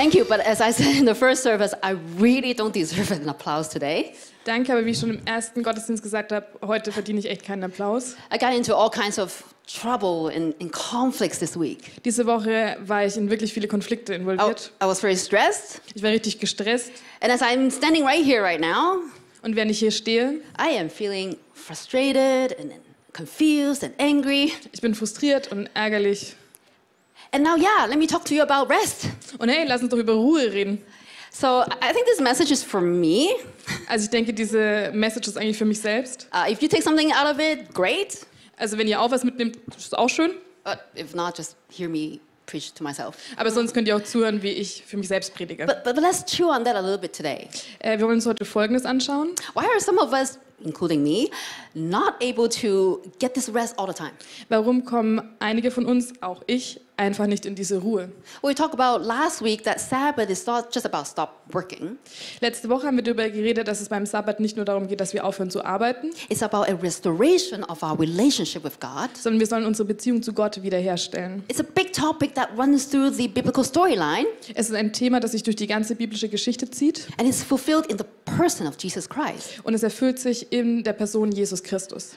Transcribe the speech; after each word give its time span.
Thank 0.00 0.14
you, 0.14 0.24
but 0.24 0.40
as 0.40 0.62
I 0.62 0.72
said 0.72 0.96
in 0.96 1.04
the 1.04 1.14
first 1.14 1.42
service, 1.42 1.74
I 1.82 1.90
really 2.16 2.54
don't 2.54 2.72
deserve 2.72 3.10
an 3.10 3.28
applause 3.28 3.68
today. 3.68 4.14
Danke, 4.46 4.72
aber 4.72 4.86
wie 4.86 4.92
ich 4.92 4.98
schon 4.98 5.10
im 5.10 5.26
ersten 5.26 5.62
Gottesdienst 5.62 6.02
gesagt 6.02 6.32
habe, 6.32 6.46
heute 6.66 6.90
verdiene 6.90 7.18
ich 7.18 7.28
echt 7.28 7.44
keinen 7.44 7.62
Applaus. 7.64 8.16
I 8.34 8.38
got 8.38 8.54
into 8.54 8.74
all 8.74 8.88
kinds 8.90 9.18
of 9.18 9.44
trouble 9.66 10.34
and, 10.34 10.58
and 10.58 10.72
conflicts 10.72 11.38
this 11.38 11.54
week. 11.54 12.02
Diese 12.06 12.24
Woche 12.24 12.78
war 12.86 13.04
ich 13.04 13.18
in 13.18 13.28
wirklich 13.28 13.52
viele 13.52 13.68
Konflikte 13.68 14.14
I, 14.14 14.16
involviert. 14.16 14.72
I 14.82 14.86
was 14.86 15.00
very 15.00 15.14
stressed, 15.18 15.82
Ich 15.94 16.02
war 16.02 16.08
richtig 16.12 16.40
gestresst. 16.40 16.92
and 17.20 17.30
as 17.30 17.42
I'm 17.42 17.70
standing 17.70 18.02
right 18.02 18.24
here 18.24 18.42
right 18.42 18.58
now, 18.58 19.02
Und 19.42 19.54
während 19.54 19.70
ich 19.70 19.80
hier 19.80 19.90
stehe, 19.90 20.40
I 20.58 20.78
am 20.78 20.88
feeling 20.88 21.36
frustrated 21.52 22.58
and 22.58 22.72
confused 23.12 23.84
and 23.84 23.92
angry. 24.00 24.50
ich 24.72 24.80
bin 24.80 24.94
frustriert 24.94 25.52
und 25.52 25.68
ärgerlich. 25.74 26.36
And 27.32 27.44
now, 27.44 27.54
yeah, 27.56 27.86
let 27.88 27.98
me 27.98 28.06
talk 28.06 28.24
to 28.24 28.34
you 28.34 28.42
about 28.42 28.68
rest. 28.68 29.08
Und 29.38 29.48
hey, 29.48 29.64
lass 29.66 29.82
uns 29.82 29.90
doch 29.90 29.98
über 29.98 30.14
Ruhe 30.14 30.52
reden. 30.52 30.82
So 31.30 31.62
I 31.80 31.92
think 31.92 32.06
this 32.06 32.20
message 32.20 32.50
is 32.50 32.64
for 32.64 32.80
me. 32.80 33.28
Also 33.88 34.04
ich 34.04 34.10
denke, 34.10 34.32
diese 34.32 34.90
Message 34.92 35.28
ist 35.28 35.38
eigentlich 35.38 35.56
für 35.56 35.64
mich 35.64 35.80
selbst. 35.80 36.26
Uh, 36.34 36.50
if 36.50 36.60
you 36.60 36.68
take 36.68 36.82
something 36.82 37.12
out 37.12 37.32
of 37.32 37.38
it, 37.38 37.72
great. 37.72 38.26
Also 38.56 38.76
wenn 38.76 38.88
ihr 38.88 39.00
auch 39.00 39.12
was 39.12 39.22
mitnehmt, 39.22 39.58
ist 39.76 39.96
auch 39.96 40.08
schön. 40.08 40.32
But 40.64 40.78
if 40.98 41.14
not, 41.14 41.38
just 41.38 41.56
hear 41.70 41.88
me 41.88 42.18
preach 42.46 42.74
to 42.74 42.82
myself. 42.82 43.16
Aber 43.36 43.50
sonst 43.50 43.72
könnt 43.72 43.86
ihr 43.86 43.96
auch 43.96 44.02
zuhören, 44.02 44.42
wie 44.42 44.50
ich 44.50 44.82
für 44.84 44.96
mich 44.96 45.06
selbst 45.06 45.32
predige. 45.34 45.66
But, 45.66 45.84
but 45.84 45.96
let's 45.96 46.24
chew 46.24 46.48
on 46.50 46.64
that 46.64 46.74
a 46.74 46.80
little 46.80 46.98
bit 46.98 47.14
today. 47.14 47.48
Äh, 47.78 47.98
wir 47.98 48.06
wollen 48.06 48.16
uns 48.16 48.26
heute 48.26 48.44
Folgendes 48.44 48.84
anschauen. 48.84 49.28
Why 49.54 49.66
are 49.66 49.80
some 49.80 50.00
of 50.00 50.12
us, 50.12 50.38
including 50.64 51.02
me, 51.02 51.30
not 51.74 52.14
able 52.20 52.48
to 52.48 53.00
get 53.20 53.34
this 53.34 53.52
rest 53.54 53.78
all 53.78 53.86
the 53.86 53.94
time? 53.94 54.12
Warum 54.48 54.84
kommen 54.84 55.22
einige 55.38 55.70
von 55.70 55.86
uns, 55.86 56.12
auch 56.20 56.42
ich, 56.48 56.80
einfach 57.00 57.26
nicht 57.26 57.46
in 57.46 57.54
diese 57.54 57.78
Ruhe? 57.78 58.10
We 58.42 58.54
talked 58.54 58.78
about 58.78 59.04
last 59.04 59.42
week 59.42 59.64
that 59.64 59.80
Sabbath 59.80 60.30
is 60.30 60.46
not 60.46 60.66
just 60.74 60.86
about 60.86 61.06
stop 61.06 61.40
working. 61.52 61.98
Letzte 62.40 62.68
Woche 62.68 62.86
haben 62.86 62.96
wir 62.96 63.02
darüber 63.02 63.28
geredet, 63.28 63.66
dass 63.66 63.80
es 63.80 63.88
beim 63.88 64.06
Sabbat 64.06 64.38
nicht 64.38 64.56
nur 64.56 64.64
darum 64.64 64.86
geht, 64.86 65.00
dass 65.00 65.12
wir 65.14 65.24
aufhören 65.24 65.50
zu 65.50 65.64
arbeiten, 65.64 66.10
It's 66.28 66.42
about 66.42 66.64
a 66.70 66.74
restoration 66.80 67.64
of 67.64 67.82
our 67.82 67.98
relationship 67.98 68.62
with 68.64 68.78
God. 68.78 69.16
sondern 69.16 69.40
wir 69.40 69.46
sollen 69.46 69.64
unsere 69.66 69.86
Beziehung 69.88 70.22
zu 70.22 70.32
Gott 70.32 70.62
wiederherstellen. 70.62 71.42
It's 71.48 71.60
a 71.60 71.64
big 71.64 71.92
topic 71.92 72.34
that 72.34 72.50
runs 72.56 72.88
through 72.88 73.10
the 73.12 73.26
biblical 73.28 73.64
storyline 73.64 74.26
Es 74.54 74.68
ist 74.68 74.76
ein 74.76 74.92
Thema, 74.92 75.18
das 75.20 75.32
sich 75.32 75.42
durch 75.42 75.56
die 75.56 75.66
ganze 75.66 75.94
biblische 75.96 76.28
Geschichte 76.28 76.70
zieht 76.70 77.08
and 77.18 77.28
it's 77.28 77.42
fulfilled 77.42 77.86
in 77.86 77.98
the 77.98 78.04
person 78.36 78.66
of 78.66 78.74
Jesus 78.78 79.08
Christ. 79.08 79.60
und 79.64 79.74
es 79.74 79.82
erfüllt 79.82 80.18
sich 80.18 80.52
in 80.52 80.84
der 80.84 80.92
Person 80.92 81.32
Jesus 81.32 81.62
Christus. 81.62 82.12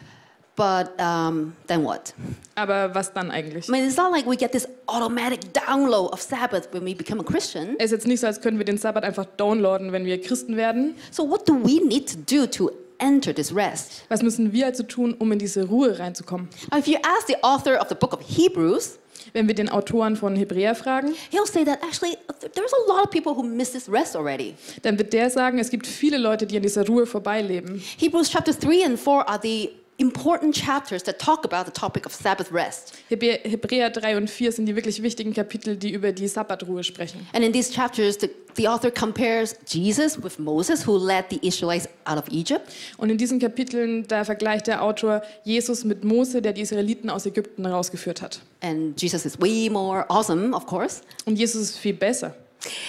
But 0.56 0.92
um, 1.00 1.54
then 1.68 1.84
what? 1.84 2.14
Aber 2.56 2.94
was 2.94 3.12
dann 3.12 3.32
eigentlich? 3.32 3.68
I 3.68 3.72
mean, 3.72 3.86
it's 3.88 3.98
not 3.98 4.12
like 4.12 4.28
we 4.28 4.36
get 4.38 4.52
this 4.52 4.68
automatic 4.88 5.40
download 5.54 6.12
of 6.14 6.22
Sabbath 6.22 6.68
when 6.72 6.86
we 6.86 6.94
become 6.94 7.20
a 7.20 7.24
Christian. 7.24 7.76
Es 7.80 7.86
ist 7.86 7.92
jetzt 7.92 8.08
nicht 8.08 8.20
so, 8.20 8.28
als 8.28 8.40
können 8.40 8.60
wir 8.60 8.66
den 8.66 8.78
Sabbat 8.78 9.04
einfach 9.04 9.26
downloaden, 9.38 9.92
wenn 9.92 10.06
wir 10.06 10.22
Christen 10.22 10.56
werden. 10.56 10.96
So, 11.10 11.28
what 11.28 11.48
do 11.50 11.56
we 11.56 11.84
need 11.84 12.08
to 12.12 12.18
do 12.18 12.46
to 12.46 12.70
enter 13.00 13.34
this 13.34 13.54
rest? 13.56 14.04
Was 14.10 14.22
müssen 14.22 14.54
wir 14.54 14.68
also 14.68 14.84
tun, 14.84 15.16
um 15.18 15.32
in 15.32 15.40
diese 15.40 15.64
Ruhe 15.68 15.98
reinzukommen? 15.98 16.48
If 16.78 16.86
you 16.88 16.98
ask 17.02 17.26
the 17.28 17.38
author 17.42 17.80
of 17.82 17.90
the 17.90 17.96
book 17.96 18.14
of 18.14 18.20
Hebrews, 18.22 19.00
Wenn 19.32 19.48
wir 19.48 19.56
den 19.56 19.70
Autoren 19.70 20.16
von 20.18 20.36
Hebräer 20.36 20.76
fragen, 20.76 21.16
he'll 21.32 21.48
say 21.48 21.64
that 21.64 21.82
actually 21.82 22.16
th- 22.42 22.52
there's 22.54 22.74
a 22.74 22.92
lot 22.92 23.06
of 23.06 23.10
people 23.10 23.34
who 23.34 23.42
miss 23.42 23.72
this 23.72 23.90
rest 23.90 24.16
already. 24.18 24.54
dann 24.82 24.98
wird 25.00 25.14
der 25.14 25.30
sagen, 25.30 25.60
es 25.60 25.70
gibt 25.70 25.88
viele 25.88 26.18
Leute, 26.18 26.46
die 26.46 26.58
an 26.58 26.62
dieser 26.62 26.86
Ruhe 26.86 27.06
vorbeileben. 27.08 27.82
Hebrews 27.98 28.30
chapter 28.30 28.54
3 28.54 28.86
and 28.86 29.00
4 29.00 29.28
are 29.30 29.40
the 29.42 29.70
important 29.98 30.56
chapters 30.56 31.04
that 31.04 31.20
talk 31.20 31.46
about 31.46 31.66
the 31.66 31.72
topic 31.72 32.06
of 32.06 32.14
Sabbath 32.14 32.52
rest. 32.52 32.94
Hebräer 33.10 33.90
3 33.90 34.18
und 34.18 34.30
4 34.30 34.52
sind 34.52 34.66
die 34.66 34.76
wirklich 34.76 35.04
wichtigen 35.04 35.34
Kapitel, 35.34 35.76
die 35.76 35.92
über 35.92 36.12
die 36.12 36.28
Sabbatruhe 36.28 36.84
sprechen. 36.84 37.28
And 37.34 37.44
in 37.44 37.54
these 37.54 37.72
chapters, 37.72 38.18
the, 38.20 38.30
the 38.56 38.68
author 38.68 38.90
compares 38.92 39.56
Jesus 39.68 40.22
with 40.22 40.40
Moses, 40.40 40.88
who 40.88 40.98
led 40.98 41.26
the 41.30 41.40
Israelites 41.48 41.88
out 42.06 42.18
of 42.18 42.28
Egypt. 42.30 42.72
Und 42.98 43.10
in 43.10 43.18
diesen 43.18 43.40
Kapiteln, 43.40 44.08
da 44.08 44.24
vergleicht 44.24 44.68
der 44.68 44.82
Autor 44.82 45.22
Jesus 45.44 45.84
mit 45.84 46.04
Mose, 46.04 46.42
der 46.42 46.54
die 46.54 46.62
Israeliten 46.62 47.10
aus 47.10 47.26
Ägypten 47.26 47.66
rausgeführt 47.66 48.22
hat. 48.22 48.42
And 48.62 49.00
Jesus 49.00 49.26
is 49.26 49.40
way 49.40 49.70
more 49.70 50.10
awesome, 50.10 50.56
of 50.56 50.66
course. 50.66 51.02
Und 51.26 51.38
Jesus 51.38 51.62
ist 51.62 51.78
viel 51.78 51.94
besser. 51.94 52.34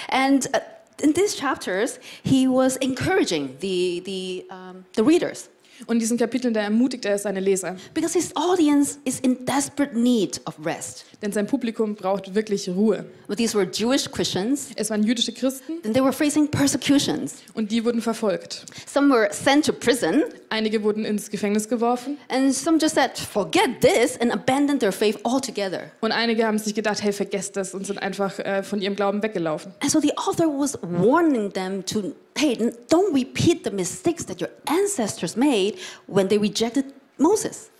And 0.08 0.46
uh, 0.54 0.60
in 1.02 1.12
these 1.12 1.36
chapters, 1.36 1.98
he 2.22 2.46
was 2.46 2.76
encouraging 2.76 3.56
the, 3.60 4.02
the, 4.04 4.46
um, 4.50 4.84
the 4.94 5.02
readers 5.02 5.48
Und 5.86 5.96
in 5.96 6.00
diesen 6.00 6.16
Kapiteln, 6.18 6.54
da 6.54 6.60
ermutigt 6.60 7.04
er 7.04 7.18
seine 7.18 7.40
Leser. 7.40 7.76
because 7.94 8.14
his 8.18 8.34
audience 8.36 8.98
is 9.04 9.20
in 9.20 9.44
desperate 9.44 9.98
need 9.98 10.40
of 10.46 10.54
rest. 10.64 11.04
Denn 11.22 11.32
sein 11.32 11.46
Publikum 11.46 11.94
braucht 11.94 12.34
wirklich 12.34 12.68
Ruhe. 12.68 13.04
But 13.26 13.38
these 13.38 13.56
were 13.56 13.66
Jewish 13.70 14.10
Christians, 14.10 14.68
Es 14.76 14.90
waren 14.90 15.02
jüdische 15.02 15.32
Christen 15.32 15.74
and 15.84 15.94
they 15.94 16.02
were 16.02 16.12
facing 16.12 16.48
persecutions. 16.48 17.36
und 17.54 17.70
die 17.70 17.84
wurden 17.84 18.00
verfolgt. 18.02 18.64
Some 18.86 19.12
were 19.12 19.28
sent 19.32 19.66
to 19.66 19.72
prison, 19.72 20.22
Einige 20.50 20.82
wurden 20.82 21.04
ins 21.04 21.30
Gefängnis 21.30 21.68
geworfen 21.68 22.16
and 22.28 22.54
some 22.54 22.78
just 22.80 22.94
said, 22.94 23.18
forget 23.18 23.80
this, 23.80 24.18
and 24.20 24.32
abandoned 24.32 24.80
their 24.80 24.92
faith 24.92 25.18
altogether. 25.24 25.90
und 26.00 26.12
einige 26.12 26.46
haben 26.46 26.58
sich 26.58 26.74
gedacht, 26.74 27.02
hey, 27.02 27.12
vergesst 27.12 27.56
das 27.56 27.74
und 27.74 27.86
sind 27.86 28.00
einfach 28.00 28.38
äh, 28.38 28.62
von 28.62 28.80
ihrem 28.80 28.94
Glauben 28.96 29.22
weggelaufen. 29.22 29.72
And 29.80 29.90
so 29.90 30.00
the 30.00 30.12
author 30.16 30.46
was 30.46 30.78
warning 30.82 31.52
them 31.52 31.84
to, 31.86 32.12
hey, 32.36 32.72
don't 32.88 33.14
repeat 33.14 33.64
the 33.64 33.70
mistakes 33.70 34.24
that 34.24 34.40
your 34.40 34.50
ancestors 34.66 35.36
made 35.36 35.78
when 36.06 36.28
they 36.28 36.38
rejected 36.38 36.92
Moses. 37.18 37.70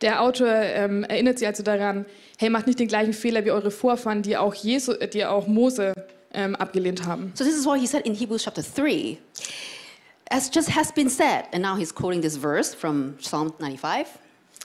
Der 0.00 0.20
Autor 0.20 0.48
ähm, 0.48 1.04
erinnert 1.04 1.38
sie 1.38 1.46
also 1.46 1.62
daran, 1.62 2.04
hey, 2.38 2.50
macht 2.50 2.66
nicht 2.66 2.78
den 2.78 2.88
gleichen 2.88 3.14
Fehler 3.14 3.44
wie 3.44 3.50
eure 3.50 3.70
Vorfahren, 3.70 4.22
die 4.22 4.36
auch, 4.36 4.54
Jesu, 4.54 4.92
äh, 4.92 5.08
die 5.08 5.24
auch 5.24 5.46
Mose 5.46 5.94
ähm, 6.34 6.54
abgelehnt 6.56 7.06
haben. 7.06 7.32
So 7.34 7.44
this 7.44 7.56
is 7.56 7.64
what 7.64 7.80
he 7.80 7.86
said 7.86 8.06
in 8.06 8.14
Hebrews 8.14 8.44
chapter 8.44 8.62
3. 8.62 9.18
As 10.28 10.50
just 10.52 10.74
has 10.74 10.92
been 10.92 11.08
said, 11.08 11.44
and 11.52 11.62
now 11.62 11.76
he's 11.76 11.94
quoting 11.94 12.20
this 12.20 12.36
verse 12.36 12.74
from 12.74 13.14
Psalm 13.20 13.52
95. 13.58 14.06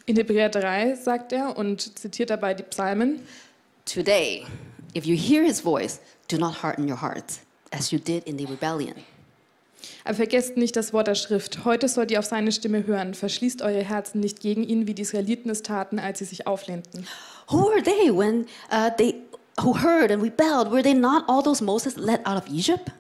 In 0.07 0.15
Hebräer 0.15 0.49
3 0.49 0.95
sagt 0.95 1.31
er 1.31 1.55
und 1.55 1.97
zitiert 1.97 2.29
dabei 2.29 2.53
die 2.53 2.63
Psalmen, 2.63 3.21
Today, 3.85 4.45
if 4.95 5.05
you 5.05 5.15
hear 5.15 5.43
his 5.43 5.61
voice, 5.61 6.01
do 6.27 6.37
not 6.37 6.61
harden 6.61 6.89
your 6.89 7.01
hearts, 7.01 7.41
as 7.71 7.91
you 7.91 7.99
did 7.99 8.27
in 8.27 8.37
the 8.37 8.45
rebellion. 8.45 8.95
Aber 10.03 10.15
vergesst 10.15 10.57
nicht 10.57 10.75
das 10.75 10.93
Wort 10.93 11.07
der 11.07 11.15
Schrift. 11.15 11.65
Heute 11.65 11.87
sollt 11.87 12.11
ihr 12.11 12.19
auf 12.19 12.25
seine 12.25 12.51
Stimme 12.51 12.85
hören. 12.85 13.13
Verschließt 13.13 13.61
eure 13.61 13.83
Herzen 13.83 14.19
nicht 14.19 14.39
gegen 14.39 14.63
ihn, 14.63 14.87
wie 14.87 14.93
die 14.93 15.01
Israeliten 15.01 15.49
es 15.49 15.63
taten, 15.63 15.99
als 15.99 16.19
sie 16.19 16.25
sich 16.25 16.47
auflehnten. 16.47 17.07
Who 17.49 17.69
were 17.69 17.83
they 17.83 18.15
when 18.15 18.45
uh, 18.71 18.89
they 18.97 19.15
who 19.61 19.77
heard 19.77 20.11
and 20.11 20.23
rebelled? 20.23 20.71
Were 20.71 20.83
they 20.83 20.93
not 20.93 21.23
all 21.27 21.43
those 21.43 21.63
Moses 21.63 21.95
led 21.97 22.25
out 22.25 22.37
of 22.37 22.47
Egypt? 22.49 22.91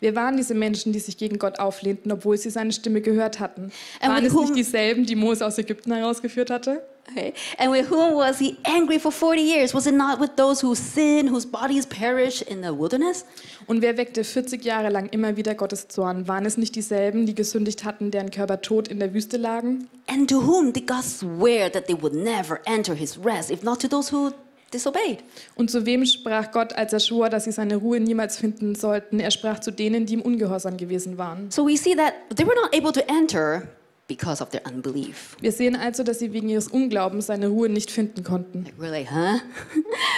Wir 0.00 0.14
waren 0.14 0.36
diese 0.36 0.54
Menschen, 0.54 0.92
die 0.92 1.00
sich 1.00 1.16
gegen 1.16 1.38
Gott 1.38 1.58
auflehnten, 1.58 2.12
obwohl 2.12 2.36
sie 2.38 2.50
seine 2.50 2.72
Stimme 2.72 3.00
gehört 3.00 3.40
hatten. 3.40 3.72
And 4.00 4.12
Waren 4.12 4.24
es 4.24 4.32
nicht 4.32 4.56
dieselben, 4.56 5.06
die 5.06 5.16
Mose 5.16 5.44
aus 5.44 5.58
Ägypten 5.58 5.92
herausgeführt 5.92 6.50
hatte? 6.50 6.82
Okay. 7.10 7.32
And 7.58 7.72
with 7.72 7.88
whom 7.88 8.16
was 8.16 8.38
he 8.38 8.56
angry 8.64 8.98
for 8.98 9.12
40 9.12 9.40
years? 9.40 9.74
Was 9.74 9.86
it 9.86 9.94
not 9.94 10.20
with 10.20 10.30
those 10.36 10.60
who 10.60 10.74
sinned, 10.74 11.30
whose 11.30 11.46
bodies 11.46 11.86
perished 11.86 12.42
in 12.42 12.62
the 12.62 12.76
wilderness? 12.76 13.24
Und 13.66 13.80
wer 13.80 13.96
weckte 13.96 14.24
40 14.24 14.64
Jahre 14.64 14.90
lang 14.90 15.08
immer 15.10 15.36
wieder 15.36 15.54
Gottes 15.54 15.86
Zorn? 15.86 16.26
Waren 16.26 16.46
es 16.46 16.56
nicht 16.56 16.74
dieselben, 16.74 17.26
die 17.26 17.34
gesündigt 17.34 17.84
hatten, 17.84 18.10
deren 18.10 18.30
Körper 18.30 18.60
tot 18.60 18.88
in 18.88 18.98
der 18.98 19.14
Wüste 19.14 19.36
lagen? 19.36 19.88
And 20.08 20.28
to 20.28 20.44
whom 20.46 20.72
did 20.72 20.88
God 20.88 21.04
swear 21.04 21.70
that 21.70 21.86
they 21.86 21.96
would 22.00 22.14
never 22.14 22.60
enter 22.64 22.94
his 22.94 23.18
rest, 23.24 23.50
if 23.50 23.62
not 23.62 23.80
to 23.80 23.88
those 23.88 24.12
who 24.12 24.32
disobeyed? 24.72 25.18
Und 25.54 25.70
zu 25.70 25.86
wem 25.86 26.04
sprach 26.04 26.50
Gott, 26.52 26.72
als 26.72 26.92
er 26.92 27.00
schwor, 27.00 27.28
dass 27.28 27.44
sie 27.44 27.52
seine 27.52 27.76
Ruhe 27.76 28.00
niemals 28.00 28.36
finden 28.38 28.74
sollten? 28.74 29.20
Er 29.20 29.30
sprach 29.30 29.60
zu 29.60 29.70
denen, 29.70 30.06
die 30.06 30.14
im 30.14 30.22
Ungehorsam 30.22 30.76
gewesen 30.76 31.18
waren. 31.18 31.50
So 31.50 31.66
we 31.66 31.76
see 31.76 31.94
that 31.94 32.14
they 32.34 32.46
were 32.46 32.56
not 32.56 32.74
able 32.74 32.92
to 32.92 33.00
enter 33.08 33.68
because 34.08 34.42
of 34.42 34.50
their 34.50 34.62
unbelief. 34.66 35.36
Wir 35.40 35.52
sehen 35.52 35.76
also, 35.76 36.02
dass 36.02 36.18
sie 36.18 36.32
wegen 36.32 36.48
ihres 36.48 36.68
Unglaubens 36.68 37.26
seine 37.26 37.48
Ruhe 37.48 37.68
nicht 37.68 37.90
finden 37.90 38.22
konnten. 38.22 38.64
Like, 38.64 38.80
really, 38.80 39.06
huh? 39.06 39.40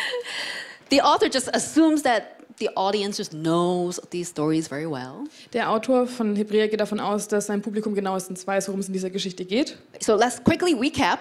the 0.90 1.02
author 1.02 1.28
just 1.28 1.54
assumes 1.54 2.02
that 2.02 2.22
the 2.58 2.68
audience 2.76 3.18
just 3.18 3.32
knows 3.32 4.00
these 4.10 4.30
stories 4.30 4.68
very 4.68 4.86
well. 4.86 5.24
Der 5.52 5.70
Autor 5.70 6.06
von 6.06 6.36
Hebräer 6.36 6.68
geht 6.68 6.80
davon 6.80 7.00
aus, 7.00 7.28
dass 7.28 7.46
sein 7.46 7.62
Publikum 7.62 7.94
genauestens 7.94 8.46
weiß, 8.46 8.68
worum 8.68 8.80
es 8.80 8.88
in 8.88 8.92
dieser 8.92 9.10
Geschichte 9.10 9.44
geht. 9.44 9.78
So 10.00 10.16
let's 10.16 10.42
quickly 10.42 10.74
recap 10.74 11.20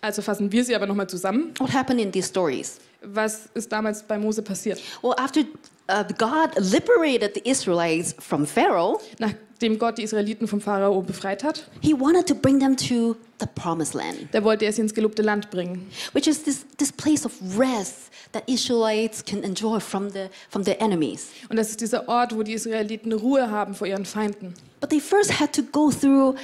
Also 0.00 0.22
fassen 0.22 0.52
wir 0.52 0.64
sie 0.64 0.74
aber 0.74 0.86
nochmal 0.86 1.08
zusammen. 1.08 1.54
what 1.58 1.72
happened 1.72 2.00
in 2.00 2.12
these 2.12 2.28
stories. 2.28 2.78
Was 3.02 3.48
ist 3.54 3.70
damals 3.70 4.02
bei 4.02 4.18
Mose 4.18 4.42
passiert? 4.42 4.80
Well, 5.02 5.14
after 5.18 5.40
uh, 5.88 6.04
God 6.16 6.56
liberated 6.58 7.34
the 7.34 7.48
Israelites 7.48 8.14
from 8.18 8.46
Pharaoh, 8.46 9.00
Nachdem 9.18 9.78
Gott 9.78 9.98
die 9.98 10.02
Israeliten 10.02 10.48
vom 10.48 10.60
Pharao 10.60 11.00
befreit 11.02 11.44
hat, 11.44 11.68
he 11.80 11.94
wanted 11.98 12.26
to 12.26 12.34
bring 12.34 12.58
them 12.58 12.76
to 12.76 13.16
the 13.40 13.46
promised 13.54 13.94
land, 13.94 14.28
da 14.32 14.42
wollte 14.42 14.64
er 14.64 14.72
sie 14.72 14.82
ins 14.82 14.92
gelobte 14.94 15.22
Land 15.22 15.50
bringen. 15.50 15.90
which 16.12 16.26
is 16.26 16.42
this, 16.42 16.66
this 16.78 16.92
place 16.92 17.24
of 17.24 17.32
rest 17.58 18.10
that 18.32 18.42
Israelites 18.48 19.24
can 19.24 19.42
enjoy 19.42 19.78
from, 19.80 20.10
the, 20.10 20.28
from 20.50 20.64
their 20.64 20.80
enemies. 20.82 21.30
Und 21.48 21.56
das 21.56 21.70
ist 21.70 21.80
dieser 21.80 22.08
Ort, 22.08 22.36
wo 22.36 22.42
die 22.42 22.52
Israeliten 22.52 23.12
Ruhe 23.12 23.50
haben 23.50 23.74
vor 23.74 23.86
ihren 23.86 24.04
Feinden. 24.04 24.54
But 24.80 24.90
they 24.90 25.00
first 25.00 25.40
had 25.40 25.52
to 25.54 25.62
go 25.62 25.90
through 25.90 26.34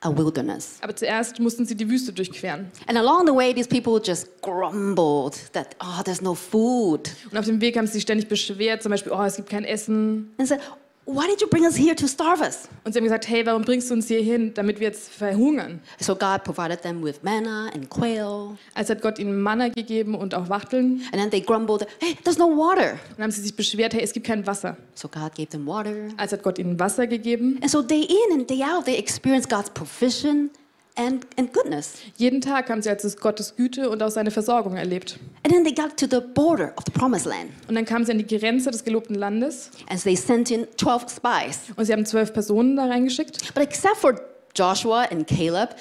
a 0.00 0.16
wilderness. 0.16 0.78
Aber 0.80 0.94
zuerst 0.94 1.40
mussten 1.40 1.64
sie 1.64 1.74
die 1.74 1.88
Wüste 1.88 2.12
durchqueren. 2.12 2.70
And 2.86 2.98
along 2.98 3.26
the 3.26 3.34
way, 3.34 3.54
these 3.54 3.68
people 3.68 4.00
just 4.02 4.28
grumbled 4.42 5.34
that, 5.52 5.76
oh, 5.80 6.02
there's 6.04 6.20
no 6.20 6.34
food. 6.34 7.10
Und 7.30 7.38
auf 7.38 7.46
dem 7.46 7.60
Weg 7.60 7.76
haben 7.76 7.86
sie 7.86 7.94
sich 7.94 8.02
ständig 8.02 8.28
beschwert, 8.28 8.82
zum 8.82 8.90
Beispiel, 8.90 9.12
oh, 9.12 9.22
es 9.22 9.36
gibt 9.36 9.48
kein 9.48 9.64
Essen. 9.64 10.32
And 10.38 10.48
said, 10.48 10.60
why 11.06 11.26
did 11.28 11.40
you 11.40 11.46
bring 11.46 11.64
us 11.64 11.76
here 11.76 11.94
to 11.94 12.08
starve 12.08 12.40
us? 12.40 12.68
Und 12.84 12.92
sie 12.92 12.98
haben 12.98 13.04
gesagt, 13.04 13.28
hey, 13.28 13.46
warum 13.46 13.62
bringst 13.62 13.90
du 13.90 13.94
uns 13.94 14.08
hier 14.08 14.20
hin, 14.20 14.52
damit 14.54 14.80
wir 14.80 14.88
jetzt 14.88 15.08
verhungern? 15.08 15.80
So 16.00 16.14
God 16.16 16.42
provided 16.42 16.82
them 16.82 17.02
with 17.02 17.22
manna 17.22 17.70
and 17.72 17.88
quail. 17.88 18.58
Als 18.74 18.90
hat 18.90 19.02
Gott 19.02 19.18
ihnen 19.18 19.40
Manna 19.40 19.68
gegeben 19.68 20.16
und 20.16 20.34
auch 20.34 20.48
Wachteln. 20.48 21.02
And 21.12 21.20
then 21.22 21.30
they 21.30 21.40
grumbled, 21.40 21.86
hey, 22.00 22.16
there's 22.24 22.38
no 22.38 22.46
water. 22.46 22.92
Und 22.92 23.18
dann 23.18 23.24
haben 23.24 23.30
sie 23.30 23.40
sich 23.40 23.54
beschwert, 23.54 23.94
hey, 23.94 24.02
es 24.02 24.12
gibt 24.12 24.26
kein 24.26 24.46
Wasser. 24.46 24.76
So 24.94 25.08
God 25.08 25.34
gave 25.36 25.48
them 25.48 25.66
water. 25.66 26.08
Als 26.16 26.32
hat 26.32 26.42
Gott 26.42 26.58
ihnen 26.58 26.78
Wasser 26.80 27.06
gegeben. 27.06 27.58
And 27.62 27.70
so 27.70 27.82
day 27.82 28.02
in 28.02 28.40
and 28.40 28.50
day 28.50 28.62
out, 28.62 28.84
they 28.84 28.96
experienced 28.96 29.48
God's 29.48 29.70
provision 29.70 30.50
and, 30.96 31.26
and 31.36 31.52
goodness. 31.52 31.98
Jeden 32.16 32.40
Tag 32.40 32.68
haben 32.70 32.82
sie 32.82 32.90
also 32.90 33.08
Gottes 33.18 33.54
Güte 33.56 33.88
und 33.90 34.02
auch 34.02 34.10
seine 34.10 34.30
Versorgung 34.30 34.76
erlebt. 34.76 35.18
And 35.44 35.52
then 35.52 35.64
they 35.64 35.72
got 35.74 35.96
to 35.98 36.06
the 36.06 36.20
border 36.34 36.72
of 36.76 36.84
the 36.84 36.90
promised 36.92 37.26
land. 37.26 37.50
Und 37.68 37.74
dann 37.74 37.84
kamen 37.84 38.04
sie 38.04 38.12
an 38.12 38.18
die 38.18 38.26
Grenze 38.38 38.70
des 38.70 38.84
gelobten 38.84 39.14
Landes 39.14 39.70
And 39.88 40.02
they 40.02 40.16
sent 40.16 40.50
in 40.50 40.66
12 40.76 41.06
spies. 41.10 41.58
und 41.76 41.84
sie 41.84 41.92
haben 41.92 42.06
zwölf 42.06 42.32
Personen 42.32 42.76
da 42.76 42.86
reingeschickt. 42.86 43.54
But 43.54 43.62
except 43.62 43.96
for 43.96 44.20
Joshua 44.54 45.02
and 45.10 45.26
Caleb, 45.26 45.76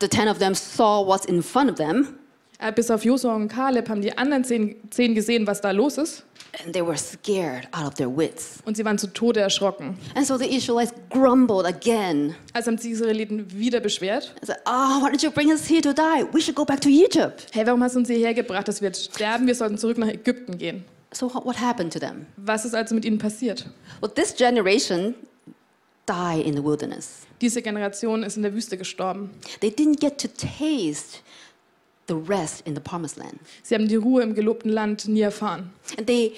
the 0.00 0.08
10 0.08 0.28
of 0.28 0.38
them 0.38 0.54
saw 0.54 1.04
what's 1.06 1.26
in 1.26 1.42
front 1.42 1.70
of 1.70 1.76
them. 1.76 2.18
Äh, 2.58 2.72
Bis 2.72 2.90
auf 2.90 3.04
Josua 3.04 3.34
und 3.36 3.48
Kaleb 3.48 3.88
haben 3.88 4.02
die 4.02 4.16
anderen 4.18 4.42
zehn, 4.44 4.76
zehn 4.90 5.14
gesehen, 5.14 5.46
was 5.46 5.60
da 5.60 5.70
los 5.70 5.96
ist. 5.96 6.24
And 6.64 6.72
they 6.72 6.82
were 6.82 6.96
scared 6.96 7.68
out 7.72 7.86
of 7.86 7.94
their 7.94 8.08
wits. 8.08 8.58
Und 8.64 8.76
sie 8.76 8.84
waren 8.84 8.98
zu 8.98 9.06
Tode 9.12 9.40
erschrocken. 9.40 9.96
And 10.14 10.26
so 10.26 10.36
the 10.38 10.46
Israelites 10.46 10.92
grumbled 11.10 11.66
again. 11.66 12.34
Also 12.54 12.70
haben 12.70 12.78
die 12.78 12.90
Israeliten 12.90 13.52
wieder 13.52 13.80
beschwert. 13.80 14.34
and 14.40 14.46
said, 14.46 14.56
Oh, 14.66 15.00
why 15.02 15.10
did 15.10 15.22
you 15.22 15.30
bring 15.30 15.50
us 15.50 15.66
here 15.68 15.82
to 15.82 15.92
die? 15.92 16.24
We 16.32 16.40
should 16.40 16.56
go 16.56 16.64
back 16.64 16.80
to 16.80 16.88
Egypt. 16.88 17.46
Hey, 17.52 17.66
warum 17.66 17.82
hast 17.82 17.94
du 17.94 18.00
uns 18.00 18.08
hierher 18.08 18.34
gebracht, 18.34 18.66
dass 18.66 18.80
wir 18.80 18.88
jetzt 18.88 19.14
sterben? 19.14 19.46
Wir 19.46 19.54
sollten 19.54 19.78
zurück 19.78 19.98
nach 19.98 20.08
Ägypten 20.08 20.58
gehen. 20.58 20.84
So 21.12 21.32
what 21.32 21.44
what 21.44 21.60
happened 21.60 21.92
to 21.92 21.98
them? 21.98 22.26
Was 22.36 22.64
ist 22.64 22.74
also 22.74 22.94
mit 22.94 23.04
ihnen 23.04 23.18
passiert? 23.18 23.66
Well, 24.00 24.10
this 24.10 24.34
generation 24.34 25.14
died 26.06 26.44
in 26.44 26.54
the 26.56 26.64
wilderness. 26.64 27.26
Diese 27.40 27.62
Generation 27.62 28.22
ist 28.24 28.36
in 28.36 28.42
der 28.42 28.52
Wüste 28.52 28.76
gestorben. 28.76 29.30
They 29.60 29.70
didn't 29.70 30.00
get 30.00 30.18
to 30.20 30.28
taste 30.28 31.20
the 32.08 32.14
rest 32.14 32.66
in 32.66 32.74
the 32.74 32.80
promised 32.80 33.16
land. 33.16 33.38
Sie 33.62 33.74
haben 33.74 33.88
die 33.88 33.96
Ruhe 33.96 34.22
im 34.22 34.34
gelobten 34.34 34.70
Land 34.70 35.06
nie 35.08 35.20
erfahren. 35.20 35.70
And 35.96 36.06
they 36.06 36.32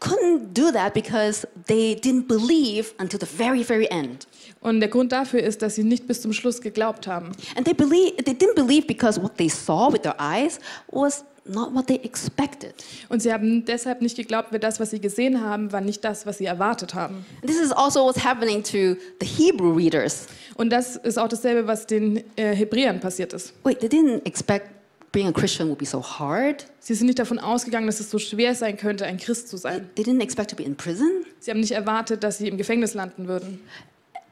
couldn't 0.00 0.52
do 0.52 0.72
that 0.72 0.94
because 0.94 1.46
they 1.66 1.94
didn't 1.94 2.26
believe 2.26 2.92
until 2.98 3.20
the 3.20 3.26
very, 3.26 3.62
very 3.62 3.86
end. 3.90 4.26
Und 4.60 4.80
der 4.80 4.88
Grund 4.88 5.12
dafür 5.12 5.42
ist, 5.42 5.62
dass 5.62 5.76
sie 5.76 5.84
nicht 5.84 6.06
bis 6.06 6.22
zum 6.22 6.32
Schluss 6.32 6.60
geglaubt 6.60 7.06
haben. 7.06 7.32
And 7.56 7.64
they 7.64 7.74
believe 7.74 8.16
they 8.24 8.34
didn't 8.34 8.54
believe 8.54 8.86
because 8.86 9.20
what 9.20 9.36
they 9.36 9.48
saw 9.48 9.92
with 9.92 10.02
their 10.02 10.16
eyes 10.20 10.58
was 10.88 11.24
not 11.44 11.74
what 11.74 11.86
they 11.86 11.96
expected. 12.02 12.74
Und 13.08 13.22
sie 13.22 13.32
haben 13.32 13.64
deshalb 13.64 14.00
nicht 14.00 14.16
geglaubt, 14.16 14.52
weil 14.52 14.60
das, 14.60 14.78
was 14.80 14.90
sie 14.90 15.00
gesehen 15.00 15.40
haben, 15.40 15.72
war 15.72 15.80
nicht 15.80 16.04
das, 16.04 16.26
was 16.26 16.38
sie 16.38 16.46
erwartet 16.46 16.94
haben. 16.94 17.24
And 17.40 17.50
this 17.50 17.60
is 17.60 17.72
also 17.72 18.04
what's 18.04 18.24
happening 18.24 18.62
to 18.62 18.96
the 19.20 19.26
Hebrew 19.26 19.74
readers. 19.74 20.26
Und 20.56 20.70
das 20.70 20.96
ist 20.96 21.18
auch 21.18 21.28
dasselbe, 21.28 21.66
was 21.66 21.86
den 21.86 22.22
äh, 22.36 22.54
Hebräern 22.54 23.00
passiert 23.00 23.32
ist. 23.32 23.54
Wait, 23.64 23.80
they 23.80 23.88
didn't 23.88 24.24
expect 24.24 24.68
being 25.12 25.28
a 25.28 25.32
Christian 25.32 25.68
would 25.68 25.78
be 25.78 25.86
so 25.86 26.02
hard. 26.02 26.66
Sie 26.80 26.94
sind 26.94 27.06
nicht 27.06 27.18
davon 27.18 27.38
ausgegangen, 27.38 27.86
dass 27.86 28.00
es 28.00 28.10
so 28.10 28.18
schwer 28.18 28.54
sein 28.54 28.76
könnte, 28.76 29.04
ein 29.04 29.18
Christ 29.18 29.48
zu 29.48 29.56
sein. 29.56 29.88
They 29.94 30.04
didn't 30.04 30.22
expect 30.22 30.50
to 30.50 30.56
be 30.56 30.64
in 30.64 30.74
prison. 30.74 31.24
Sie 31.38 31.50
haben 31.50 31.60
nicht 31.60 31.72
erwartet, 31.72 32.24
dass 32.24 32.38
sie 32.38 32.48
im 32.48 32.56
Gefängnis 32.56 32.94
landen 32.94 33.28
würden. 33.28 33.60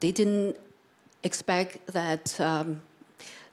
They 0.00 0.10
didn't 0.10 0.54
expect 1.22 1.78
that 1.92 2.34
um, 2.40 2.80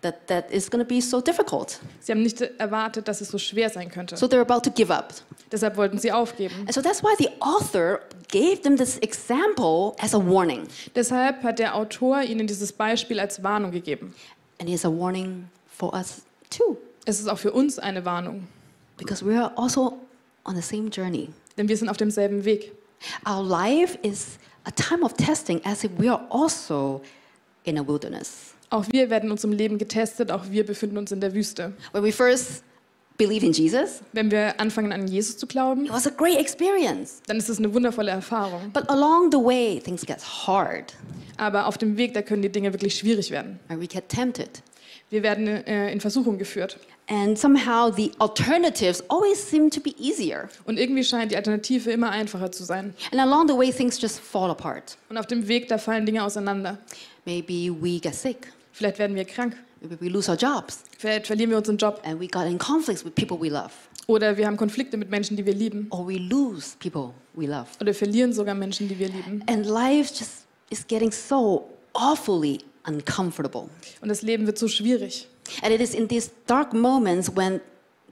that 0.01 0.27
that 0.27 0.45
it's 0.51 0.69
going 0.69 0.83
to 0.83 0.87
be 0.87 1.01
so 1.01 1.19
difficult. 1.19 1.79
Sie 1.99 2.11
haben 2.11 2.23
nicht 2.23 2.41
erwartet, 2.41 3.07
dass 3.07 3.21
es 3.21 3.29
so 3.29 3.37
schwer 3.37 3.69
sein 3.69 3.91
könnte. 3.91 4.15
So 4.15 4.27
they're 4.27 4.41
about 4.41 4.61
to 4.61 4.71
give 4.71 4.93
up. 4.93 5.13
Deshalb 5.51 5.77
wollten 5.77 5.97
sie 5.97 6.11
aufgeben. 6.11 6.55
And 6.61 6.73
so 6.73 6.81
that's 6.81 7.03
why 7.03 7.13
the 7.17 7.29
author 7.39 7.99
gave 8.29 8.61
them 8.61 8.77
this 8.77 8.97
example 8.99 9.95
as 9.99 10.13
a 10.13 10.19
warning. 10.19 10.67
Deshalb 10.95 11.43
hat 11.43 11.59
der 11.59 11.75
Autor 11.75 12.21
ihnen 12.21 12.47
dieses 12.47 12.71
Beispiel 12.71 13.19
als 13.19 13.43
Warnung 13.43 13.71
gegeben. 13.71 14.13
And 14.59 14.69
it's 14.69 14.85
a 14.85 14.91
warning 14.91 15.49
for 15.67 15.93
us 15.93 16.21
too, 16.49 16.77
Es 17.09 17.19
ist 17.21 17.29
auch 17.29 17.37
für 17.39 17.53
uns 17.53 17.79
eine 17.79 18.03
Warnung, 18.03 18.47
because 18.97 19.25
we 19.25 19.33
are 19.41 19.51
also 19.57 19.97
on 20.43 20.55
the 20.55 20.61
same 20.61 20.89
journey. 20.89 21.29
denn 21.57 21.69
wir 21.69 21.77
sind 21.77 21.87
auf 21.89 21.97
demselben 21.97 22.43
Weg. 22.45 22.73
Our 23.27 23.43
life 23.43 23.97
is 24.01 24.37
a 24.65 24.71
time 24.71 25.03
of 25.03 25.13
testing 25.13 25.61
as 25.65 25.83
if 25.83 25.91
we 25.97 26.11
are 26.11 26.25
also 26.29 27.01
in 27.63 27.77
a 27.79 27.87
wilderness. 27.87 28.53
Auch 28.69 28.85
wir 28.91 29.09
werden 29.09 29.27
in 29.27 29.31
unserem 29.31 29.53
Leben 29.53 29.77
getestet, 29.77 30.31
auch 30.31 30.49
wir 30.49 30.65
befinden 30.65 30.97
uns 30.97 31.11
in 31.13 31.21
der 31.21 31.33
Wüste. 31.33 31.71
When 31.93 32.03
we 32.03 32.11
first 32.11 32.61
believe 33.17 33.45
in 33.45 33.53
Jesus, 33.53 34.01
Wenn 34.11 34.29
wir 34.29 34.59
anfangen 34.59 34.91
an 34.91 35.07
Jesus 35.07 35.37
zu 35.37 35.47
glauben, 35.47 35.85
it 35.85 35.91
was 35.93 36.05
a 36.05 36.09
great 36.09 36.37
experience. 36.37 37.21
dann 37.27 37.37
ist 37.37 37.47
es 37.47 37.57
eine 37.57 37.73
wundervolle 37.73 38.11
Erfahrung. 38.11 38.69
But 38.73 38.89
along 38.89 39.31
the 39.31 39.37
way, 39.37 39.79
things 39.79 40.05
get 40.05 40.19
hard, 40.45 40.93
Aber 41.37 41.67
auf 41.67 41.77
dem 41.77 41.95
Weg, 41.95 42.13
da 42.13 42.21
können 42.21 42.41
die 42.41 42.51
Dinge 42.51 42.73
wirklich 42.73 42.95
schwierig 42.95 43.31
werden. 43.31 43.59
and 43.69 43.79
we 43.81 43.87
get 43.87 44.09
tempted. 44.09 44.61
Wir 45.09 45.23
werden 45.23 45.47
äh, 45.47 45.89
in 45.93 46.01
Versuchung 46.01 46.37
geführt. 46.37 46.77
And 47.09 47.37
somehow 47.39 47.89
the 47.95 48.11
alternatives 48.19 49.01
always 49.09 49.37
seem 49.49 49.69
to 49.71 49.79
be 49.79 49.91
easier. 49.97 50.49
Und 50.65 50.77
irgendwie 50.77 51.03
scheint 51.05 51.31
die 51.31 51.37
Alternative 51.37 51.89
immer 51.89 52.09
einfacher 52.11 52.51
zu 52.51 52.65
sein. 52.65 52.93
And 53.11 53.21
along 53.21 53.47
the 53.47 53.53
way, 53.55 53.71
things 53.71 54.01
just 54.01 54.19
fall 54.19 54.49
apart. 54.51 54.97
Und 55.09 55.17
auf 55.17 55.25
dem 55.25 55.47
Weg, 55.47 55.69
da 55.69 55.77
fallen 55.77 56.05
Dinge 56.05 56.23
auseinander. 56.23 56.77
Maybe 57.25 57.73
we 57.81 57.99
get 57.99 58.13
sick, 58.15 58.51
Vielleicht 58.73 58.99
werden 58.99 59.15
wir 59.15 59.23
krank. 59.25 59.55
maybe 59.81 59.97
we 60.01 60.09
lose 60.09 60.29
our 60.29 60.37
jobs, 60.37 60.83
Vielleicht 60.97 61.27
verlieren 61.27 61.49
wir 61.51 61.57
unseren 61.57 61.77
Job. 61.77 62.01
and 62.03 62.19
we 62.19 62.27
got 62.27 62.45
in 62.45 62.57
conflicts 62.57 63.03
with 63.05 63.13
people 63.15 63.39
we 63.39 63.49
love, 63.49 63.71
Oder 64.07 64.35
wir 64.37 64.45
haben 64.45 64.57
Konflikte 64.57 64.97
mit 64.97 65.09
Menschen, 65.09 65.37
die 65.37 65.45
wir 65.45 65.53
lieben. 65.53 65.87
or 65.91 66.05
we 66.07 66.17
lose 66.17 66.75
people 66.79 67.13
we 67.33 67.45
love. 67.45 67.67
Oder 67.79 67.93
verlieren 67.93 68.33
sogar 68.33 68.53
Menschen, 68.55 68.87
die 68.89 68.99
wir 68.99 69.07
lieben. 69.07 69.43
And 69.47 69.65
life 69.65 70.13
just 70.13 70.45
is 70.69 70.85
getting 70.85 71.11
so 71.11 71.69
awfully 71.93 72.59
uncomfortable. 72.85 73.69
Und 74.01 74.09
das 74.09 74.21
Leben 74.21 74.45
wird 74.45 74.57
so 74.57 74.67
schwierig. 74.67 75.27
And 75.61 75.73
it 75.73 75.81
is 75.81 75.93
in 75.93 76.07
these 76.07 76.29
dark 76.47 76.73
moments 76.73 77.29
when 77.35 77.59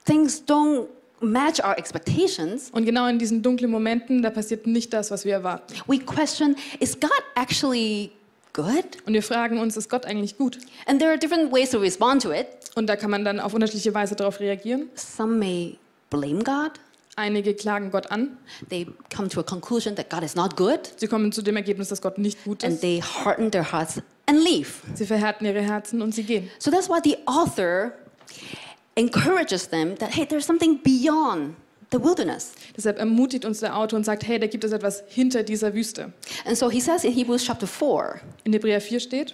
things 0.06 0.42
don't 0.46 0.88
match 1.22 1.60
our 1.64 1.78
expectations, 1.78 2.70
Und 2.72 2.86
genau 2.86 3.08
in 3.08 3.18
diesen 3.20 3.42
dunklen 3.42 3.72
Momenten, 3.72 4.22
da 4.22 4.30
passiert 4.30 4.68
nicht 4.68 4.94
das, 4.94 5.12
was 5.12 5.26
wir 5.26 5.34
erwarten. 5.34 5.74
we 5.88 5.98
question 6.00 6.56
is 6.80 7.00
God 7.00 7.10
actually 7.36 8.12
good? 8.54 8.84
Und 9.06 9.14
wir 9.14 9.24
fragen 9.24 9.60
uns, 9.60 9.76
ist 9.78 9.90
Gott 9.90 10.06
eigentlich 10.06 10.38
gut? 10.38 10.58
And 10.86 11.00
there 11.00 11.10
are 11.12 11.18
different 11.18 11.52
ways 11.52 11.72
to 11.72 11.80
respond 11.80 12.22
to 12.24 12.32
it. 12.32 12.48
Und 12.76 12.88
da 12.88 12.96
kann 12.96 13.10
man 13.10 13.24
dann 13.26 13.40
auf 13.40 13.54
unterschiedliche 13.54 13.94
Weise 13.94 14.16
darauf 14.16 14.40
reagieren. 14.40 14.90
Some 14.96 15.38
may 15.38 15.78
blame 16.10 16.44
God. 16.44 16.72
Einige 17.18 17.54
klagen 17.54 17.92
Gott 17.92 18.12
an. 18.12 18.38
They 18.70 18.88
come 19.16 19.30
to 19.30 19.40
a 19.40 19.44
conclusion 19.44 19.96
that 19.96 20.10
God 20.10 20.22
is 20.24 20.36
not 20.36 20.58
good, 20.58 20.80
Sie 20.98 21.08
kommen 21.08 21.32
zu 21.32 21.42
dem 21.42 21.56
Ergebnis, 21.56 21.88
dass 21.88 22.02
Gott 22.02 22.18
nicht 22.18 22.44
gut 22.44 22.62
and 22.66 22.74
ist. 22.74 22.82
they 22.82 23.00
harden 23.02 23.50
their 23.52 23.72
hearts 23.72 24.02
and 24.28 24.44
leave. 24.44 24.82
Sie 24.94 25.06
verhärten 25.06 25.46
ihre 25.46 25.62
Herzen 25.62 26.02
und 26.02 26.14
sie 26.14 26.24
gehen. 26.24 26.50
So 26.60 26.72
that's 26.72 26.90
why 26.90 27.00
the 27.04 27.18
author 27.26 27.94
encourages 28.96 29.68
them 29.68 29.98
that, 29.98 30.16
hey, 30.16 30.26
there's 30.26 30.46
something 30.46 30.80
beyond 30.82 31.56
the 31.92 32.04
wilderness. 32.04 32.54
Deshalb 32.76 32.98
ermutigt 32.98 33.46
uns 33.46 33.60
der 33.60 33.78
Autor 33.78 33.98
und 33.98 34.04
sagt, 34.04 34.28
hey, 34.28 34.40
da 34.40 34.48
gibt 34.48 34.64
es 34.64 34.72
etwas 34.72 35.04
hinter 35.08 35.44
dieser 35.44 35.74
Wüste. 35.74 36.14
And 36.46 36.58
so 36.58 36.70
he 36.70 36.82
says 36.82 37.04
in 37.04 37.14
Hebrews 37.14 37.44
chapter 37.46 37.68
4 37.68 38.22
In 38.44 38.54
Hebräer 38.54 38.82
4 38.82 39.00
steht, 39.00 39.34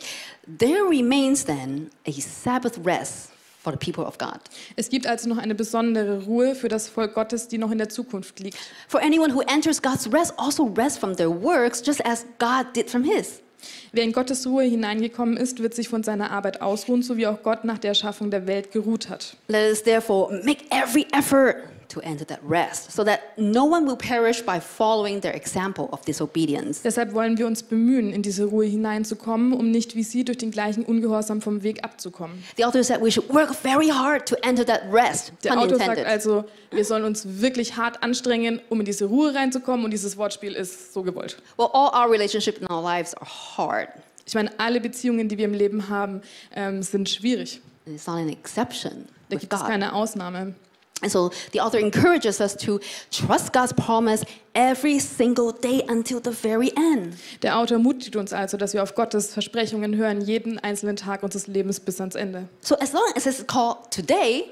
there 0.60 0.84
remains 0.84 1.46
then 1.46 1.90
a 2.08 2.12
Sabbath 2.12 2.78
rest 2.86 3.30
for 3.64 3.72
the 3.72 3.78
people 3.78 4.06
of 4.06 4.18
God. 4.18 4.40
es 4.76 4.90
gibt 4.90 5.06
also 5.06 5.30
noch 5.30 5.38
eine 5.38 5.54
besondere 5.54 6.24
Ruhe 6.24 6.56
für 6.56 6.68
das 6.68 6.90
Volk 6.90 7.14
Gottes, 7.14 7.48
die 7.48 7.58
noch 7.58 7.72
in 7.72 7.78
der 7.78 7.90
Zukunft 7.90 8.40
liegt. 8.40 8.58
For 8.88 9.02
anyone 9.02 9.34
who 9.34 9.42
enters 9.42 9.82
God's 9.82 10.12
rest 10.12 10.34
also 10.38 10.66
rests 10.66 10.98
from 10.98 11.16
their 11.16 11.30
works, 11.30 11.82
just 11.86 12.04
as 12.06 12.26
God 12.40 12.76
did 12.76 12.90
from 12.90 13.04
his. 13.04 13.42
Wer 13.91 14.03
in 14.03 14.12
Gottes 14.13 14.48
Ruhe 14.48 14.63
hineingekommen 14.63 15.38
ist, 15.38 15.62
wird 15.62 15.74
sich 15.74 15.89
von 15.89 16.03
seiner 16.03 16.32
Arbeit 16.32 16.62
ausruhen, 16.62 17.03
so 17.03 17.18
wie 17.18 17.27
auch 17.27 17.44
Gott 17.44 17.63
nach 17.63 17.77
der 17.77 17.89
Erschaffung 17.89 18.32
der 18.32 18.48
Welt 18.48 18.72
geruht 18.72 19.10
hat. 19.10 19.36
Let 19.48 19.72
us 19.72 19.84
therefore 19.84 20.41
make 20.44 20.63
every 20.72 21.06
effort 21.12 21.56
to 21.94 22.02
enter 22.02 22.26
that 22.26 22.40
rest, 22.48 22.92
so 22.92 23.04
that 23.04 23.38
no 23.38 23.66
one 23.66 23.86
will 23.86 23.98
perish 23.98 24.44
by 24.44 24.60
following 24.60 25.22
their 25.22 25.36
example 25.36 25.90
of 25.92 26.02
disobedience. 26.06 26.82
Deshalb 26.82 27.14
wollen 27.14 27.38
wir 27.38 27.48
uns 27.48 27.64
bemühen, 27.64 28.12
in 28.12 28.22
diese 28.22 28.46
Ruhe 28.46 28.66
hineinzukommen, 28.66 29.54
um 29.54 29.72
nicht 29.72 29.96
wie 29.96 30.04
sie 30.04 30.24
durch 30.24 30.38
den 30.38 30.52
gleichen 30.52 30.84
Ungehorsam 30.84 31.42
vom 31.42 31.64
Weg 31.64 31.84
abzukommen. 31.84 32.44
The 32.58 32.66
author 32.66 32.84
said 32.84 33.02
we 33.02 33.12
should 33.12 33.32
work 33.34 33.54
very 33.54 33.90
hard 33.90 34.28
to 34.28 34.36
enter 34.42 34.66
that 34.66 34.84
rest. 34.92 35.34
Der 35.44 35.60
Autor 35.60 35.78
sagt 35.78 36.06
also, 36.06 36.46
wir 36.72 36.86
sollen 36.86 37.04
uns 37.04 37.26
wirklich 37.42 37.78
hart 37.78 38.02
anstrengen, 38.04 38.62
um 38.70 38.80
in 38.80 38.86
diese 38.86 39.06
Ruhe 39.06 39.34
reinzukommen 39.34 39.86
und 39.86 39.92
dieses 39.92 40.18
Wortspiel 40.18 40.54
ist 40.54 40.94
so 40.94 41.04
gewollt. 41.04 41.38
Well, 41.58 41.70
all 41.74 41.92
our 41.94 42.12
relationships 42.12 42.60
in 42.60 42.68
our 42.70 42.82
lives 42.82 43.14
are 43.16 43.28
hard. 43.58 43.90
Ich 44.26 44.36
meine, 44.36 44.52
alle 44.60 44.80
Beziehungen, 44.80 45.28
die 45.28 45.38
wir 45.38 45.46
im 45.46 45.54
Leben 45.54 45.90
haben, 45.90 46.22
ähm, 46.56 46.84
sind 46.84 47.10
schwierig. 47.10 47.60
It's 47.86 48.08
not 48.08 48.18
an 48.18 48.30
exception 48.30 49.08
Da 49.30 49.38
gibt 49.38 49.52
es 49.52 49.60
keine 49.60 49.94
Ausnahme. 49.94 50.54
And 51.01 51.12
so 51.12 51.31
the 51.51 51.60
author 51.62 51.79
encourages 51.79 52.39
us 52.39 52.55
to 52.58 52.79
trust 53.12 53.53
God's 53.53 53.74
promise 53.74 54.24
every 54.53 55.00
single 55.00 55.51
day 55.51 55.84
until 55.88 56.20
the 56.20 56.31
very 56.31 56.72
end. 56.75 57.15
Der 57.41 57.58
Autor 57.58 57.79
mutigt 57.79 58.15
uns 58.15 58.34
also, 58.34 58.58
dass 58.58 58.74
wir 58.74 58.84
auf 58.84 58.96
Gottes 58.96 59.34
Versprechungen 59.34 59.96
hören, 59.96 60.22
jeden 60.22 60.60
einzelnen 60.60 60.96
Tag 60.96 61.24
unseres 61.24 61.48
Lebens 61.48 61.79
bis 61.79 62.00
ans 62.00 62.15
Ende. 62.15 62.48
So 62.62 62.75
as 62.75 62.93
long 62.93 63.12
as 63.15 63.25
it's 63.25 63.46
called 63.46 63.89
today, 63.89 64.46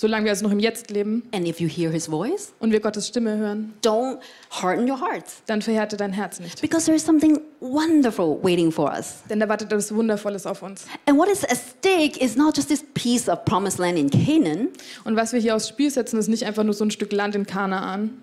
Solange 0.00 0.24
wir 0.24 0.30
also 0.30 0.46
noch 0.46 0.52
im 0.52 0.60
Jetzt 0.60 0.88
leben 0.90 1.24
and 1.30 1.46
if 1.46 1.60
you 1.60 1.68
hear 1.68 1.90
his 1.90 2.06
voice, 2.06 2.54
und 2.58 2.72
wir 2.72 2.80
Gottes 2.80 3.06
Stimme 3.06 3.36
hören, 3.36 3.74
don't 3.82 4.16
harden 4.50 4.90
your 4.90 4.98
hearts. 4.98 5.42
dann 5.44 5.60
verhärte 5.60 5.98
dein 5.98 6.14
Herz 6.14 6.40
nicht. 6.40 6.62
Because 6.62 6.86
there 6.86 6.96
is 6.96 7.04
something 7.04 7.38
wonderful 7.60 8.42
waiting 8.42 8.72
for 8.72 8.90
us. 8.90 9.18
Denn 9.28 9.40
da 9.40 9.46
wartet 9.50 9.70
etwas 9.70 9.94
Wundervolles 9.94 10.46
auf 10.46 10.62
uns. 10.62 10.86
And 11.04 11.18
what 11.18 11.28
is 11.28 11.44
at 11.44 11.58
stake 11.58 12.16
is 12.16 12.34
not 12.34 12.56
just 12.56 12.70
this 12.70 12.82
piece 12.94 13.28
of 13.28 13.44
promised 13.44 13.78
land 13.78 13.98
in 13.98 14.08
Canaan, 14.08 14.68
Und 15.04 15.16
was 15.16 15.34
wir 15.34 15.40
hier 15.40 15.54
aufs 15.54 15.68
Spiel 15.68 15.90
setzen, 15.90 16.18
ist 16.18 16.28
nicht 16.28 16.44
einfach 16.46 16.64
nur 16.64 16.72
so 16.72 16.82
ein 16.82 16.90
Stück 16.90 17.12
Land 17.12 17.34
in 17.34 17.44
Kanaan, 17.44 18.22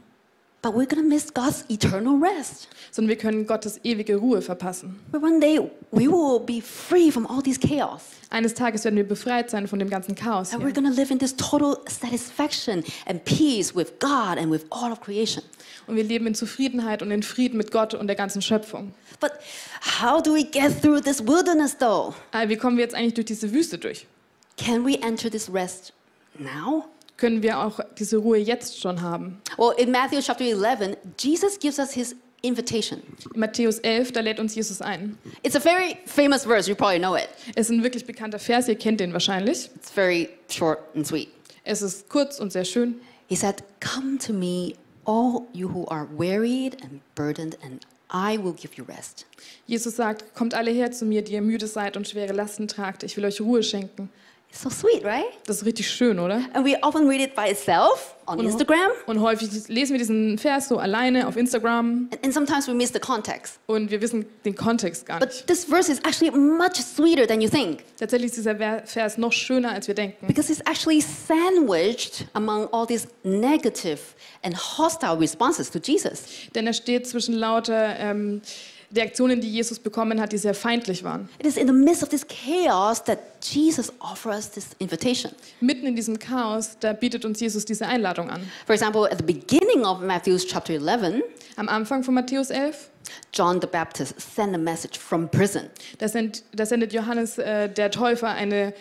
but 0.62 0.74
we're 0.74 0.86
to 0.88 1.02
miss 1.04 1.34
God's 1.34 1.64
eternal 1.70 2.18
rest. 2.22 2.68
sondern 2.92 3.10
wir 3.10 3.18
können 3.18 3.46
Gottes 3.46 3.80
ewige 3.84 4.16
Ruhe 4.18 4.42
verpassen. 4.42 5.00
But 5.12 5.22
one 5.22 5.40
day 5.40 5.60
we 5.92 6.08
will 6.08 6.40
be 6.40 6.62
free 6.62 7.12
from 7.12 7.26
all 7.28 7.42
this 7.42 7.60
chaos. 7.60 8.02
Eines 8.30 8.54
Tages 8.54 8.84
werden 8.84 8.96
wir 8.96 9.08
befreit 9.08 9.50
sein 9.50 9.68
von 9.68 9.80
dem 9.80 9.90
ganzen 9.90 10.16
Chaos 10.16 10.52
And 10.54 10.62
hier. 10.64 10.70
we're 10.70 10.74
to 10.90 10.94
live 10.94 11.12
in 11.12 11.20
this 11.20 11.36
total 11.36 11.78
satisfaction 11.88 12.84
and 13.06 13.24
peace 13.24 13.76
with 13.76 14.00
God 14.00 14.38
and 14.38 14.52
with 14.52 14.66
all 14.70 14.92
of 14.92 15.00
creation. 15.02 15.44
Und 15.86 15.96
wir 15.96 16.04
leben 16.04 16.28
in 16.28 16.36
Zufriedenheit 16.36 17.02
und 17.02 17.12
in 17.12 17.24
Frieden 17.24 17.58
mit 17.58 17.72
Gott 17.72 17.94
und 17.94 18.08
der 18.08 18.16
ganzen 18.16 18.42
Schöpfung. 18.42 18.94
But 19.22 19.32
how 20.02 20.22
do 20.22 20.34
we 20.34 20.44
get 20.44 20.82
through 20.82 21.02
this 21.02 21.26
wilderness 21.26 21.78
though? 21.78 22.14
Aber 22.32 22.50
wie 22.50 22.58
kommen 22.58 22.78
wir 22.78 22.84
jetzt 22.84 22.96
eigentlich 22.96 23.14
durch 23.14 23.26
diese 23.28 23.54
Wüste 23.54 23.78
durch? 23.78 24.06
Can 24.58 24.86
we 24.86 25.00
enter 25.02 25.30
this 25.32 25.54
rest 25.54 25.94
now? 26.38 26.86
Können 27.18 27.42
wir 27.42 27.60
auch 27.60 27.80
diese 27.98 28.18
Ruhe 28.18 28.38
jetzt 28.38 28.80
schon 28.80 29.02
haben? 29.02 29.42
Well, 29.58 29.74
in 29.78 29.92
Matthew 29.92 30.22
chapter 30.22 30.46
11, 30.46 30.98
Jesus 31.18 31.58
gives 31.60 31.80
us 31.80 31.92
his 31.92 32.16
invitation. 32.44 33.02
In 33.34 33.40
Matthäus 33.40 33.80
11, 33.80 34.12
da 34.12 34.22
lädt 34.22 34.40
uns 34.40 34.54
Jesus 34.54 34.82
ein. 34.82 35.18
It's 35.42 35.56
a 35.56 35.60
very 35.60 35.98
famous 36.06 36.46
verse, 36.46 36.70
you 36.70 36.76
probably 36.76 37.00
know 37.00 37.16
it. 37.16 37.28
Es 37.56 37.70
ist 37.70 37.72
ein 37.72 37.84
wirklich 37.84 38.06
bekannter 38.06 38.40
Vers, 38.40 38.68
ihr 38.68 38.76
kennt 38.76 39.00
den 39.00 39.14
wahrscheinlich. 39.14 39.70
It's 39.76 39.90
very 39.90 40.30
short 40.50 40.80
and 40.96 41.06
sweet. 41.08 41.30
Es 41.64 41.82
ist 41.82 42.08
kurz 42.08 42.40
und 42.40 42.54
sehr 42.54 42.66
schön. 42.66 42.96
He 43.28 43.36
said, 43.36 43.64
Come 43.82 44.20
to 44.20 44.32
me, 44.32 44.74
all 45.06 45.48
you 45.54 45.70
who 45.74 45.88
are 45.90 46.08
wearied 46.18 46.78
and 46.84 47.02
burdened, 47.16 47.58
and 47.64 47.86
I 48.12 48.38
will 48.38 48.54
give 48.54 48.76
you 48.76 48.86
rest. 48.86 49.26
Jesus 49.66 49.96
sagt, 49.96 50.34
kommt 50.34 50.54
alle 50.54 50.72
her 50.72 50.92
zu 50.92 51.06
mir, 51.06 51.24
die 51.24 51.34
ihr 51.34 51.42
müde 51.42 51.68
seid 51.68 51.98
und 51.98 52.08
schwere 52.08 52.32
Lasten 52.32 52.68
tragt. 52.68 53.04
Ich 53.04 53.18
will 53.18 53.26
euch 53.26 53.42
Ruhe 53.42 53.64
schenken. 53.64 54.10
It's 54.50 54.62
so 54.62 54.70
sweet, 54.70 55.04
right? 55.04 55.26
Das 55.46 55.58
ist 55.58 55.66
richtig 55.66 55.90
schön, 55.92 56.18
oder? 56.20 56.42
And 56.54 56.66
we 56.66 56.78
often 56.82 57.08
read 57.08 57.20
it 57.22 57.36
by 57.36 57.50
itself 57.52 58.16
on 58.26 58.40
Und- 58.40 58.46
Instagram, 58.46 58.90
Und 59.06 59.20
häufig 59.22 59.50
lesen 59.68 59.92
wir 59.92 60.00
diesen 60.00 60.38
Vers 60.38 60.70
so 60.70 60.78
alleine 60.78 61.28
auf 61.28 61.36
Instagram 61.38 62.10
and, 62.12 62.24
and 62.26 62.34
sometimes 62.34 62.68
we 62.68 62.74
miss 62.74 62.92
the 62.94 63.00
context. 63.00 63.60
und 63.68 63.92
wir 63.92 64.02
wissen 64.02 64.26
den 64.46 64.56
Kontext 64.56 65.06
gar 65.06 65.20
nicht. 65.20 65.46
But 65.46 65.48
this 65.48 65.66
verse 65.66 65.92
is 65.92 66.00
actually 66.00 66.32
much 66.32 66.76
sweeter 66.78 67.28
than 67.28 67.42
you 67.42 67.50
think 67.50 67.84
Tatsächlich 68.00 68.30
ist 68.30 68.38
dieser 68.38 68.56
Ver- 68.56 68.84
Vers 68.86 69.18
noch 69.18 69.32
schöner, 69.34 69.72
als 69.74 69.88
wir 69.88 69.96
denken. 69.96 70.26
because 70.28 70.52
it's 70.52 70.62
actually 70.62 71.02
sandwiched 71.02 72.26
among 72.34 72.68
all 72.74 72.88
these 72.88 73.08
negative 73.24 74.00
and 74.44 74.56
hostile 74.78 75.20
responses 75.20 75.70
to 75.70 75.80
Jesus. 75.80 76.24
Denn 76.56 76.66
er 76.68 76.74
steht 76.74 77.06
zwischen 77.08 77.36
lauter 77.36 77.96
ähm, 78.00 78.42
Reaktionen, 78.96 79.42
die 79.42 79.50
Jesus 79.50 79.80
bekommen 79.80 80.22
hat, 80.22 80.32
die 80.32 80.38
sehr 80.38 80.54
feindlich 80.54 81.04
waren. 81.04 81.28
It 81.40 81.46
is 81.46 81.58
in 81.58 81.68
the 81.68 81.74
midst 81.74 82.04
of 82.04 82.10
this 82.10 82.26
chaos 82.26 83.04
that 83.04 83.20
Jesus 83.42 83.92
offers 84.00 84.38
us 84.38 84.52
this 84.52 84.68
invitation. 84.80 85.32
Mitten 85.60 85.86
in 85.88 85.96
diesem 85.96 86.18
Chaos, 86.18 86.78
da 86.80 86.94
bietet 86.94 87.26
uns 87.26 87.40
Jesus 87.40 87.66
diese 87.66 87.86
Einladung 87.86 88.30
an. 88.30 88.42
For 88.66 88.74
example, 88.74 89.06
at 89.12 89.18
the 89.18 89.26
beginning 89.26 89.67
of 89.86 90.02
Matthew's 90.02 90.46
chapter 90.46 90.74
11, 90.74 91.22
Am 91.58 91.68
Anfang 91.70 92.04
von 92.04 92.14
Matthäus 92.14 92.50
11, 92.52 92.90
John 93.32 93.60
the 93.62 93.68
Baptist 93.68 94.20
sent 94.20 94.54
a 94.54 94.58
message 94.58 94.98
from 94.98 95.28
prison. 95.30 95.70
da, 95.98 96.08
send, 96.08 96.44
da 96.54 96.66
sendet 96.66 96.92
Johannes 96.94 97.38
äh, 97.38 97.68
der 97.70 97.90
Täufer 97.90 98.28
eine 98.30 98.74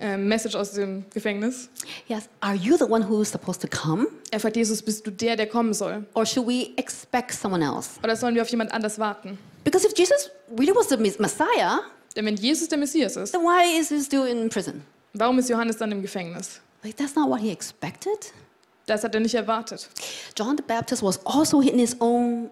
äh, 0.00 0.16
Message 0.16 0.54
aus 0.56 0.72
dem 0.72 1.04
Gefängnis. 1.12 1.68
Yes, 2.08 2.28
are 2.40 2.54
you 2.54 2.76
the 2.76 2.84
one 2.84 3.06
who's 3.08 3.30
supposed 3.30 3.60
to 3.62 3.68
come? 3.68 4.06
Er 4.30 4.40
fragt 4.40 4.56
Jesus, 4.56 4.82
bist 4.82 5.06
du 5.06 5.10
der, 5.10 5.36
der 5.36 5.46
kommen 5.46 5.72
soll? 5.74 6.04
Or 6.14 6.24
should 6.26 6.46
we 6.48 6.70
expect 6.76 7.32
someone 7.34 7.62
else? 7.64 7.90
Oder 8.02 8.16
sollen 8.16 8.34
wir 8.34 8.42
auf 8.42 8.48
jemand 8.48 8.72
anders 8.72 8.98
warten? 8.98 9.38
Because 9.62 9.86
if 9.86 9.92
Jesus 9.96 10.30
really 10.58 10.74
was 10.74 10.88
the 10.88 10.96
Mes- 10.96 11.18
Messiah, 11.18 11.80
Denn 12.16 12.24
wenn 12.24 12.36
Jesus 12.36 12.68
der 12.68 12.78
Messias 12.78 13.16
ist, 13.16 13.32
then 13.32 13.42
why 13.42 13.78
is 13.78 13.90
he 13.90 14.00
still 14.00 14.26
in 14.26 14.48
prison? 14.48 14.82
warum 15.12 15.38
ist 15.38 15.48
Johannes 15.50 15.76
dann 15.76 15.92
im 15.92 16.00
Gefängnis? 16.02 16.60
Like, 16.82 16.96
that's 16.96 17.14
not 17.14 17.28
what 17.28 17.40
he 17.40 17.50
expected. 17.50 18.32
Das 18.86 19.02
hat 19.02 19.14
er 19.14 19.20
nicht 19.20 19.34
erwartet. 19.34 19.88
John 20.36 20.56
the 20.56 20.62
Baptist 20.62 21.02
was 21.02 21.24
also 21.26 21.60
in 21.60 21.78
his 21.78 22.00
own 22.00 22.50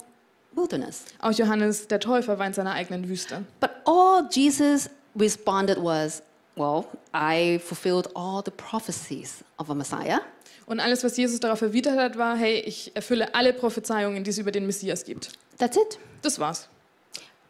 wilderness. 0.53 1.05
Auch 1.21 1.33
Johannes 1.33 1.87
der 1.87 2.01
Täufer 2.01 2.39
war 2.39 2.47
in 2.47 2.53
seiner 2.53 2.73
eigenen 2.73 3.09
Wüste. 3.09 3.45
But 3.61 3.71
all 3.85 4.29
Jesus 4.31 4.91
responded 5.17 5.79
was, 5.83 6.23
Well, 6.57 6.85
I 7.13 7.59
fulfilled 7.59 8.09
all 8.15 8.43
the 8.45 8.51
prophecies 8.51 9.45
of 9.59 9.71
a 9.71 9.75
Messiah. 9.75 10.21
Und 10.67 10.81
alles, 10.81 11.05
was 11.05 11.17
Jesus 11.17 11.41
darauf 11.41 11.61
erwidert 11.63 11.99
hat, 11.99 12.17
war, 12.17 12.37
hey, 12.37 12.61
ich 12.61 12.93
erfülle 12.95 13.35
alle 13.35 13.53
Prophezeiungen, 13.53 14.25
die 14.25 14.31
es 14.31 14.39
über 14.39 14.51
den 14.51 14.67
Messias 14.67 15.05
gibt. 15.05 15.33
That's 15.59 15.77
it. 15.77 15.99
Das 16.23 16.39
war's. 16.39 16.69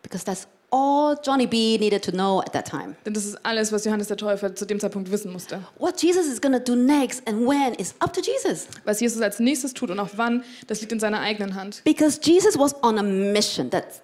Because 0.03 0.25
that's 0.25 0.47
all 0.75 1.17
Johnny 1.23 1.47
B 1.47 1.79
needed 1.79 2.03
to 2.03 2.11
know 2.11 2.41
at 2.41 2.53
that 2.53 2.67
time. 2.67 2.97
Denn 3.07 3.15
das 3.15 3.25
ist 3.25 3.39
alles, 3.45 3.71
was 3.71 3.85
Johannes 3.85 4.09
der 4.09 4.17
Täufer 4.17 4.55
zu 4.55 4.67
dem 4.67 4.81
Zeitpunkt 4.81 5.11
wissen 5.13 5.33
musste. 5.33 5.61
What 5.79 6.03
Jesus 6.03 6.27
is 6.27 6.41
going 6.41 6.53
to 6.53 6.59
do 6.59 6.75
next 6.75 7.23
and 7.29 7.47
when 7.47 7.75
is 7.75 7.95
up 8.01 8.13
to 8.13 8.21
Jesus. 8.21 8.67
Was 8.85 9.01
Jesus 9.01 9.23
als 9.23 9.39
nächstes 9.39 9.73
tut 9.73 9.91
und 9.91 10.01
auch 10.01 10.11
wann, 10.17 10.43
das 10.67 10.81
liegt 10.81 10.93
in 10.93 10.99
seiner 10.99 11.21
eigenen 11.21 11.55
Hand. 11.55 11.83
Because 11.85 12.19
Jesus 12.21 12.59
was 12.59 12.75
on 12.83 12.99
a 12.99 13.03
mission 13.03 13.71
that's 13.71 14.01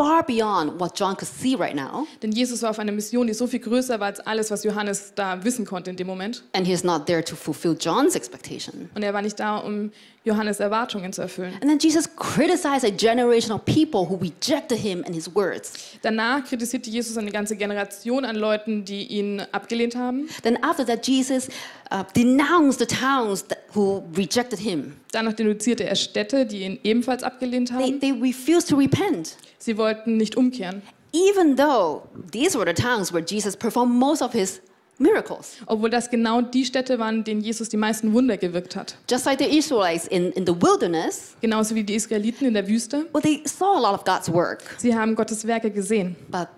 far 0.00 0.22
beyond 0.22 0.80
what 0.80 0.98
John 0.98 1.14
could 1.14 1.28
see 1.28 1.54
right 1.54 1.74
now. 1.74 2.06
Denn 2.22 2.32
Jesus 2.32 2.62
war 2.62 2.70
auf 2.70 2.78
einer 2.78 2.90
Mission, 2.92 3.26
die 3.26 3.34
so 3.34 3.46
viel 3.46 3.60
größer 3.60 4.00
war 4.00 4.06
als 4.06 4.20
alles, 4.20 4.50
was 4.50 4.64
Johannes 4.64 5.12
da 5.14 5.44
wissen 5.44 5.66
konnte 5.66 5.90
in 5.90 5.96
dem 5.96 6.06
Moment. 6.06 6.42
And 6.54 6.66
he's 6.66 6.82
not 6.82 7.04
there 7.06 7.22
to 7.22 7.36
fulfill 7.36 7.76
John's 7.78 8.14
expectation. 8.14 8.88
Und 8.94 9.02
er 9.02 9.12
war 9.12 9.20
nicht 9.20 9.38
da, 9.38 9.58
um 9.58 9.92
Johannes 10.24 10.58
Erwartungen 10.58 11.12
zu 11.12 11.20
erfüllen. 11.20 11.52
And 11.60 11.64
then 11.64 11.78
Jesus 11.78 12.08
criticized 12.16 12.84
a 12.84 12.90
generation 12.90 13.52
of 13.52 13.62
people 13.66 14.08
who 14.08 14.16
rejected 14.16 14.78
him 14.78 15.04
and 15.04 15.14
his 15.14 15.34
words. 15.34 15.98
Danach 16.00 16.44
kritisierte 16.44 16.88
Jesus 16.88 17.18
eine 17.18 17.30
ganze 17.30 17.56
Generation 17.56 18.24
an 18.24 18.36
Leuten, 18.36 18.86
die 18.86 19.04
ihn 19.04 19.42
abgelehnt 19.52 19.96
haben. 19.96 20.30
Then 20.42 20.62
after 20.62 20.86
that, 20.86 21.06
Jesus 21.06 21.48
uh, 21.90 22.04
denounced 22.14 22.78
the 22.78 22.86
towns 22.86 23.44
who 23.74 24.02
rejected 24.16 24.58
him. 24.60 24.96
Danach 25.12 25.32
denunzierte 25.34 25.84
er 25.84 25.96
Städte, 25.96 26.46
die 26.46 26.62
ihn 26.64 26.78
ebenfalls 26.84 27.22
abgelehnt 27.22 27.68
They, 27.70 27.76
haben. 27.76 28.00
they 28.00 28.12
refused 28.12 28.68
to 28.68 28.76
repent. 28.76 29.36
Sie 29.58 29.76
wollten 29.76 30.16
nicht 30.16 30.36
umkehren. 30.36 30.82
Even 31.12 31.56
though 31.56 32.02
these 32.32 32.56
were 32.56 32.64
the 32.64 32.80
towns 32.80 33.12
where 33.12 33.24
Jesus 33.24 33.56
performed 33.56 33.92
most 33.92 34.22
of 34.22 34.32
his 34.32 34.60
miracles. 34.98 35.56
Obwohl 35.66 35.90
das 35.90 36.08
genau 36.10 36.40
die 36.42 36.64
Städte 36.64 36.98
waren, 36.98 37.24
denen 37.24 37.40
Jesus 37.40 37.68
die 37.70 37.76
meisten 37.76 38.12
Wunder 38.12 38.36
gewirkt 38.36 38.76
hat. 38.76 38.96
Just 39.10 39.24
like 39.26 39.38
the 39.38 39.46
Israelites 39.58 40.06
in, 40.06 40.30
in 40.32 40.46
the 40.46 40.52
wilderness, 40.54 41.34
Genauso 41.40 41.74
wie 41.74 41.82
die 41.82 41.94
Israeliten 41.94 42.46
in 42.46 42.54
der 42.54 42.68
Wüste. 42.68 43.06
well, 43.12 43.22
they 43.22 43.42
saw 43.46 43.76
a 43.76 43.80
lot 43.80 43.94
of 43.94 44.04
God's 44.04 44.30
work, 44.32 44.62
Sie 44.78 44.94
haben 44.94 45.14
Gottes 45.16 45.46
Werke 45.46 45.70
gesehen, 45.70 46.14
but 46.30 46.48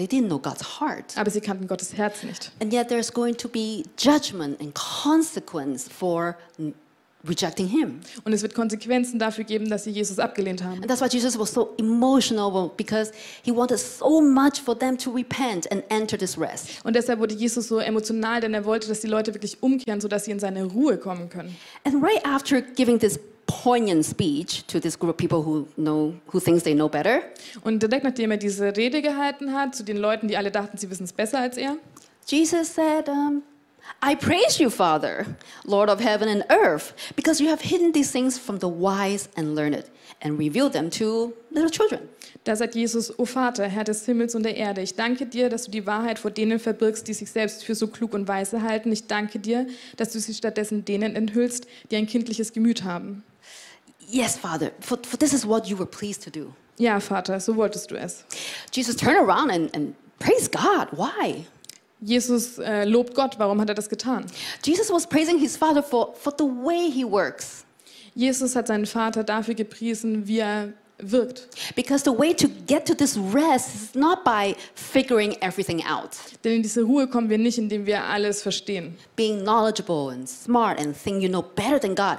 they 0.00 0.06
didn't 0.06 0.28
know 0.28 0.38
God's 0.38 0.80
heart. 0.80 1.16
aber 1.16 1.30
sie 1.30 1.40
kannten 1.40 1.66
Gottes 1.66 1.94
Herz 1.96 2.22
nicht. 2.22 2.50
And 2.60 2.72
yet 2.72 2.88
there's 2.88 3.12
going 3.12 3.36
to 3.36 3.48
be 3.48 3.84
judgment 3.96 4.60
and 4.60 4.74
consequence 4.74 5.88
for 5.88 6.36
rejecting 7.22 7.68
him. 7.68 8.00
Und 8.24 8.32
es 8.32 8.42
wird 8.42 8.54
Konsequenzen 8.54 9.18
dafür 9.18 9.44
geben, 9.44 9.68
dass 9.68 9.84
sie 9.84 9.90
Jesus 9.90 10.18
abgelehnt 10.18 10.62
haben. 10.64 10.76
And 10.76 10.88
that's 10.88 11.00
why 11.02 11.08
Jesus 11.08 11.38
was 11.38 11.52
so 11.52 11.74
emotional 11.78 12.70
because 12.76 13.12
he 13.42 13.54
wanted 13.54 13.78
so 13.78 14.20
much 14.20 14.60
for 14.60 14.78
them 14.78 14.96
to 14.98 15.10
repent 15.10 15.70
and 15.70 15.82
enter 15.90 16.16
this 16.16 16.38
rest. 16.38 16.68
Und 16.84 16.96
deshalb 16.96 17.18
wurde 17.18 17.34
Jesus 17.34 17.68
so 17.68 17.78
emotional, 17.78 18.40
denn 18.40 18.54
er 18.54 18.64
wollte, 18.64 18.88
dass 18.88 19.00
die 19.00 19.06
Leute 19.06 19.34
wirklich 19.34 19.62
umkehren, 19.62 20.00
sodass 20.00 20.24
sie 20.24 20.30
in 20.30 20.40
seine 20.40 20.64
Ruhe 20.64 20.96
kommen 20.96 21.28
können. 21.28 21.54
And 21.84 22.02
right 22.02 22.24
after 22.24 22.62
giving 22.62 22.98
this 22.98 23.20
poignant 23.50 24.04
speech 24.04 24.64
to 24.66 24.80
this 24.80 24.98
group 24.98 25.10
of 25.10 25.16
people 25.16 25.42
who 25.42 25.66
know 25.76 26.14
who 26.32 26.40
thinks 26.40 26.62
they 26.62 26.74
know 26.74 26.88
better, 26.88 27.22
Und 27.62 27.82
direkt 27.82 28.04
nachdem 28.04 28.30
er 28.30 28.36
diese 28.36 28.76
Rede 28.76 29.02
gehalten 29.02 29.52
hat, 29.52 29.74
zu 29.74 29.82
den 29.82 29.96
Leuten, 29.96 30.28
die 30.28 30.36
alle 30.36 30.50
dachten, 30.50 30.76
sie 30.78 30.90
wissen 30.90 31.04
es 31.04 31.12
besser 31.12 31.38
als 31.38 31.56
er, 31.56 31.76
Jesus 32.26 32.74
said, 32.74 33.08
um, 33.08 33.42
I 34.02 34.14
praise 34.14 34.62
you, 34.62 34.70
Father, 34.70 35.26
Lord 35.64 35.90
of 35.90 36.00
heaven 36.00 36.28
and 36.28 36.44
earth, 36.48 36.94
because 37.16 37.42
you 37.42 37.50
have 37.50 37.60
hidden 37.60 37.92
these 37.92 38.12
things 38.12 38.38
from 38.38 38.60
the 38.60 38.68
wise 38.68 39.28
and 39.36 39.54
learned 39.54 39.84
and 40.22 40.38
revealed 40.38 40.72
them 40.72 40.90
to 40.90 41.32
little 41.50 41.70
children. 41.70 42.08
da 42.44 42.56
sagt 42.56 42.74
Jesus, 42.74 43.18
O 43.18 43.24
Vater, 43.24 43.66
Herr 43.68 43.84
des 43.84 44.04
Himmels 44.06 44.34
und 44.34 44.44
der 44.44 44.56
Erde, 44.56 44.80
ich 44.80 44.94
danke 44.94 45.26
dir, 45.26 45.48
dass 45.48 45.64
du 45.64 45.70
die 45.70 45.86
Wahrheit 45.86 46.18
vor 46.18 46.30
denen 46.30 46.58
verbirgst, 46.58 47.06
die 47.06 47.14
sich 47.14 47.30
selbst 47.30 47.64
für 47.64 47.74
so 47.74 47.88
klug 47.88 48.14
und 48.14 48.28
weise 48.28 48.62
halten. 48.62 48.90
Ich 48.92 49.06
danke 49.06 49.38
dir, 49.38 49.66
dass 49.96 50.10
du 50.12 50.20
sie 50.20 50.34
stattdessen 50.34 50.84
denen 50.84 51.16
enthüllst, 51.16 51.66
die 51.90 51.96
ein 51.96 52.06
kindliches 52.06 52.52
Gemüt 52.52 52.84
haben. 52.84 53.22
Yes, 54.10 54.36
Father, 54.36 54.72
for, 54.80 54.98
for 55.04 55.16
this 55.16 55.32
is 55.32 55.46
what 55.46 55.68
you 55.68 55.76
were 55.76 55.86
pleased 55.86 56.22
to 56.22 56.30
do. 56.30 56.52
Ja, 56.78 56.98
Vater, 56.98 57.38
so 57.40 57.52
wolltest 57.54 57.88
du 57.90 57.96
es. 57.96 58.24
Jesus 58.72 58.96
turned 58.96 59.18
around 59.18 59.50
and, 59.50 59.70
and 59.74 59.94
praised 60.18 60.50
God. 60.52 60.88
Why? 60.92 61.44
Jesus 62.02 62.58
äh, 62.58 62.84
lobt 62.84 63.14
Gott. 63.14 63.38
Warum 63.38 63.60
hat 63.60 63.68
er 63.68 63.74
das 63.74 63.88
getan? 63.88 64.24
Jesus 64.64 64.90
was 64.90 65.06
praising 65.06 65.38
his 65.38 65.56
Father 65.56 65.82
for, 65.82 66.14
for 66.14 66.32
the 66.36 66.44
way 66.44 66.88
he 66.90 67.04
works. 67.04 67.64
Jesus 68.14 68.56
hat 68.56 68.66
seinen 68.66 68.86
Vater 68.86 69.22
dafür 69.22 69.54
gepriesen, 69.54 70.26
wie 70.26 70.38
er 70.38 70.72
wirkt. 70.98 71.48
Because 71.76 72.02
the 72.02 72.10
way 72.12 72.32
to 72.34 72.48
get 72.66 72.86
to 72.86 72.94
this 72.94 73.16
rest 73.16 73.74
is 73.74 73.94
not 73.94 74.24
by 74.24 74.54
figuring 74.74 75.36
everything 75.42 75.82
out, 75.84 76.10
Denn 76.44 76.56
in 76.56 76.62
diese 76.62 76.82
Ruhe 76.82 77.06
kommen 77.06 77.28
wir 77.30 77.38
nicht, 77.38 77.58
indem 77.58 77.86
wir 77.86 78.02
alles 78.04 78.42
verstehen. 78.42 78.96
being 79.16 79.40
knowledgeable 79.42 80.10
and 80.10 80.28
smart 80.28 80.78
and 80.80 80.94
think 80.96 81.22
you 81.22 81.28
know 81.28 81.42
better 81.42 81.78
than 81.78 81.94
God 81.94 82.18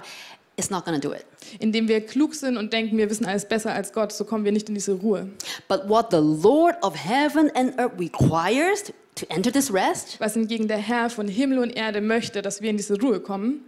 is 0.57 0.69
not 0.69 0.85
going 0.85 0.99
to 0.99 1.07
do 1.07 1.13
it. 1.13 1.25
Indem 1.59 1.87
wir 1.87 2.01
klug 2.05 2.35
sind 2.35 2.57
und 2.57 2.71
denken, 2.73 2.97
wir 2.97 3.09
wissen 3.09 3.25
alles 3.25 3.45
besser 3.47 3.73
als 3.73 3.93
Gott, 3.93 4.11
so 4.11 4.25
kommen 4.25 4.45
wir 4.45 4.51
nicht 4.51 4.67
in 4.69 4.75
diese 4.75 4.93
Ruhe. 4.93 5.29
But 5.67 5.87
what 5.89 6.07
the 6.11 6.17
Lord 6.21 6.75
of 6.83 6.95
heaven 6.95 7.49
and 7.55 7.77
earth 7.79 7.99
requires 7.99 8.91
to, 9.15 9.25
enter 9.29 9.51
this 9.51 9.73
rest 9.73 10.19
Was 10.19 10.33
hingegen 10.33 10.67
der 10.67 10.77
Herr 10.77 11.09
von 11.09 11.27
Himmel 11.27 11.59
und 11.59 11.71
Erde 11.71 12.01
möchte, 12.01 12.41
dass 12.41 12.61
wir 12.61 12.69
in 12.69 12.77
diese 12.77 12.99
Ruhe 12.99 13.19
kommen, 13.19 13.61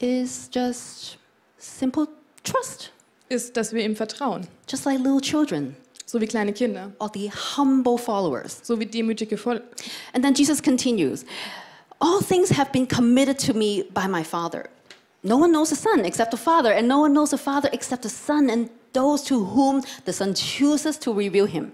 is 0.00 0.50
just 0.52 1.18
simple 1.58 2.06
trust, 2.44 2.90
ist, 3.28 3.56
dass 3.56 3.72
wir 3.72 3.84
ihm 3.84 3.96
vertrauen. 3.96 4.46
just 4.70 4.84
like 4.84 4.98
little 4.98 5.20
children 5.20 5.74
So 6.04 6.20
wie 6.20 6.26
kleine 6.26 6.52
Kinder. 6.52 6.92
or 7.00 7.10
the 7.14 7.30
humble 7.56 7.98
followers. 7.98 8.60
So 8.62 8.78
wie 8.78 8.86
demütige 8.86 9.36
Voll 9.36 9.62
And 10.12 10.22
then 10.24 10.34
Jesus 10.34 10.62
continues 10.62 11.24
All 11.98 12.20
things 12.22 12.50
have 12.50 12.70
been 12.72 12.86
committed 12.86 13.38
to 13.46 13.54
me 13.54 13.84
by 13.94 14.06
my 14.06 14.22
Father. 14.22 14.68
No 15.26 15.38
one 15.38 15.50
knows 15.50 15.70
the 15.70 15.76
Son 15.76 16.04
except 16.04 16.30
the 16.30 16.36
Father, 16.36 16.70
and 16.70 16.86
no 16.86 17.00
one 17.00 17.12
knows 17.12 17.30
the 17.30 17.36
Father 17.36 17.68
except 17.72 18.04
the 18.04 18.08
Son 18.08 18.48
and 18.48 18.70
those 18.92 19.24
to 19.24 19.44
whom 19.44 19.82
the 20.04 20.12
Son 20.12 20.32
chooses 20.34 21.00
to 21.00 21.10
reveal 21.10 21.48
him. 21.48 21.72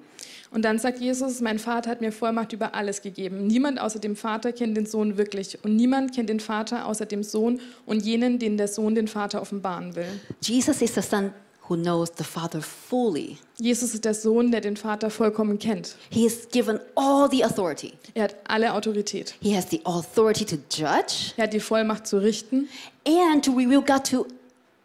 Und 0.50 0.62
dann 0.62 0.78
sagt 0.78 1.00
Jesus, 1.00 1.42
mein 1.42 1.58
Vater 1.58 1.90
hat 1.90 2.00
mir 2.00 2.12
Vollmacht 2.12 2.54
über 2.54 2.74
alles 2.74 3.02
gegeben. 3.02 3.46
Niemand 3.46 3.78
außer 3.78 3.98
dem 3.98 4.16
Vater 4.16 4.52
kennt 4.52 4.74
den 4.76 4.86
Sohn 4.86 5.18
wirklich. 5.18 5.62
Und 5.64 5.76
niemand 5.76 6.14
kennt 6.14 6.30
den 6.30 6.40
Vater 6.40 6.86
außer 6.86 7.04
dem 7.04 7.22
Sohn 7.22 7.60
und 7.84 8.02
jenen, 8.02 8.38
denen 8.38 8.56
der 8.56 8.68
Sohn 8.68 8.94
den 8.94 9.06
Vater 9.06 9.42
offenbaren 9.42 9.96
will. 9.96 10.20
Jesus 10.40 10.80
is 10.80 10.94
the 10.94 11.02
Son 11.02 11.32
who 11.72 11.76
knows 11.76 12.10
the 12.18 12.24
Father 12.24 12.60
fully. 12.60 13.38
Jesus 13.58 13.94
ist 13.94 14.04
der 14.04 14.12
Sohn, 14.14 14.50
der 14.50 14.60
den 14.60 14.76
Vater 14.76 15.08
vollkommen 15.10 15.58
kennt. 15.58 15.96
He 16.10 16.26
is 16.26 16.48
given 16.50 16.78
all 16.94 17.30
the 17.30 17.42
authority. 17.44 17.92
Er 18.14 18.24
hat 18.24 18.36
alle 18.46 18.72
Autorität. 18.74 19.34
He 19.40 19.56
has 19.56 19.70
the 19.70 19.80
authority 19.84 20.44
to 20.44 20.56
judge 20.70 21.32
Er 21.36 21.44
hat 21.44 21.52
die 21.54 21.60
Vollmacht 21.60 22.06
zu 22.06 22.18
richten 22.18 22.68
and 23.06 23.44
to 23.44 23.52
reveal 23.52 23.80
God 23.80 24.04
to 24.10 24.26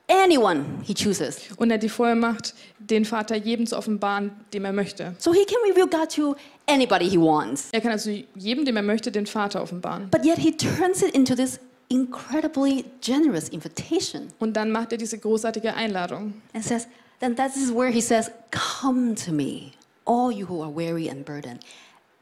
anyone 0.08 0.64
he 0.84 0.94
chooses. 0.94 1.40
und 1.58 1.70
er 1.70 1.76
hat 1.76 1.84
die 1.84 1.90
Vollmacht, 1.90 2.54
den 2.80 3.04
Vater 3.04 3.36
jedem 3.36 3.66
zu 3.68 3.78
offenbaren, 3.78 4.32
dem 4.54 4.64
er 4.64 4.72
möchte. 4.72 5.14
So 5.20 5.34
he 5.34 5.44
can 5.46 5.58
reveal 5.70 5.88
God 5.88 6.10
to 6.16 6.36
anybody 6.68 7.10
he 7.10 7.18
wants. 7.18 7.68
Er 7.74 7.82
kann 7.82 7.92
also 7.92 8.12
jedem, 8.36 8.64
dem 8.64 8.78
er 8.78 8.84
möchte, 8.84 9.12
den 9.12 9.26
Vater 9.26 9.62
offenbaren. 9.62 10.10
But 10.10 10.26
yet 10.26 10.38
he 10.38 10.52
turns 10.56 11.02
it 11.02 11.14
into 11.14 11.36
this 11.36 11.60
incredibly 11.90 12.86
generous 13.02 13.50
invitation 13.50 14.28
Und 14.40 14.54
dann 14.54 14.72
macht 14.72 14.92
er 14.92 14.98
diese 14.98 15.18
großartige 15.18 15.74
Einladung. 15.74 16.34
and 16.54 16.64
says, 16.64 16.88
then 17.20 17.36
that 17.36 17.56
is 17.56 17.72
where 17.74 17.90
he 17.92 18.02
says, 18.02 18.30
Come 18.52 19.16
to 19.16 19.32
me, 19.32 19.72
all 20.06 20.32
you 20.32 20.48
who 20.48 20.62
are 20.62 20.72
weary 20.74 21.10
and 21.10 21.26
burdened, 21.26 21.60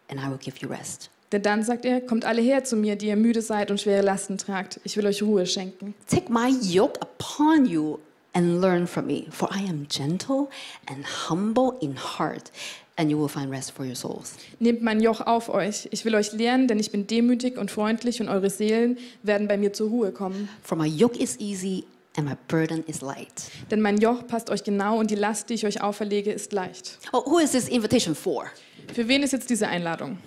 and 0.10 0.19
I 0.19 0.29
will 0.29 0.38
give 0.39 0.57
you 0.62 0.69
rest. 0.69 1.10
Denn 1.31 1.41
dann 1.41 1.63
sagt 1.63 1.86
er, 1.86 2.01
kommt 2.01 2.24
alle 2.24 2.41
her 2.41 2.63
zu 2.63 2.75
mir, 2.75 2.95
die 2.95 3.07
ihr 3.07 3.15
müde 3.15 3.41
seid 3.41 3.72
und 3.72 3.81
schwere 3.81 4.03
Lasten 4.03 4.38
tragt. 4.38 4.79
Ich 4.84 4.95
will 4.95 5.05
euch 5.07 5.24
Ruhe 5.24 5.45
schenken. 5.48 5.95
Take 6.07 6.31
my 6.31 6.50
yoke 6.62 7.00
upon 7.01 7.65
you 7.65 7.98
and 8.36 8.62
learn 8.62 8.86
from 8.86 9.08
me, 9.08 9.27
for 9.32 9.50
I 9.51 9.62
am 9.62 9.88
gentle 9.88 10.50
and 10.88 11.04
humble 11.06 11.77
in 11.82 11.96
heart, 11.96 12.51
and 12.98 13.10
you 13.10 13.18
will 13.18 13.30
find 13.30 13.50
rest 13.50 13.72
for 13.72 13.86
your 13.86 13.96
souls. 13.96 14.36
Nehmt 14.60 14.82
mein 14.82 15.01
Joch 15.01 15.22
auf 15.22 15.50
euch. 15.50 15.88
Ich 15.92 16.06
will 16.06 16.13
euch 16.15 16.34
lernen, 16.34 16.68
denn 16.68 16.80
ich 16.80 16.92
bin 16.92 17.08
demütig 17.08 17.58
und 17.58 17.72
freundlich 17.72 18.22
und 18.22 18.30
eure 18.30 18.50
Seelen 18.50 18.98
werden 19.24 19.48
bei 19.48 19.58
mir 19.58 19.74
zur 19.74 19.89
Ruhe 19.89 20.12
kommen. 20.12 20.50
For 20.62 20.77
my 20.77 20.88
yoke 20.88 21.18
is 21.18 21.39
easy 21.39 21.86
and 22.18 22.27
my 22.27 22.36
burden 22.48 22.84
is 22.86 23.01
light. 23.01 23.50
Denn 23.72 23.82
mein 23.82 23.98
Joch 23.98 24.27
passt 24.27 24.50
euch 24.50 24.63
genau 24.63 25.00
und 25.00 25.10
die 25.10 25.15
Last, 25.15 25.50
die 25.50 25.56
ich 25.56 25.65
euch 25.65 25.82
auferlege, 25.82 26.32
ist 26.32 26.54
leicht. 26.54 27.00
Oh, 27.13 27.24
who 27.25 27.39
is 27.39 27.51
this 27.51 27.68
invitation 27.70 28.13
for? 28.13 28.46
Für 28.94 29.08
wen 29.08 29.24
ist 29.24 29.32
jetzt 29.32 29.50
diese 29.50 29.68
Einladung? 29.68 30.18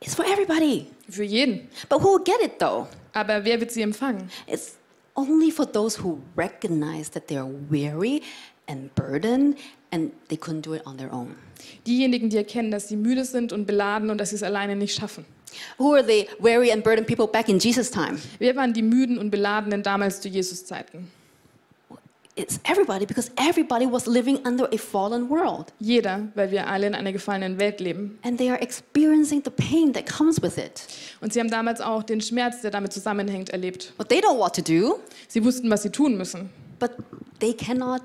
It's 0.00 0.14
for 0.14 0.24
everybody. 0.24 0.86
Für 1.08 1.24
jeden. 1.24 1.68
But 1.90 2.02
who 2.02 2.14
will 2.14 2.24
get 2.24 2.42
it 2.42 2.58
though? 2.58 2.86
Aber 3.12 3.44
wer 3.44 3.60
wird 3.60 3.70
sie 3.70 3.82
empfangen? 3.82 4.30
It's 4.46 4.79
only 5.16 5.50
for 5.50 5.66
those 5.66 5.96
who 5.96 6.20
recognize 6.36 7.10
that 7.10 7.28
they 7.28 7.36
are 7.36 7.50
weary 7.70 8.22
and 8.66 8.94
burdened 8.94 9.56
and 9.92 10.12
they 10.28 10.36
couldn't 10.36 10.62
do 10.62 10.74
it 10.74 10.82
on 10.86 10.96
their 10.96 11.12
own. 11.12 11.34
Diejenigen, 11.86 12.30
die 12.30 12.36
erkennen, 12.36 12.70
dass 12.70 12.88
sie 12.88 12.96
müde 12.96 13.24
sind 13.24 13.52
und 13.52 13.66
beladen 13.66 14.10
und 14.10 14.18
dass 14.18 14.30
sie 14.30 14.36
es 14.36 14.42
alleine 14.42 14.76
nicht 14.76 14.94
schaffen. 14.94 15.24
Who 15.78 15.94
are 15.94 16.04
the 16.04 16.28
weary 16.38 16.70
and 16.70 16.82
burdened 16.84 17.06
people 17.06 17.26
back 17.26 17.48
in 17.48 17.58
Jesus' 17.58 17.90
time? 17.90 18.18
Wer 18.38 18.54
waren 18.54 18.72
die 18.72 18.82
müden 18.82 19.18
und 19.18 19.30
beladenen 19.30 19.82
damals 19.82 20.20
zu 20.20 20.28
Jesus 20.28 20.64
Zeiten? 20.64 21.10
It's 22.40 22.58
everybody 22.64 23.04
because 23.04 23.30
everybody 23.36 23.84
was 23.86 24.06
living 24.06 24.38
under 24.46 24.66
a 24.72 24.78
fallen 24.78 25.28
world 25.28 25.72
Jeder, 25.78 26.28
weil 26.34 26.50
wir 26.50 26.66
alle 26.66 26.86
in 26.86 26.94
einer 26.94 27.12
gefallenen 27.12 27.58
Welt 27.58 27.80
leben. 27.80 28.18
and 28.22 28.38
they 28.38 28.48
are 28.50 28.60
experiencing 28.62 29.42
the 29.44 29.50
pain 29.50 29.92
that 29.92 30.06
comes 30.06 30.40
with 30.42 30.56
it. 30.56 30.86
Und 31.20 31.32
sie 31.34 31.40
haben 31.40 31.50
damals 31.50 31.80
auch 31.80 32.02
den 32.02 32.20
Schmerz, 32.20 32.62
der 32.62 32.70
damit 32.70 32.92
zusammenhängt, 32.94 33.50
erlebt. 33.50 33.92
But 33.98 34.08
they 34.08 34.20
don't 34.20 34.32
know 34.34 34.38
what 34.38 34.54
to 34.56 34.62
do, 34.62 34.98
Sie 35.28 35.44
wussten, 35.44 35.70
was 35.70 35.82
sie 35.82 35.90
tun 35.90 36.16
müssen, 36.16 36.48
but 36.78 36.92
they 37.40 37.52
cannot 37.52 38.00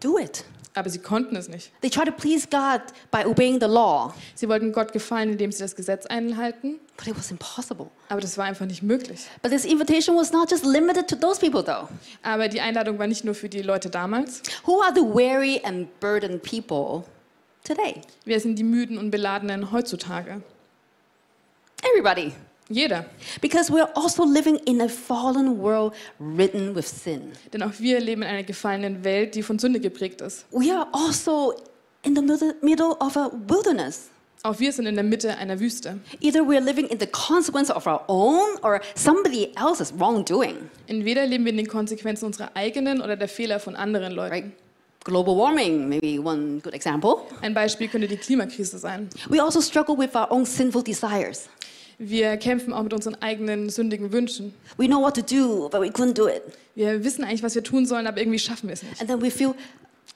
do 0.00 0.18
it. 0.18 0.44
Aber 0.78 0.88
sie 0.90 1.00
konnten 1.00 1.36
es 1.36 1.48
nicht. 1.48 1.70
They 1.80 1.90
try 1.90 2.04
to 2.04 2.12
please 2.12 2.46
God 2.50 2.80
by 3.10 3.26
obeying 3.28 3.60
the 3.60 3.66
law, 3.66 4.14
Sie 4.34 4.48
wollten 4.48 4.72
Gott 4.72 4.92
gefallen, 4.92 5.30
indem 5.32 5.52
sie 5.52 5.60
das 5.62 5.74
Gesetz 5.76 6.06
einhalten, 6.06 6.78
but 6.96 7.06
it 7.06 7.16
was 7.16 7.30
impossible. 7.30 7.88
aber 8.08 8.20
das 8.20 8.38
war 8.38 8.44
einfach 8.46 8.66
nicht 8.66 8.82
möglich. 8.82 9.26
But 9.42 9.50
this 9.50 9.64
invitation 9.64 10.16
was 10.16 10.32
not 10.32 10.50
just 10.50 10.64
limited 10.64 11.08
to 11.08 11.16
those 11.16 11.40
people 11.40 11.62
though. 11.64 11.88
Aber 12.22 12.48
die 12.48 12.60
Einladung 12.60 12.98
war 12.98 13.06
nicht 13.06 13.24
nur 13.24 13.34
für 13.34 13.48
die 13.48 13.62
Leute 13.62 13.90
damals. 13.90 14.42
Who 14.66 14.80
are 14.82 14.92
the 14.94 15.02
weary 15.02 15.60
and 15.64 15.88
burdened 16.00 16.42
people 16.42 17.04
today? 17.64 18.00
Wer 18.24 18.40
sind 18.40 18.56
die 18.56 18.64
müden 18.64 18.96
und 18.98 19.10
beladenen 19.10 19.72
heutzutage? 19.72 20.42
Everybody. 21.82 22.32
Jeder. 22.70 23.06
Because 23.40 23.70
we're 23.72 23.88
also 23.94 24.24
living 24.24 24.56
in 24.66 24.80
a 24.82 24.88
fallen 24.88 25.58
world 25.58 25.94
ridden 26.20 26.74
with 26.74 26.86
sin. 26.86 27.32
Denn 27.52 27.62
auch 27.62 27.72
wir 27.78 27.98
leben 28.00 28.22
in 28.22 28.28
einer 28.28 28.42
gefallenen 28.42 29.04
Welt, 29.04 29.34
die 29.34 29.42
von 29.42 29.58
Sünde 29.58 29.80
geprägt 29.80 30.20
ist. 30.20 30.44
We 30.50 30.72
are 30.74 30.86
also 30.92 31.54
in 32.02 32.14
the 32.14 32.22
middle- 32.22 32.54
middle 32.60 32.94
of 33.00 33.16
a 33.16 33.30
wilderness. 33.46 34.10
Auch 34.44 34.58
wir 34.60 34.70
sind 34.70 34.86
in 34.86 34.94
der 34.94 35.02
Mitte 35.04 35.36
einer 35.36 35.58
Wüste. 35.58 35.98
Either 36.20 36.40
we're 36.42 36.60
living 36.60 36.86
in 36.86 37.00
the 37.00 37.06
consequence 37.08 37.70
of 37.74 37.86
our 37.86 38.02
own 38.06 38.56
or 38.62 38.80
somebody 38.94 39.50
else's 39.56 39.92
wrongdoing. 39.98 40.56
Entweder 40.86 41.26
leben 41.26 41.44
wir 41.44 41.50
in 41.50 41.56
den 41.56 41.66
Konsequenzen 41.68 42.26
unserer 42.26 42.50
eigenen 42.54 43.00
oder 43.00 43.16
der 43.16 43.28
Fehler 43.28 43.58
von 43.58 43.74
anderen 43.74 44.12
Leuten. 44.12 44.32
Right? 44.32 44.44
Global 45.04 45.36
warming, 45.36 45.88
maybe 45.88 46.20
one 46.22 46.60
good 46.60 46.74
example. 46.74 47.16
Ein 47.40 47.54
Beispiel 47.54 47.88
könnte 47.88 48.06
die 48.06 48.16
Klimakrise 48.16 48.78
sein. 48.78 49.08
We 49.28 49.42
also 49.42 49.60
struggle 49.60 49.96
with 49.96 50.14
our 50.14 50.30
own 50.30 50.44
sinful 50.44 50.82
desires. 50.84 51.48
Wir 51.98 52.36
kämpfen 52.36 52.72
auch 52.72 52.82
mit 52.84 52.92
unseren 52.92 53.16
eigenen 53.16 53.70
sündigen 53.70 54.12
Wünschen. 54.12 54.54
We 54.76 54.86
know 54.86 55.00
what 55.02 55.16
to 55.16 55.22
do, 55.22 55.68
but 55.68 55.80
we 55.80 55.88
couldn't 55.88 56.14
do 56.14 56.28
it. 56.28 56.42
Wir 56.76 57.02
wissen 57.02 57.24
eigentlich, 57.24 57.42
was 57.42 57.54
wir 57.56 57.64
tun 57.64 57.86
sollen, 57.86 58.06
aber 58.06 58.18
irgendwie 58.20 58.38
schaffen 58.38 58.68
wir 58.68 58.74
es 58.74 58.82
nicht. 58.84 59.00
And 59.00 59.10
then 59.10 59.20
we 59.20 59.30
feel 59.32 59.52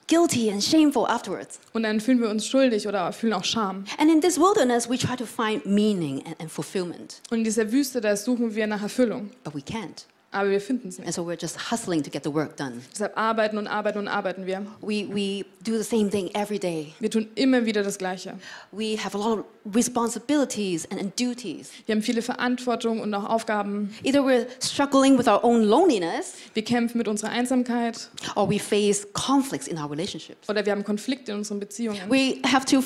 guilty 0.07 0.49
and 0.49 0.63
shameful 0.63 1.05
afterwards. 1.05 1.59
Und 1.73 1.83
dann 1.83 1.99
fühlen 1.99 2.21
wir 2.21 2.29
uns 2.29 2.47
schuldig 2.47 2.87
oder 2.87 3.11
fühlen 3.11 3.33
auch 3.33 3.43
Scham. 3.43 3.83
And 3.97 4.09
in 4.09 4.21
this 4.21 4.37
wilderness, 4.39 4.89
we 4.89 4.97
try 4.97 5.17
to 5.17 5.25
find 5.25 5.65
meaning 5.65 6.23
and, 6.25 6.39
and 6.39 6.49
fulfillment, 6.49 7.21
Und 7.31 7.39
in 7.39 7.43
dieser 7.43 7.69
Wüste, 7.71 7.99
da 7.99 8.15
suchen 8.15 8.55
wir 8.55 8.65
nach 8.65 8.81
Erfüllung. 8.81 9.31
but 9.43 9.53
we 9.53 9.59
can't. 9.59 10.05
Aber 10.33 10.49
wir 10.49 10.59
finden 10.59 10.89
es 10.89 10.97
nicht. 10.97 11.05
And 11.05 11.15
so 11.15 11.23
we're 11.23 11.39
just 11.39 11.71
hustling 11.71 12.03
to 12.03 12.09
get 12.09 12.23
the 12.23 12.33
work 12.33 12.57
done. 12.57 12.81
Deshalb 12.91 13.15
arbeiten 13.17 13.57
und 13.57 13.67
arbeiten 13.67 13.99
und 13.99 14.07
arbeiten 14.07 14.45
wir. 14.45 14.65
We, 14.81 15.07
we 15.13 15.45
do 15.63 15.77
the 15.77 15.83
same 15.83 16.09
thing 16.09 16.29
every 16.33 16.59
day. 16.59 16.93
Wir 16.99 17.09
tun 17.11 17.27
immer 17.35 17.65
wieder 17.65 17.83
das 17.83 17.97
Gleiche. 17.97 18.33
We 18.71 18.97
have 18.97 19.15
a 19.15 19.21
lot 19.21 19.39
of 19.39 19.45
responsibilities 19.75 20.85
and, 20.91 20.99
and 20.99 21.19
duties. 21.19 21.69
Wir 21.85 21.95
haben 21.95 22.01
viele 22.01 22.21
Verantwortung 22.21 22.99
und 22.99 23.13
auch 23.13 23.29
Aufgaben. 23.29 23.95
Either 24.03 24.21
we're 24.21 24.47
struggling 24.59 25.17
with 25.17 25.27
our 25.27 25.43
own 25.43 25.63
loneliness 25.63 26.33
Wir 26.53 26.63
kämpfen 26.63 26.97
mit 26.97 27.07
unserer 27.07 27.29
Einsamkeit 27.29 28.09
or 28.35 28.49
we 28.49 28.59
face 28.59 29.07
conflicts 29.13 29.67
in 29.67 29.77
our 29.77 29.89
relationships. 29.89 30.49
oder 30.49 30.65
wir 30.65 30.71
haben 30.71 30.83
Konflikte 30.83 31.31
in 31.31 31.37
unseren 31.39 31.59
Beziehungen. 31.59 31.99
We 32.09 32.37
have 32.51 32.65
to 32.65 32.83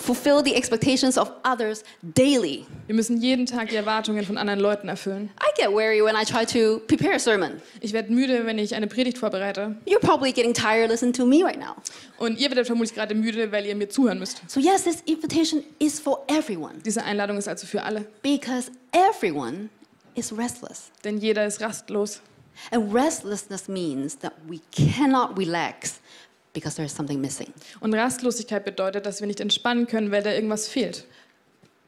fulfill 0.00 0.42
the 0.42 0.54
expectations 0.54 1.16
of 1.18 1.30
others 1.44 1.82
daily. 2.02 2.64
Wir 2.86 2.94
müssen 2.94 3.20
jeden 3.20 3.46
Tag 3.46 3.68
die 3.68 3.76
Erwartungen 3.76 4.24
von 4.24 4.36
anderen 4.38 4.60
Leuten 4.60 4.88
erfüllen. 4.88 5.30
I 5.40 5.50
get 5.60 5.70
weary 5.70 6.02
when 6.02 6.16
I 6.16 6.24
try 6.24 6.44
to 6.46 6.80
prepare 6.86 7.14
a 7.14 7.18
sermon. 7.18 7.60
Ich 7.80 7.92
werde 7.92 8.12
müde, 8.12 8.46
wenn 8.46 8.58
ich 8.58 8.74
eine 8.74 8.86
Predigt 8.86 9.18
vorbereite. 9.18 9.76
You're 9.86 10.00
probably 10.00 10.32
getting 10.32 10.54
tired 10.54 10.90
listening 10.90 11.12
to 11.14 11.24
me 11.26 11.44
right 11.44 11.58
now. 11.58 11.74
Und 12.18 12.38
ihr 12.38 12.48
werdet 12.50 12.66
vermutlich 12.66 12.94
gerade 12.94 13.14
müde, 13.14 13.52
weil 13.52 13.66
ihr 13.66 13.74
mir 13.76 13.88
zuhören 13.88 14.18
müsst. 14.18 14.42
So, 14.48 14.60
yes, 14.60 14.84
this 14.84 15.02
invitation 15.06 15.62
is 15.78 16.00
for 16.00 16.24
everyone 16.28 16.74
Diese 16.84 17.02
Einladung 17.04 17.36
ist 17.38 17.48
also 17.48 17.66
für 17.66 17.82
alle. 17.82 18.06
because 18.22 18.70
everyone 18.92 19.68
is 20.14 20.36
restless. 20.36 20.90
Denn 21.04 21.18
jeder 21.18 21.46
ist 21.46 21.60
rastlos. 21.60 22.20
And 22.72 22.92
restlessness 22.92 23.68
means 23.68 24.18
that 24.18 24.32
we 24.48 24.60
cannot 24.70 25.38
relax 25.38 26.00
because 26.52 26.76
there's 26.76 26.94
something 26.94 27.20
missing. 27.20 27.48
Und 27.80 27.94
Rastlosigkeit 27.94 28.64
bedeutet, 28.64 29.06
dass 29.06 29.20
wir 29.20 29.26
nicht 29.26 29.40
entspannen 29.40 29.86
können, 29.86 30.10
weil 30.10 30.22
da 30.22 30.32
irgendwas 30.32 30.68
fehlt. 30.68 31.06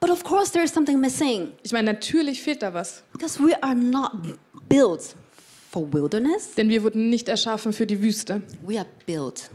But 0.00 0.10
of 0.10 0.24
course, 0.24 0.50
there 0.52 0.64
is 0.64 0.72
something 0.72 0.98
missing 1.00 1.52
Ich 1.62 1.72
meine, 1.72 1.92
natürlich 1.92 2.42
fehlt 2.42 2.62
da 2.62 2.74
was. 2.74 3.02
because 3.12 3.38
we 3.38 3.54
are 3.62 3.74
not 3.74 4.12
built 4.68 5.14
for 5.70 5.92
wilderness. 5.92 6.54
Denn 6.56 6.68
wir 6.68 6.82
wurden 6.82 7.08
nicht 7.08 7.28
erschaffen 7.28 7.72
für 7.72 7.86
die 7.86 8.02
Wüste, 8.02 8.42
We 8.66 8.78
are 8.78 8.88
built 9.06 9.48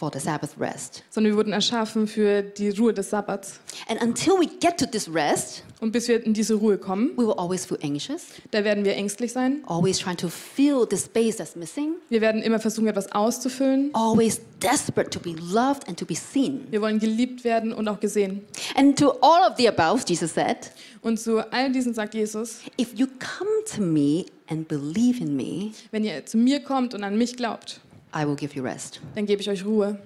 for 0.00 0.10
the 0.12 0.18
Sabbath 0.18 0.58
rest. 0.58 1.04
sondern 1.10 1.32
wir 1.32 1.36
wurden 1.36 1.52
erschaffen 1.52 2.06
für 2.08 2.40
die 2.42 2.70
Ruhe 2.70 2.94
des 2.94 3.10
Sabbats. 3.10 3.60
And 3.86 4.02
until 4.02 4.32
we 4.34 4.46
get 4.60 4.78
to 4.78 4.86
this 4.86 5.12
rest, 5.12 5.62
Und 5.80 5.92
bis 5.92 6.08
wir 6.08 6.24
in 6.24 6.32
diese 6.34 6.54
Ruhe 6.54 6.76
kommen, 6.78 7.12
we 7.16 7.26
will 7.26 7.34
always 7.34 7.64
feel 7.66 7.78
anxious, 7.82 8.26
da 8.50 8.64
werden 8.64 8.84
wir 8.84 8.94
ängstlich 8.96 9.32
sein. 9.32 9.62
always 9.66 9.98
trying 9.98 10.16
to 10.16 10.28
fill 10.28 10.86
the 10.90 10.96
space 10.96 11.36
that's 11.36 11.54
missing, 11.54 11.94
Wir 12.08 12.20
werden 12.22 12.42
immer 12.42 12.58
versuchen, 12.60 12.88
etwas 12.88 13.12
auszufüllen. 13.12 13.90
always 13.92 14.40
desperate 14.62 15.10
to 15.10 15.20
be 15.20 15.34
loved 15.52 15.86
and 15.86 15.98
to 15.98 16.06
be 16.06 16.14
seen. 16.14 16.66
Wir 16.70 16.80
wollen 16.80 16.98
geliebt 16.98 17.44
werden 17.44 17.72
und 17.74 17.86
auch 17.88 18.00
gesehen. 18.00 18.42
And 18.74 18.98
to 18.98 19.10
all 19.20 19.50
of 19.50 19.56
the 19.58 19.68
above, 19.68 20.02
Jesus 20.08 20.32
said, 20.34 20.70
Und 21.02 21.18
zu 21.20 21.38
all 21.52 21.70
diesen 21.72 21.92
sagt 21.94 22.14
Jesus, 22.14 22.60
If 22.78 22.92
you 22.94 23.06
come 23.18 23.50
to 23.74 23.82
me 23.82 24.24
and 24.48 24.66
believe 24.68 25.22
in 25.22 25.36
me, 25.36 25.72
wenn 25.90 26.04
ihr 26.04 26.24
zu 26.26 26.36
mir 26.38 26.60
kommt 26.60 26.92
und 26.94 27.02
an 27.04 27.16
mich 27.16 27.36
glaubt, 27.36 27.80
I 28.14 28.24
will 28.26 28.36
give 28.36 28.54
you 28.56 28.62
rest. 28.62 29.00
dann 29.14 29.26
gebe 29.26 29.40
ich 29.42 29.48
euch 29.50 29.64
Ruhe. 29.64 29.98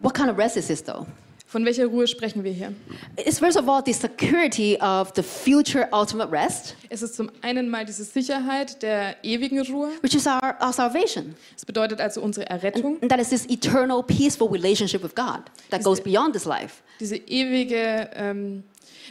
What 0.00 0.14
kind 0.14 0.30
of 0.30 0.38
rest 0.38 0.56
is 0.56 0.66
this, 0.68 0.82
though? 0.84 1.06
Von 1.46 1.64
welcher 1.64 1.86
Ruhe 1.86 2.06
sprechen 2.06 2.44
wir 2.44 2.52
hier? 2.52 2.74
It's 3.16 3.38
first 3.38 3.56
of 3.56 3.66
all 3.68 3.82
the 3.84 3.94
security 3.94 4.76
of 4.82 5.12
the 5.16 5.22
future 5.22 5.88
ultimate 5.92 6.30
rest, 6.30 6.76
Es 6.90 7.00
ist 7.00 7.14
zum 7.16 7.30
einen 7.40 7.70
mal 7.70 7.86
diese 7.86 8.04
Sicherheit 8.04 8.82
der 8.82 9.16
ewigen 9.24 9.58
Ruhe. 9.62 9.88
which 10.02 10.14
is 10.14 10.26
our, 10.26 10.54
our 10.60 10.74
salvation. 10.74 11.34
Es 11.56 11.64
bedeutet 11.64 12.02
also 12.02 12.20
unsere 12.20 12.50
Errettung. 12.50 12.98
And 13.00 13.10
that 13.10 13.18
is 13.18 13.30
this 13.30 13.46
eternal, 13.48 14.02
peaceful 14.02 14.48
relationship 14.50 15.02
with 15.02 15.14
God 15.14 15.40
that 15.70 15.82
goes 15.82 16.00
beyond 16.02 16.34
this 16.34 16.44
life. 16.44 16.82
Diese 17.00 17.16
ewige 17.16 18.10
ähm, 18.14 18.62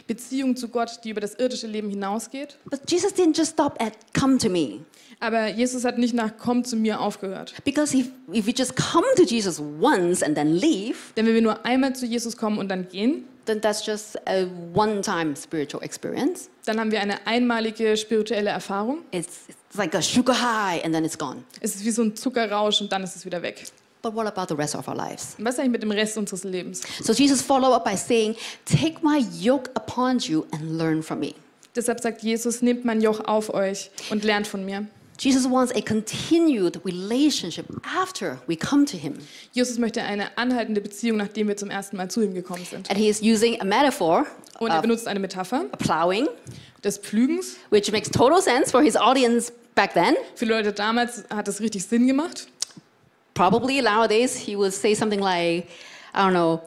Beziehung 0.06 0.54
zu 0.56 0.68
Gott, 0.68 1.00
die 1.02 1.10
über 1.10 1.20
das 1.20 1.34
irdische 1.34 1.66
Leben 1.66 1.90
hinausgeht. 1.90 2.56
But 2.70 2.88
Jesus 2.88 3.12
didn't 3.12 3.36
just 3.36 3.50
stop 3.54 3.82
at 3.82 3.94
come 4.14 4.38
to 4.38 4.48
me. 4.48 4.80
Aber 5.20 5.48
Jesus 5.48 5.84
hat 5.84 5.98
nicht 5.98 6.14
nach 6.14 6.32
komm 6.38 6.64
zu 6.64 6.76
mir 6.76 7.00
aufgehört. 7.00 7.54
Because 7.64 7.96
if, 7.96 8.08
if 8.32 8.46
we 8.46 8.52
just 8.52 8.76
come 8.76 9.04
to 9.16 9.24
Jesus 9.24 9.60
once 9.60 10.22
and 10.22 10.36
then 10.36 10.54
leave, 10.54 10.96
Denn 11.16 11.26
wenn 11.26 11.34
wir 11.34 11.42
nur 11.42 11.64
einmal 11.64 11.94
zu 11.94 12.06
Jesus 12.06 12.36
kommen 12.36 12.58
und 12.58 12.68
dann 12.68 12.88
gehen, 12.88 13.24
then 13.46 13.60
that's 13.60 13.84
just 13.84 14.16
a 14.28 14.46
one 14.74 15.00
time 15.00 15.34
spiritual 15.34 15.82
experience. 15.82 16.48
dann 16.66 16.78
haben 16.78 16.92
wir 16.92 17.00
eine 17.00 17.26
einmalige 17.26 17.96
spirituelle 17.96 18.50
Erfahrung. 18.50 18.98
It's, 19.10 19.48
it's 19.48 19.76
like 19.76 19.94
a 19.94 20.02
sugar 20.02 20.34
high 20.34 20.84
and 20.84 20.94
then 20.94 21.04
it's 21.04 21.18
gone. 21.18 21.42
Es 21.60 21.74
ist 21.74 21.84
wie 21.84 21.90
so 21.90 22.02
ein 22.02 22.14
Zuckerrausch 22.14 22.80
und 22.80 22.92
dann 22.92 23.02
ist 23.02 23.16
es 23.16 23.24
wieder 23.24 23.42
weg. 23.42 23.64
But 24.00 24.14
what 24.14 24.26
about 24.26 24.54
the 24.54 24.54
rest 24.54 24.76
of 24.76 24.86
our 24.86 24.94
lives? 24.94 25.34
Was 25.38 25.54
ist 25.54 25.60
eigentlich 25.60 25.72
mit 25.72 25.82
dem 25.82 25.90
Rest 25.90 26.16
unseres 26.16 26.44
Lebens? 26.44 26.82
So 27.02 27.12
Jesus 27.12 27.42
followed 27.42 27.72
up 27.74 27.84
by 27.84 27.96
saying, 27.96 28.36
Take 28.64 28.98
my 29.02 29.24
yoke 29.40 29.70
upon 29.74 30.20
you 30.20 30.46
and 30.52 30.78
learn 30.78 31.02
from 31.02 31.18
me. 31.18 31.34
Deshalb 31.74 32.00
sagt 32.00 32.22
Jesus, 32.22 32.62
nehmt 32.62 32.84
mein 32.84 33.00
Joch 33.00 33.20
auf 33.24 33.52
euch 33.52 33.90
und 34.10 34.24
lernt 34.24 34.46
von 34.46 34.64
mir. 34.64 34.86
Jesus 35.18 35.46
wants 35.50 35.72
a 35.74 35.80
continued 35.82 36.80
relationship 36.84 37.66
after 37.84 38.38
we 38.46 38.56
come 38.56 38.86
to 38.86 38.96
him. 38.96 39.14
Jesus 39.52 39.76
möchte 39.78 40.02
eine 40.02 40.36
anhaltende 40.38 40.80
Beziehung, 40.80 41.16
nachdem 41.18 41.48
wir 41.48 41.56
zum 41.56 41.70
ersten 41.70 41.96
Mal 41.96 42.08
zu 42.08 42.22
ihm 42.22 42.34
gekommen 42.34 42.64
sind. 42.64 42.88
And 42.88 42.98
he 42.98 43.08
is 43.08 43.20
using 43.20 43.60
a 43.60 43.64
metaphor 43.64 44.26
Und 44.60 44.70
er 44.70 44.80
benutzt 44.80 45.08
eine 45.08 45.18
Metapher 45.18 45.64
plowing, 45.78 46.28
des 46.84 46.98
Pflügens. 46.98 47.56
which 47.70 47.90
makes 47.90 48.10
total 48.10 48.40
sense 48.40 48.70
for 48.70 48.80
his 48.82 48.96
audience 48.96 49.52
back 49.74 49.92
then. 49.94 50.14
Für 50.36 50.44
Leute 50.44 50.72
damals 50.72 51.24
hat 51.30 51.48
es 51.48 51.60
richtig 51.60 51.84
Sinn 51.84 52.06
gemacht. 52.06 52.46
Probably 53.34 53.80
nowadays 53.82 54.36
he 54.36 54.56
would 54.56 54.72
say 54.72 54.94
something 54.94 55.20
like, 55.20 55.66
I 56.14 56.18
don't 56.18 56.30
know, 56.30 56.60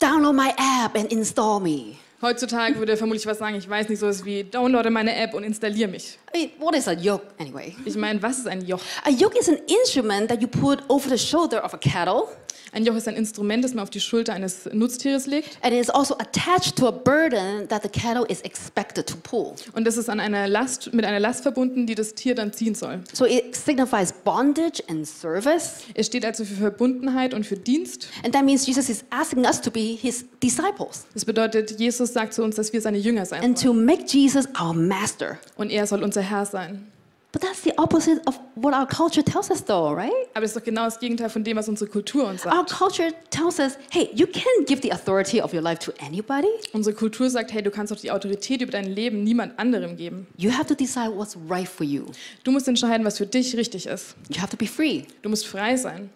download 0.00 0.34
my 0.34 0.52
app 0.58 0.94
and 0.94 1.10
install 1.10 1.60
me. 1.60 1.96
Heutzutage 2.22 2.78
würde 2.78 2.92
er 2.92 2.96
vermutlich 2.98 3.26
was 3.26 3.38
sagen, 3.38 3.56
ich 3.56 3.68
weiß 3.68 3.90
nicht, 3.90 3.98
sowas 3.98 4.24
wie 4.24 4.42
downloade 4.44 4.88
meine 4.90 5.14
App 5.14 5.34
und 5.34 5.42
installiere 5.44 5.90
mich. 5.90 6.18
What 6.58 6.74
is 6.74 6.88
a 6.88 6.92
yoke 6.92 7.24
anyway? 7.38 7.74
Ich 7.84 7.96
meine, 7.96 8.22
was 8.22 8.38
ist 8.38 8.46
ein 8.48 8.64
Joch? 8.66 8.80
A 9.04 9.10
yoke 9.10 9.38
is 9.38 9.48
an 9.48 9.58
instrument 9.66 10.28
that 10.28 10.40
you 10.40 10.48
put 10.48 10.82
over 10.88 11.08
the 11.08 11.18
shoulder 11.18 11.64
of 11.64 11.72
a 11.74 11.78
cattle, 11.78 12.24
Ein 12.72 12.84
Joch 12.84 12.96
ist 12.96 13.08
ein 13.08 13.14
Instrument, 13.16 13.64
das 13.64 13.72
man 13.72 13.84
auf 13.84 13.90
die 13.90 14.00
Schulter 14.00 14.34
eines 14.34 14.68
Nutztieres 14.70 15.26
legt. 15.26 15.56
and 15.62 15.72
it 15.72 15.80
is 15.80 15.88
also 15.88 16.14
attached 16.18 16.76
to 16.76 16.86
a 16.86 16.90
burden 16.90 17.66
that 17.68 17.82
the 17.82 17.88
cattle 17.88 18.26
is 18.28 18.40
expected 18.42 19.06
to 19.06 19.16
pull. 19.22 19.54
Und 19.72 19.86
das 19.86 19.96
ist 19.96 20.10
an 20.10 20.20
einer 20.20 20.46
Last, 20.46 20.92
mit 20.92 21.04
einer 21.06 21.20
Last 21.20 21.42
verbunden, 21.42 21.86
die 21.86 21.94
das 21.94 22.14
Tier 22.14 22.34
dann 22.34 22.52
ziehen 22.52 22.74
soll. 22.74 23.00
So 23.14 23.24
it 23.24 23.54
signifies 23.56 24.12
bondage 24.12 24.82
and 24.88 25.06
service. 25.06 25.84
Es 25.94 26.06
steht 26.06 26.26
also 26.26 26.44
für 26.44 26.54
Verbundenheit 26.56 27.32
und 27.32 27.46
für 27.46 27.56
Dienst. 27.56 28.08
And 28.24 28.34
that 28.34 28.44
means 28.44 28.66
Jesus 28.66 28.90
is 28.90 29.04
asking 29.10 29.46
us 29.46 29.58
to 29.60 29.70
be 29.70 29.96
his 29.98 30.26
disciples 30.42 31.06
Das 31.14 31.24
bedeutet, 31.24 31.78
Jesus 31.80 32.12
sagt 32.12 32.34
zu 32.34 32.42
uns, 32.42 32.56
dass 32.56 32.72
wir 32.74 32.80
seine 32.82 32.98
Jünger 32.98 33.24
sein 33.24 33.42
and 33.42 33.62
to 33.62 33.72
make 33.72 34.04
Jesus 34.08 34.46
our 34.60 34.74
master. 34.74 35.38
Und 35.56 35.70
er 35.70 35.86
soll 35.86 36.02
unser 36.02 36.25
Herr 36.26 36.44
sein. 36.46 36.90
But 37.32 37.42
that's 37.42 37.60
the 37.64 37.76
opposite 37.76 38.22
of 38.26 38.38
what 38.54 38.72
our 38.72 38.86
culture 38.86 39.22
tells 39.22 39.50
us, 39.50 39.62
though, 39.62 39.92
right? 39.94 40.10
Aber 40.32 40.40
das 40.40 40.52
ist 40.52 40.56
doch 40.56 40.64
genau 40.64 40.84
das 40.86 40.98
Gegenteil 40.98 41.28
von 41.28 41.44
dem, 41.44 41.58
was 41.58 41.68
unsere 41.68 41.90
Kultur 41.90 42.24
uns 42.26 42.46
Our 42.46 42.52
sagt. 42.52 42.70
culture 42.72 43.12
tells 43.30 43.58
us, 43.58 43.76
hey, 43.90 44.08
you 44.14 44.26
can't 44.26 44.66
give 44.66 44.80
the 44.80 44.90
authority 44.90 45.42
of 45.42 45.52
your 45.52 45.60
life 45.60 45.78
to 45.80 45.92
anybody. 46.02 46.48
Unsere 46.72 46.94
Kultur 46.96 47.28
sagt, 47.28 47.52
hey, 47.52 47.62
du 47.62 47.70
kannst 47.70 47.92
doch 47.92 47.98
die 48.00 48.10
Autorität 48.10 48.62
über 48.62 48.72
dein 48.72 48.86
Leben 48.90 49.22
niemand 49.22 49.58
anderem 49.58 49.98
geben. 49.98 50.26
You 50.38 50.50
have 50.50 50.64
to 50.66 50.74
decide 50.74 51.14
what's 51.14 51.36
right 51.50 51.68
for 51.68 51.84
you. 51.84 52.06
Du 52.44 52.52
musst 52.52 52.68
entscheiden, 52.68 53.04
was 53.04 53.18
für 53.18 53.26
dich 53.26 53.54
richtig 53.54 53.84
ist. 53.86 54.14
You 54.30 54.40
have 54.40 54.50
to 54.50 54.56
be 54.56 54.66
free. 54.66 55.02
Du 55.20 55.28
musst 55.28 55.46
frei 55.46 55.76
sein. 55.76 56.08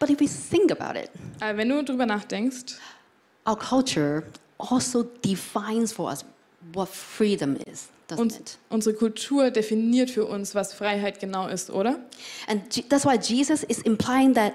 But 0.00 0.10
if 0.10 0.18
we 0.18 0.26
think 0.26 0.72
about 0.72 0.98
it, 0.98 1.08
Aber 1.40 1.56
wenn 1.56 1.68
du 1.68 1.80
darüber 1.84 2.06
nachdenkst, 2.06 2.74
our 3.46 3.56
culture 3.56 4.24
also 4.58 5.04
defines 5.24 5.92
for 5.92 6.10
us 6.10 6.24
what 6.72 6.88
freedom 6.88 7.56
is, 7.70 7.88
und 8.16 8.58
unsere 8.68 8.94
Kultur 8.94 9.50
definiert 9.50 10.10
für 10.10 10.26
uns, 10.26 10.54
was 10.54 10.72
Freiheit 10.72 11.20
genau 11.20 11.48
ist, 11.48 11.70
oder? 11.70 11.98
And 12.46 12.62
that's 12.88 13.04
why 13.04 13.16
Jesus 13.16 13.62
is 13.64 13.78
implying 13.80 14.34
that 14.34 14.54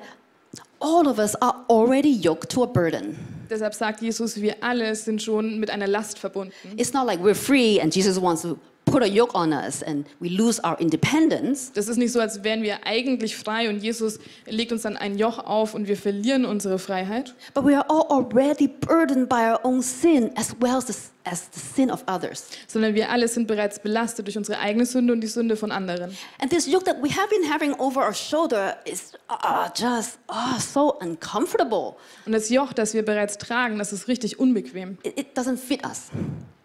all 0.80 1.08
of 1.08 1.20
us 1.20 1.36
are 1.42 1.66
already 1.68 2.12
yoked 2.12 2.52
to 2.52 2.64
a 2.64 2.68
burden. 2.68 3.18
Deshalb 3.50 3.74
sagt 3.74 4.02
Jesus, 4.02 4.40
wir 4.40 4.56
alle 4.62 4.96
sind 4.96 5.22
schon 5.22 5.60
mit 5.60 5.70
einer 5.72 5.88
Last 5.88 6.20
verbunden. 6.20 6.54
It's 6.78 6.94
not 6.94 7.08
like 7.08 7.20
we're 7.22 7.36
free 7.36 7.82
and 7.82 7.94
Jesus 7.94 8.22
wants 8.22 8.44
to 8.44 8.60
put 8.92 9.04
a 9.04 9.08
yoke 9.08 9.36
on 9.36 9.54
us 9.54 9.84
and 9.84 10.06
we 10.20 10.30
lose 10.30 10.62
our 10.64 10.80
independence. 10.80 11.72
Das 11.74 11.88
ist 11.88 11.98
nicht 11.98 12.12
so, 12.12 12.20
als 12.20 12.44
wären 12.44 12.62
wir 12.62 12.86
eigentlich 12.86 13.36
frei 13.36 13.70
und 13.70 13.82
Jesus 13.82 14.20
legt 14.46 14.72
uns 14.72 14.84
dann 14.84 14.98
ein 14.98 15.18
Joch 15.18 15.40
auf 15.40 15.74
und 15.74 15.88
wir 15.88 15.98
verlieren 15.98 16.46
unsere 16.46 16.80
Freiheit, 16.80 17.36
But 17.54 17.66
we 17.66 17.76
are 17.76 17.86
all 17.90 18.06
already 18.10 18.68
burdened 18.68 19.30
by 19.30 19.52
our 19.52 19.60
own 19.64 19.82
sin 19.82 20.32
as 20.36 20.56
well 20.60 20.78
as 20.78 20.88
the, 20.88 20.94
as 21.24 21.50
the 21.54 21.60
sin 21.60 21.92
of 21.92 22.04
others. 22.08 22.48
sondern 22.68 22.96
wir 22.96 23.10
alle 23.10 23.28
sind 23.28 23.48
bereits 23.48 23.80
belastet 23.80 24.28
durch 24.28 24.38
unsere 24.38 24.60
eigene 24.60 24.86
Sünde 24.86 25.14
und 25.14 25.22
die 25.22 25.28
Sünde 25.28 25.56
von 25.56 25.72
anderen. 25.72 26.16
And 26.40 26.52
this 26.52 26.66
yoke 26.68 26.86
that 26.86 27.02
we 27.02 27.10
have 27.10 27.30
been 27.30 27.52
having 27.52 27.74
over 27.80 28.02
our 28.06 28.14
shoulder 28.14 28.78
is 28.86 29.14
uh, 29.30 29.70
just 29.76 30.20
uh, 30.30 30.60
so 30.60 30.96
uncomfortable. 31.00 31.96
Und 32.26 32.34
das 32.34 32.50
Joch, 32.50 32.74
das 32.74 32.94
wir 32.94 33.04
bereits 33.04 33.38
tragen, 33.38 33.78
das 33.78 33.94
ist 33.94 34.08
richtig 34.08 34.40
unbequem. 34.40 34.98
It, 35.04 35.20
it 35.20 35.38
doesn't 35.38 35.58
fit 35.58 35.86
us. 35.86 36.10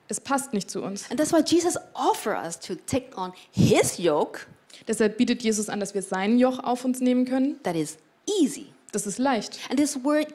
Es 0.08 0.20
passt 0.20 0.52
nicht 0.52 0.70
zu 0.70 0.82
uns. 0.82 1.10
And 1.10 1.18
that's 1.18 1.32
why 1.32 1.42
Jesus 1.44 1.76
offers 1.94 2.46
us 2.46 2.60
to 2.60 2.74
take 2.74 3.16
on 3.16 3.32
his 3.52 3.98
yoke 3.98 4.46
Deshalb 4.88 5.16
bietet 5.16 5.42
Jesus 5.42 5.68
an, 5.68 5.80
dass 5.80 5.94
wir 5.94 6.02
sein 6.02 6.38
Joch 6.38 6.58
auf 6.58 6.84
uns 6.84 7.00
nehmen 7.00 7.24
können. 7.24 7.60
that 7.62 7.76
is 7.76 7.96
easy. 8.40 8.66
Das 8.92 9.06
ist 9.06 9.18
leicht. 9.18 9.58
And 9.70 9.78
this 9.78 9.96
word, 10.04 10.26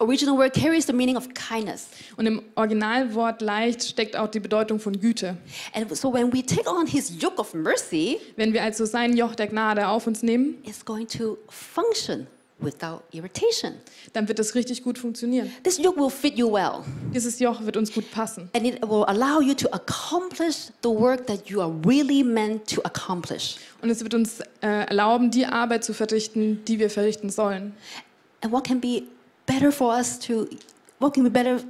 original 0.00 0.36
word, 0.36 0.54
carries 0.54 0.86
the 0.86 0.92
meaning 0.92 1.16
of 1.16 1.28
kindness. 1.34 1.88
Und 2.16 2.26
im 2.26 2.42
Originalwort 2.54 3.42
leicht 3.42 3.82
steckt 3.84 4.16
auch 4.16 4.28
die 4.28 4.40
Bedeutung 4.40 4.80
von 4.80 4.98
Güte. 4.98 5.36
And 5.74 5.94
so 5.96 6.12
when 6.12 6.32
we 6.32 6.44
take 6.44 6.68
on 6.68 6.86
his 6.86 7.12
yoke 7.20 7.38
of 7.38 7.52
mercy, 7.54 8.18
Wenn 8.36 8.52
wir 8.52 8.62
also 8.62 8.84
sein 8.84 9.16
Joch 9.16 9.34
der 9.34 9.48
Gnade 9.48 9.86
auf 9.88 10.06
uns 10.06 10.22
nehmen, 10.22 10.58
it's 10.64 10.84
going 10.84 11.06
to 11.08 11.36
function 11.48 12.26
without 12.62 13.02
irritation. 13.12 13.72
dann 14.12 14.28
wird 14.28 14.38
es 14.38 14.54
richtig 14.54 14.82
gut 14.82 14.98
funktionieren. 14.98 15.50
This 15.62 15.78
yoke 15.78 15.98
will 15.98 16.10
fit 16.10 16.36
you 16.38 16.52
well, 16.52 16.82
Dieses 17.14 17.38
Joch 17.38 17.64
wird 17.64 17.76
uns 17.76 17.92
gut 17.92 18.10
passen. 18.10 18.48
and 18.54 18.66
it 18.66 18.80
will 18.82 19.04
allow 19.06 19.40
you 19.40 19.54
to 19.54 19.68
accomplish 19.72 20.68
the 20.82 20.88
work 20.90 21.26
that 21.26 21.48
you 21.48 21.60
are 21.60 21.72
really 21.86 22.22
meant 22.22 22.66
to 22.68 22.80
accomplish. 22.82 23.56
Und 23.80 23.90
es 23.90 24.02
wird 24.02 24.14
uns 24.14 24.40
äh, 24.60 24.86
erlauben, 24.86 25.30
die 25.30 25.46
Arbeit 25.46 25.84
zu 25.84 25.92
verrichten, 25.94 26.64
die 26.66 26.78
wir 26.78 26.90
verrichten 26.90 27.30
sollen. 27.30 27.74
And 28.42 28.52
what 28.52 28.64
can 28.64 28.80
be 28.80 29.02
better 29.46 29.70
for 29.72 29.92
us 29.96 30.18
to, 30.20 30.46
what 30.98 31.14
can 31.14 31.24
be 31.24 31.30
better 31.30 31.60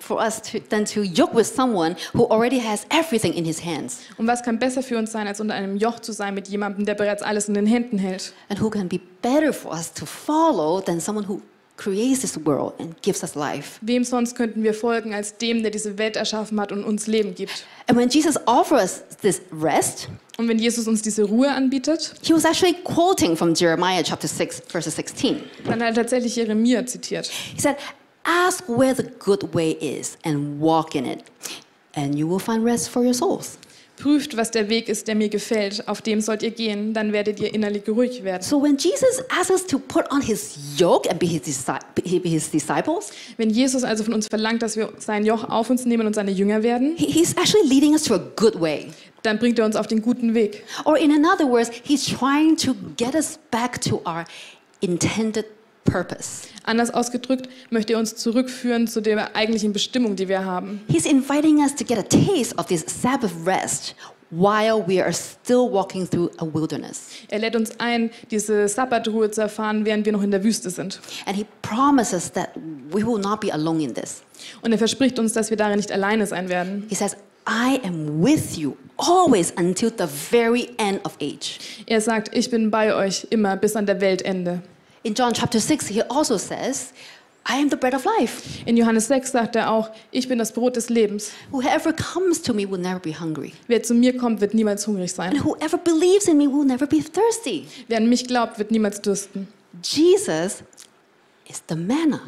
for 0.00 0.20
us 0.20 0.40
to, 0.42 0.58
than 0.60 0.84
to 0.84 1.02
yoke 1.02 1.34
with 1.34 1.46
someone 1.46 1.96
who 2.14 2.24
already 2.30 2.58
has 2.60 2.86
everything 2.90 3.32
in 3.34 3.44
his 3.44 3.64
hands 3.64 4.00
Und 4.16 4.26
was 4.26 4.42
kann 4.42 4.58
besser 4.58 4.82
für 4.82 4.98
uns 4.98 5.12
sein, 5.12 5.26
als 5.26 5.40
unter 5.40 5.54
einem 5.54 5.76
Joch 5.76 6.00
zu 6.00 6.12
sein 6.12 6.34
mit 6.34 6.48
jemandem, 6.48 6.84
der 6.86 6.94
bereits 6.94 7.22
alles 7.22 7.48
in 7.48 7.54
den 7.54 7.66
Händen 7.66 7.98
hält? 7.98 8.32
and 8.48 8.60
who 8.60 8.70
can 8.70 8.88
be 8.88 9.00
better 9.22 9.52
for 9.52 9.72
us 9.72 9.92
to 9.92 10.06
follow 10.06 10.80
than 10.80 11.00
someone 11.00 11.26
who 11.28 11.40
creates 11.76 12.22
this 12.22 12.36
world 12.44 12.74
and 12.80 13.00
gives 13.02 13.22
us 13.22 13.36
life. 13.36 13.78
Wem 13.82 14.02
sonst 14.02 14.34
könnten 14.34 14.64
wir 14.64 14.74
folgen 14.74 15.14
als 15.14 15.36
dem, 15.38 15.62
der 15.62 15.70
diese 15.70 15.96
Welt 15.96 16.16
erschaffen 16.16 16.60
hat 16.60 16.72
und 16.72 16.82
uns 16.82 17.06
Leben 17.06 17.36
gibt? 17.36 17.64
And 17.86 17.96
when 17.96 18.08
Jesus 18.08 18.36
offers 18.46 19.04
this 19.22 19.40
rest, 19.52 20.08
Und 20.38 20.48
wenn 20.48 20.58
Jesus 20.58 20.86
uns 20.88 21.02
diese 21.02 21.22
Ruhe 21.24 21.48
anbietet, 21.50 22.14
he 22.22 22.32
was 22.34 22.44
actually 22.44 22.74
quoting 22.84 23.36
from 23.36 23.54
Jeremiah 23.54 24.02
chapter 24.02 24.26
6, 24.28 24.62
verses 24.68 24.96
16. 24.96 25.40
dann 25.66 25.74
hat 25.80 25.90
er 25.90 25.94
tatsächlich 25.94 26.34
Jeremia 26.36 26.84
zitiert. 26.84 27.26
He 27.26 27.60
said, 27.60 27.76
Ask 28.30 28.64
where 28.68 28.94
the 28.94 29.04
good 29.18 29.54
way 29.54 29.70
is 29.80 30.18
and 30.22 30.60
walk 30.60 30.94
in 30.94 31.06
it, 31.06 31.20
and 31.96 32.14
you 32.14 32.28
will 32.28 32.38
find 32.38 32.62
rest 32.62 32.90
for 32.90 33.02
your 33.02 33.14
souls. 33.14 33.56
Prüft, 33.96 34.36
was 34.36 34.50
der 34.52 34.68
Weg 34.68 34.88
ist, 34.88 35.08
der 35.08 35.14
mir 35.16 35.28
gefällt. 35.30 35.88
Auf 35.88 36.02
dem 36.02 36.20
sollt 36.20 36.42
ihr 36.42 36.50
gehen, 36.52 36.92
dann 36.92 37.12
werdet 37.12 37.40
ihr 37.40 37.52
innerlich 37.52 37.82
ruhig 37.88 38.22
werden. 38.22 38.42
So 38.42 38.62
when 38.62 38.76
Jesus 38.76 39.22
asks 39.28 39.50
us 39.50 39.66
to 39.66 39.78
put 39.78 40.04
on 40.12 40.20
his 40.20 40.56
yoke 40.76 41.08
and 41.10 41.18
be 41.18 41.26
his, 41.26 41.64
be 42.04 42.28
his 42.28 42.48
disciples, 42.50 43.10
Wenn 43.38 43.50
Jesus 43.50 43.82
also 43.82 44.04
von 44.04 44.12
uns 44.14 44.28
verlangt, 44.28 44.60
dass 44.62 44.76
wir 44.76 44.92
sein 44.98 45.24
Joch 45.24 45.48
auf 45.48 45.68
uns 45.70 45.84
nehmen 45.86 46.06
und 46.06 46.14
seine 46.14 46.30
Jünger 46.30 46.62
werden, 46.62 46.94
he- 46.96 47.06
he's 47.10 47.32
actually 47.32 47.66
leading 47.66 47.92
us 47.94 48.04
to 48.04 48.14
a 48.14 48.20
good 48.36 48.60
way. 48.60 48.90
dann 49.22 49.38
bringt 49.38 49.58
er 49.58 49.64
uns 49.64 49.74
auf 49.74 49.86
den 49.88 50.00
guten 50.02 50.32
Weg. 50.34 50.62
Or 50.84 50.96
in 50.96 51.10
other 51.24 51.48
words, 51.48 51.70
he's 51.82 52.04
trying 52.04 52.56
to 52.58 52.74
get 52.96 53.14
us 53.16 53.38
back 53.50 53.80
to 53.80 53.96
our 54.06 54.24
intended 54.80 55.44
purpose. 55.90 56.48
Anders 56.64 56.92
ausgedrückt, 56.92 57.48
möchte 57.70 57.94
er 57.94 57.98
uns 57.98 58.16
zurückführen 58.16 58.86
zu 58.86 59.00
der 59.00 59.34
eigentlichen 59.34 59.72
Bestimmung, 59.72 60.16
die 60.16 60.28
wir 60.28 60.44
haben. 60.44 60.80
He's 60.88 61.06
inviting 61.06 61.58
us 61.58 61.74
to 61.74 61.84
get 61.84 61.98
a 61.98 62.02
taste 62.02 62.56
of 62.56 62.66
this 62.66 62.84
Sabbath 62.86 63.32
rest 63.46 63.94
while 64.30 64.82
we 64.86 65.02
are 65.02 65.12
still 65.12 65.70
walking 65.70 66.06
through 66.06 66.30
a 66.38 66.44
wilderness. 66.44 67.08
Er 67.30 67.38
lädt 67.38 67.56
uns 67.56 67.72
ein, 67.78 68.10
diese 68.30 68.68
Sabbatruhe 68.68 69.30
zu 69.30 69.40
erfahren, 69.40 69.84
während 69.84 70.04
wir 70.04 70.12
noch 70.12 70.22
in 70.22 70.30
der 70.30 70.44
Wüste 70.44 70.70
sind. 70.70 71.00
And 71.26 71.36
he 71.36 71.46
promises 71.62 72.30
that 72.32 72.50
we 72.90 73.04
will 73.06 73.18
not 73.18 73.40
be 73.40 73.52
alone 73.52 73.82
in 73.82 73.94
this. 73.94 74.22
Und 74.62 74.72
er 74.72 74.78
verspricht 74.78 75.18
uns, 75.18 75.32
dass 75.32 75.50
wir 75.50 75.56
darin 75.56 75.76
nicht 75.76 75.92
alleine 75.92 76.26
sein 76.26 76.48
werden. 76.48 76.84
He 76.88 76.94
says, 76.94 77.16
I 77.46 77.80
am 77.84 78.22
with 78.22 78.58
you 78.58 78.76
always 78.98 79.52
until 79.56 79.90
the 79.96 80.06
very 80.06 80.68
end 80.76 81.04
of 81.04 81.16
age. 81.22 81.58
Er 81.86 82.00
sagt, 82.00 82.36
ich 82.36 82.50
bin 82.50 82.70
bei 82.70 82.94
euch 82.94 83.26
immer 83.30 83.56
bis 83.56 83.74
an 83.74 83.86
der 83.86 84.00
Weltende. 84.00 84.60
In 85.08 85.14
John 85.14 85.32
chapter 85.32 85.58
6, 85.58 85.86
he 85.86 86.02
also 86.02 86.36
says, 86.36 86.92
I 87.46 87.56
am 87.56 87.70
the 87.70 87.78
bread 87.78 87.94
of 87.94 88.04
life. 88.04 88.62
In 88.66 88.76
Johannes 88.76 89.06
6 89.06 89.32
sagt 89.32 89.56
er 89.56 89.70
auch, 89.70 89.88
ich 90.10 90.28
bin 90.28 90.38
das 90.38 90.52
Brot 90.52 90.76
des 90.76 90.90
Lebens. 90.90 91.32
Whoever 91.50 91.94
comes 91.94 92.42
to 92.42 92.52
me 92.52 92.66
will 92.70 92.78
never 92.78 93.00
be 93.00 93.18
hungry. 93.18 93.54
Wer 93.68 93.82
zu 93.82 93.94
mir 93.94 94.18
kommt, 94.18 94.42
wird 94.42 94.52
niemals 94.52 94.86
hungrig 94.86 95.10
sein. 95.10 95.30
And 95.30 95.42
whoever 95.42 95.78
believes 95.78 96.28
in 96.28 96.36
me 96.36 96.46
will 96.46 96.66
never 96.66 96.86
be 96.86 97.00
thirsty. 97.02 97.66
Wer 97.88 97.96
an 97.96 98.10
mich 98.10 98.26
glaubt, 98.26 98.58
wird 98.58 98.70
niemals 98.70 99.00
dürsten. 99.00 99.48
Jesus 99.82 100.62
is 101.48 101.62
the 101.70 101.74
manna 101.74 102.20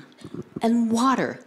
and 0.62 0.90
water 0.90 1.38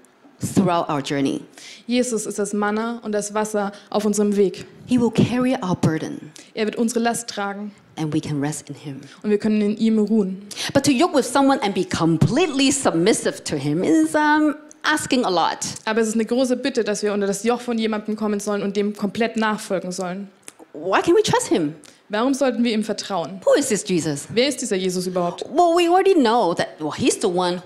throughout 0.53 0.89
our 0.89 0.99
journey. 1.01 1.41
Jesus 1.87 2.25
ist 2.25 2.39
das 2.39 2.53
Manna 2.53 2.99
und 3.03 3.11
das 3.11 3.33
Wasser 3.33 3.71
auf 3.89 4.05
unserem 4.05 4.35
Weg. 4.35 4.65
He 4.85 4.99
will 4.99 5.11
carry 5.11 5.55
our 5.63 5.75
burden 5.75 6.31
Er 6.53 6.65
wird 6.65 6.75
unsere 6.75 6.99
Last 6.99 7.27
tragen 7.29 7.71
and 7.97 8.13
we 8.13 8.19
can 8.19 8.39
rest 8.41 8.69
in 8.69 8.75
him. 8.75 9.01
und 9.21 9.29
wir 9.29 9.37
können 9.37 9.61
in 9.61 9.77
ihm 9.77 9.99
ruhen. 9.99 10.47
But 10.73 10.83
to 10.85 10.91
yoke 10.91 11.15
with 11.15 11.25
someone 11.31 11.61
and 11.61 11.73
be 11.73 11.85
completely 11.85 12.71
submissive 12.71 13.43
to 13.43 13.55
him 13.55 13.83
is 13.83 14.15
um, 14.15 14.55
asking 14.83 15.25
a 15.25 15.29
lot. 15.29 15.59
Aber 15.85 16.01
es 16.01 16.07
ist 16.09 16.15
eine 16.15 16.25
große 16.25 16.57
Bitte, 16.57 16.83
dass 16.83 17.03
wir 17.03 17.13
unter 17.13 17.27
das 17.27 17.43
Joch 17.43 17.61
von 17.61 17.77
jemandem 17.77 18.15
kommen 18.15 18.39
sollen 18.39 18.63
und 18.63 18.75
dem 18.75 18.95
komplett 18.95 19.37
nachfolgen 19.37 19.91
sollen. 19.91 20.29
Why 20.73 21.01
can 21.01 21.13
we 21.15 21.21
trust 21.23 21.47
him? 21.49 21.75
Warum 22.09 22.33
sollten 22.33 22.63
wir 22.63 22.73
ihm 22.73 22.83
vertrauen? 22.83 23.39
Who 23.45 23.53
is 23.57 23.69
this 23.69 23.83
Jesus? 23.87 24.27
Wer 24.33 24.49
ist 24.49 24.61
dieser 24.61 24.75
Jesus 24.75 25.07
überhaupt? 25.07 25.43
Well, 25.45 25.73
we 25.75 25.89
already 25.89 26.13
know 26.13 26.53
that 26.53 26.67
well, 26.79 26.91
he's 26.95 27.19
the 27.21 27.27
one 27.27 27.61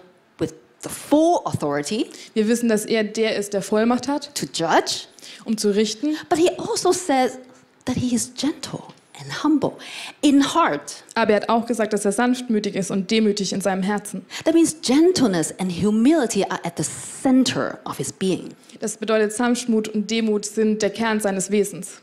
the 0.88 0.93
full 0.93 1.41
authority 1.45 2.08
Wir 2.34 2.47
wissen, 2.47 2.69
dass 2.69 2.86
er 2.86 3.04
der 3.04 3.36
ist, 3.36 3.54
der 3.54 3.62
Vollmacht 3.62 4.08
hat, 4.08 4.34
to 4.36 4.45
judge, 4.54 5.06
um 5.45 5.58
zu 5.58 5.69
richten. 5.76 6.15
but 6.30 6.38
he 6.38 6.50
also 6.58 6.91
says 6.91 7.38
that 7.86 7.95
he 7.95 8.13
is 8.15 8.32
gentle 8.36 8.84
and 9.19 9.43
humble 9.43 9.73
in 10.21 10.54
heart. 10.54 11.04
Aber 11.15 11.32
er 11.32 11.38
hat 11.41 11.50
auch 11.50 11.65
gesagt, 11.65 11.91
dass 11.93 12.06
er 12.06 12.12
sanftmütig 12.12 12.76
ist 12.76 12.91
und 12.91 13.10
demütig 13.10 13.52
in 13.54 13.62
seinem 13.62 13.82
Herzen. 13.84 14.26
That 14.45 14.54
means 14.54 14.76
gentleness 14.82 15.54
and 15.60 15.71
humility 15.71 16.43
are 16.43 16.60
at 16.63 16.73
the 16.78 16.84
center 16.84 17.80
of 17.86 17.97
his 17.97 18.12
being. 18.12 18.50
Das 18.80 18.97
bedeutet, 18.97 19.34
Sanftmut 19.34 19.88
und 19.89 20.12
Demut 20.12 20.45
sind 20.45 20.82
der 20.84 20.91
Kern 20.91 21.19
seines 21.19 21.50
Wesens. 21.50 21.93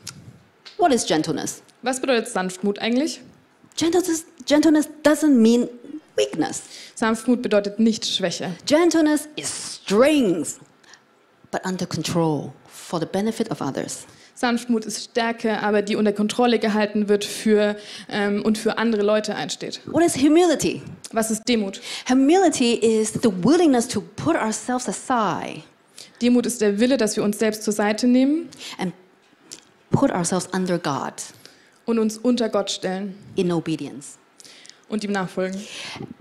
What 0.77 0.91
is 0.91 1.05
gentleness? 1.05 1.61
Was 1.83 2.01
bedeutet 2.01 2.27
Sanftmut 2.27 2.79
eigentlich? 2.79 3.21
Gentleness, 3.77 4.25
gentleness 4.45 4.89
doesn't 5.03 5.35
mean 5.35 5.69
weakness. 6.15 6.63
Sanftmut 6.95 7.41
bedeutet 7.41 7.79
nicht 7.79 8.05
Schwäche. 8.05 8.51
Gentleness 8.65 9.27
is 9.35 9.79
strength, 9.83 10.59
but 11.51 11.65
under 11.65 11.85
control 11.85 12.53
for 12.67 12.99
the 12.99 13.05
benefit 13.05 13.51
of 13.51 13.61
others. 13.61 14.05
Sanftmut 14.33 14.83
ist 14.83 15.11
Stärke, 15.11 15.61
aber 15.61 15.81
die 15.81 15.95
unter 15.95 16.11
Kontrolle 16.11 16.59
gehalten 16.59 17.07
wird 17.07 17.23
für, 17.23 17.77
ähm, 18.09 18.43
und 18.43 18.57
für 18.57 18.77
andere 18.77 19.01
Leute 19.01 19.33
einsteht. 19.35 19.79
What 19.85 20.03
is 20.03 20.17
humility? 20.17 20.81
Was 21.11 21.31
ist 21.31 21.47
Demut? 21.47 21.79
Humility 22.09 22.73
is 22.73 23.13
the 23.13 23.31
willingness 23.43 23.87
to 23.87 24.01
put 24.01 24.35
ourselves 24.35 24.89
aside 24.89 25.63
Demut 26.21 26.45
ist 26.45 26.61
der 26.61 26.79
Wille, 26.79 26.97
dass 26.97 27.15
wir 27.15 27.23
uns 27.23 27.39
selbst 27.39 27.63
zur 27.63 27.73
Seite 27.73 28.07
nehmen 28.07 28.49
and 28.77 28.93
put 29.91 30.11
ourselves 30.11 30.47
under 30.53 30.77
God 30.79 31.13
und 31.85 31.99
uns 31.99 32.17
unter 32.17 32.49
Gott 32.49 32.71
stellen 32.71 33.15
in 33.35 33.51
obedience. 33.51 34.17
Und 34.89 35.03
ihm 35.03 35.11
nachfolgen. 35.11 35.59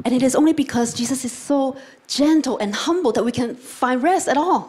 And 0.05 0.15
it 0.15 0.23
is 0.23 0.35
only 0.37 0.53
because 0.53 0.97
Jesus 0.97 1.25
is 1.25 1.33
so 1.47 1.77
gentle 2.09 2.57
and 2.61 2.75
humble 2.87 3.13
that 3.13 3.25
we 3.25 3.33
can 3.33 3.57
find 3.57 4.03
rest 4.03 4.29
at 4.29 4.37
all. 4.37 4.67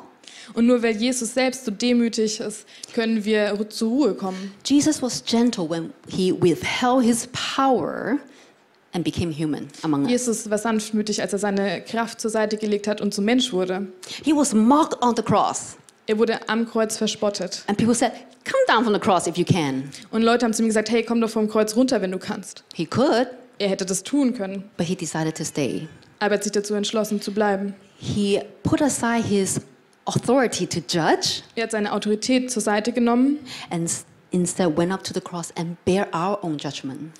Und 0.53 0.67
nur 0.67 0.84
weil 0.84 0.95
Jesus 0.95 1.34
selbst 1.34 1.65
so 1.65 1.71
demütig 1.71 2.39
ist, 2.39 2.65
können 2.93 3.25
wir 3.25 3.58
zur 3.69 3.89
Ruhe 3.89 4.13
kommen. 4.13 4.53
Jesus 4.63 5.01
was 5.01 5.23
gentle 5.25 5.67
when 5.69 5.91
he 6.08 6.31
withheld 6.31 7.03
his 7.03 7.27
power 7.58 8.19
and 8.93 9.03
became 9.03 9.31
human 9.31 9.67
among 9.81 10.03
us. 10.03 10.12
Jesus 10.12 10.49
war 10.49 10.58
sanftmütig, 10.60 11.21
als 11.21 11.34
er 11.34 11.39
seine 11.39 11.81
Kraft 11.81 12.21
zur 12.21 12.29
Seite 12.29 12.58
gelegt 12.58 12.88
hat 12.88 13.01
und 13.01 13.13
zum 13.13 13.25
Mensch 13.25 13.51
wurde. 13.51 13.88
He 14.23 14.34
was 14.36 14.53
mocked 14.53 15.01
on 15.01 15.15
the 15.15 15.23
cross, 15.23 15.77
Er 16.08 16.19
wurde 16.19 16.47
am 16.47 16.69
Kreuz 16.69 16.95
verspottet. 16.97 17.63
and 17.67 17.77
people 17.77 17.95
said, 17.95 18.12
Come 18.43 18.62
down 18.67 18.84
from 18.84 18.93
the 18.93 18.99
cross 18.99 19.25
if 19.25 19.38
you 19.38 19.45
can. 19.45 19.89
Und 20.12 20.21
Leute 20.21 20.45
haben 20.45 20.53
zu 20.53 20.62
ihm 20.62 20.67
gesagt, 20.67 20.91
hey, 20.91 21.01
komm 21.01 21.19
doch 21.19 21.31
vom 21.31 21.49
Kreuz 21.49 21.75
runter, 21.75 21.99
wenn 22.03 22.12
du 22.12 22.19
kannst. 22.19 22.63
He 22.75 22.86
could, 22.86 23.27
Er 23.58 23.70
hätte 23.70 23.86
das 23.86 24.04
tun 24.04 24.34
können, 24.34 24.70
but 24.78 24.86
he 24.88 24.96
decided 24.96 25.36
to 25.38 25.44
stay. 25.44 25.88
aber 26.20 26.32
er 26.34 26.38
hat 26.38 26.44
sich 26.44 26.52
dazu 26.52 26.74
entschlossen 26.74 27.22
zu 27.22 27.32
bleiben. 27.34 27.76
He 27.98 28.41
put 28.63 28.82
aside 28.82 29.24
his 29.28 29.62
authority 30.06 30.68
to 30.68 30.80
judge 30.80 31.41
Er 31.56 31.63
hat 31.63 31.72
seine 31.72 31.91
Autorität 31.94 32.52
zur 32.52 32.62
Seite 32.62 32.91
genommen. 32.91 33.39
and 33.70 33.89
instead 34.32 34.78
went 34.78 34.91
up 34.91 35.04
to 35.04 35.13
the 35.13 35.22
cross 35.22 35.52
and 35.58 35.84
bear 35.86 36.08
our 36.13 36.44
own 36.44 36.58
judgment. 36.58 37.12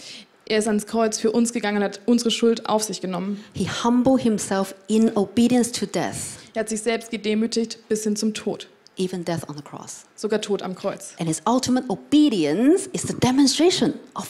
Er 0.48 0.60
ist 0.60 0.67
ans 0.67 0.86
Kreuz 0.86 1.17
für 1.17 1.32
uns 1.32 1.54
gegangen 1.54 1.78
und 1.78 1.84
hat 1.84 2.02
unsere 2.06 2.30
Schuld 2.30 2.67
auf 2.69 2.84
sich 2.84 3.02
genommen. 3.02 3.43
He 3.54 3.67
humbled 3.84 4.21
himself 4.21 4.76
in 4.88 5.15
obedience 5.17 5.71
to 5.71 5.86
death, 5.88 6.38
Er 6.54 6.60
hat 6.62 6.69
sich 6.69 6.82
selbst 6.82 7.10
gedemütigt 7.10 7.80
bis 7.89 8.04
hin 8.04 8.15
zum 8.15 8.34
Tod, 8.36 8.67
even 8.98 9.26
death 9.26 9.48
on 9.50 9.56
the 9.58 9.63
cross. 9.63 10.06
sogar 10.15 10.41
Tod 10.41 10.62
am 10.62 10.76
Kreuz. 10.76 11.15
And 11.17 11.28
his 11.28 11.41
ultimate 11.48 11.86
obedience 11.89 12.88
is 12.93 13.02
the 13.04 13.15
demonstration 13.15 13.93
of 14.13 14.30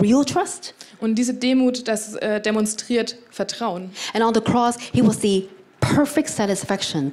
real 0.00 0.24
trust. 0.24 0.74
Und 1.00 1.16
diese 1.16 1.34
Demut, 1.34 1.88
das 1.88 2.14
äh, 2.14 2.40
demonstriert 2.40 3.16
Vertrauen. 3.30 3.90
And 4.14 4.24
on 4.24 4.34
the 4.34 4.40
cross, 4.40 4.76
he 4.92 5.06
was 5.06 5.20
the 5.20 5.48
perfect 5.80 6.28
satisfaction 6.28 7.12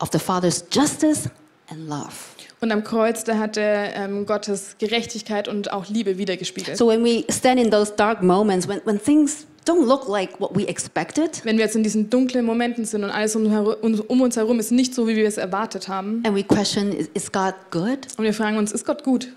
of 0.00 0.10
the 0.12 0.18
Father's 0.18 0.64
justice 0.70 1.28
and 1.70 1.88
love. 1.88 2.12
Und 2.60 2.72
am 2.72 2.82
Kreuz, 2.82 3.24
da 3.24 3.36
hat 3.38 3.56
er 3.56 3.94
ähm, 3.94 4.24
Gottes 4.24 4.76
Gerechtigkeit 4.78 5.48
und 5.48 5.72
auch 5.72 5.86
Liebe 5.88 6.16
wiedergespiegelt. 6.16 6.78
So 6.78 6.88
when 6.88 7.04
we 7.04 7.24
stand 7.30 7.60
in 7.60 7.70
those 7.70 7.92
dark 7.94 8.22
moments, 8.22 8.66
when, 8.66 8.80
when 8.84 8.98
things 8.98 9.46
don't 9.66 9.86
look 9.86 10.08
like 10.08 10.40
what 10.40 10.54
we 10.54 10.66
expected, 10.66 11.44
Wenn 11.44 11.58
wir 11.58 11.64
jetzt 11.64 11.76
in 11.76 11.82
diesen 11.82 12.10
dunklen 12.10 12.44
Momenten 12.44 12.84
sind 12.84 13.04
und 13.04 13.10
alles 13.10 13.36
um, 13.36 13.46
um 13.52 14.20
uns 14.20 14.36
herum 14.36 14.60
ist 14.60 14.72
nicht 14.72 14.94
so, 14.94 15.06
wie 15.08 15.16
wir 15.16 15.26
es 15.26 15.36
erwartet 15.36 15.88
haben, 15.88 16.22
and 16.24 16.34
we 16.34 16.42
question, 16.42 16.92
is, 16.92 17.08
is 17.14 17.30
God 17.30 17.54
good? 17.70 17.98
und 18.16 18.24
wir 18.24 18.34
fragen 18.34 18.56
uns, 18.56 18.72
ist 18.72 18.86
Gott 18.86 19.04
gut? 19.04 19.28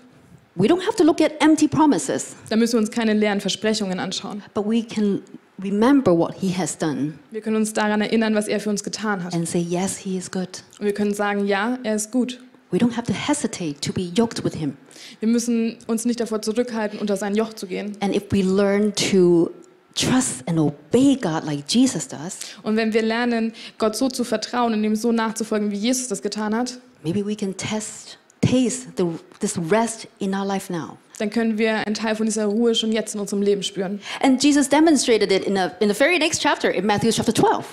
We 0.58 0.66
don't 0.66 0.84
have 0.86 0.96
to 0.96 1.04
look 1.04 1.20
at 1.20 1.32
empty 1.40 1.68
promises, 1.68 2.34
Dann 2.48 2.58
müssen 2.58 2.74
wir 2.74 2.80
uns 2.80 2.90
keine 2.90 3.14
leeren 3.14 3.40
Versprechungen 3.40 4.00
anschauen. 4.00 4.42
but 4.54 4.66
we 4.66 4.82
can 4.82 5.22
remember 5.62 6.16
what 6.16 6.34
he 6.40 6.52
has 6.52 6.76
done 6.76 7.14
Wir 7.30 7.40
können 7.40 7.56
uns 7.56 7.72
daran 7.72 8.00
erinnern, 8.00 8.34
was 8.34 8.48
er 8.48 8.58
für 8.60 8.70
uns 8.70 8.82
getan 8.82 9.22
hat. 9.22 9.34
and 9.34 9.48
say, 9.48 9.60
yes, 9.60 9.96
he 9.98 10.16
is 10.18 10.30
good. 10.30 10.62
Und 10.80 10.86
wir 10.86 10.94
können 10.94 11.14
sagen, 11.14 11.46
ja, 11.46 11.78
er 11.84 11.94
ist 11.94 12.10
gut. 12.10 12.40
We 12.70 12.78
don't 12.78 12.96
have 12.96 13.06
to 13.06 13.14
hesitate 13.14 13.80
to 13.80 13.92
be 13.92 14.10
yoked 14.14 14.44
with 14.44 14.54
him. 14.54 14.76
Wir 15.20 15.28
müssen 15.28 15.78
uns 15.86 16.04
nicht 16.04 16.20
davor 16.20 16.42
zurückhalten, 16.42 16.98
unter 16.98 17.16
sein 17.16 17.34
Joch 17.34 17.54
zu 17.54 17.66
gehen. 17.66 17.96
And 18.00 18.14
if 18.14 18.24
we 18.30 18.42
learn 18.42 18.92
to 19.10 19.50
trust 19.94 20.42
and 20.46 20.58
obey 20.58 21.16
God 21.16 21.44
like 21.44 21.64
Jesus 21.68 22.08
does, 22.08 22.38
Und 22.62 22.76
wenn 22.76 22.92
wir 22.92 23.02
lernen, 23.02 23.52
Gott 23.78 23.96
so 23.96 24.08
zu 24.08 24.22
vertrauen 24.24 24.74
und 24.74 24.84
ihm 24.84 24.96
so 24.96 25.12
nachzufolgen, 25.12 25.70
wie 25.70 25.76
Jesus 25.76 26.08
das 26.08 26.20
getan 26.20 26.54
hat, 26.54 26.78
maybe 27.02 27.24
we 27.24 27.34
can 27.34 27.56
test, 27.56 28.18
taste 28.40 28.96
the, 28.96 29.06
this 29.40 29.58
rest 29.70 30.06
in 30.18 30.34
our 30.34 30.46
life 30.46 30.72
now. 30.72 30.98
dann 31.18 31.30
können 31.30 31.58
wir 31.58 31.84
einen 31.86 31.94
Teil 31.94 32.14
von 32.14 32.26
dieser 32.26 32.46
Ruhe 32.46 32.74
schon 32.74 32.92
jetzt 32.92 33.14
in 33.14 33.20
unserem 33.20 33.42
Leben 33.42 33.62
spüren. 33.62 34.00
And 34.20 34.42
Jesus 34.42 34.68
demonstrated 34.68 35.32
it 35.32 35.44
in, 35.44 35.56
a, 35.56 35.72
in 35.80 35.88
the 35.88 35.94
very 35.94 36.18
next 36.18 36.40
chapter, 36.40 36.70
in 36.70 36.86
Matthew 36.86 37.10
chapter 37.10 37.34
12. 37.34 37.64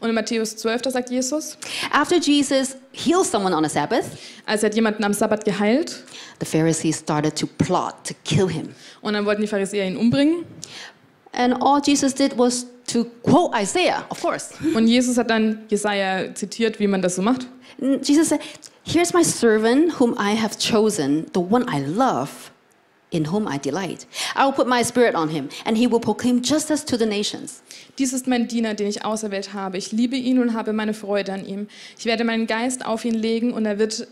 Und 0.00 0.08
in 0.08 0.16
Matthäus 0.16 0.56
12, 0.56 0.82
da 0.82 0.90
sagt 0.90 1.10
Jesus, 1.10 1.56
After 1.92 2.16
Jesus 2.16 2.76
healed 2.92 3.24
someone 3.24 3.54
on 3.54 3.64
a 3.64 3.68
Sabbath, 3.68 4.06
als 4.46 4.64
er 4.64 4.70
hat 4.70 4.74
jemanden 4.74 5.04
am 5.04 5.12
Sabbat 5.12 5.44
geheilt 5.44 6.02
the 6.40 6.46
Pharisees 6.46 6.98
started 6.98 7.36
to 7.36 7.46
plot 7.46 8.04
to 8.04 8.14
kill 8.24 8.48
him. 8.48 8.74
und 9.00 9.14
dann 9.14 9.24
wollten 9.24 9.42
die 9.42 9.46
Pharisäer 9.48 9.86
ihn 9.86 9.96
umbringen. 9.96 10.44
And 11.32 11.54
all 11.62 11.80
Jesus 11.80 12.14
did 12.14 12.36
was 12.36 12.66
to 12.86 13.04
quote 13.22 13.54
Isaiah, 13.54 14.04
of 14.10 14.20
course. 14.20 14.54
Und 14.74 14.86
Jesus 14.86 15.16
hat 15.18 15.30
dann 15.30 15.64
Jesaja 15.68 16.34
zitiert, 16.34 16.78
wie 16.78 16.86
man 16.86 17.02
das 17.02 17.16
so 17.16 17.22
macht. 17.22 17.48
Jesus 18.02 18.28
said, 18.28 18.40
Here's 18.84 19.14
my 19.14 19.22
servant 19.22 19.98
whom 20.00 20.14
I 20.18 20.34
have 20.34 20.58
chosen, 20.58 21.26
the 21.32 21.40
one 21.40 21.64
I 21.68 21.80
love, 21.80 22.50
in 23.10 23.26
whom 23.26 23.46
I 23.46 23.58
delight. 23.58 24.06
I 24.34 24.44
will 24.44 24.52
put 24.52 24.66
my 24.66 24.82
spirit 24.82 25.14
on 25.14 25.28
him, 25.28 25.48
and 25.64 25.76
he 25.76 25.86
will 25.86 26.00
proclaim 26.00 26.42
justice 26.42 26.84
to 26.86 26.96
the 26.96 27.06
nations. 27.06 27.62
Dies 27.98 28.12
ist 28.12 28.26
mein 28.26 28.48
Diener, 28.48 28.74
den 28.74 28.88
ich 28.88 29.04
auserwählt 29.04 29.54
habe. 29.54 29.78
Ich 29.78 29.92
liebe 29.92 30.16
ihn 30.16 30.38
und 30.40 30.54
habe 30.54 30.72
meine 30.72 30.94
Freude 30.94 31.32
an 31.32 31.46
ihm. 31.46 31.68
Ich 31.98 32.06
werde 32.06 32.24
meinen 32.24 32.46
Geist 32.46 32.84
auf 32.84 33.04
ihn 33.04 33.14
legen 33.14 33.52
und 33.52 33.66
er 33.66 33.78
wird 33.78 34.08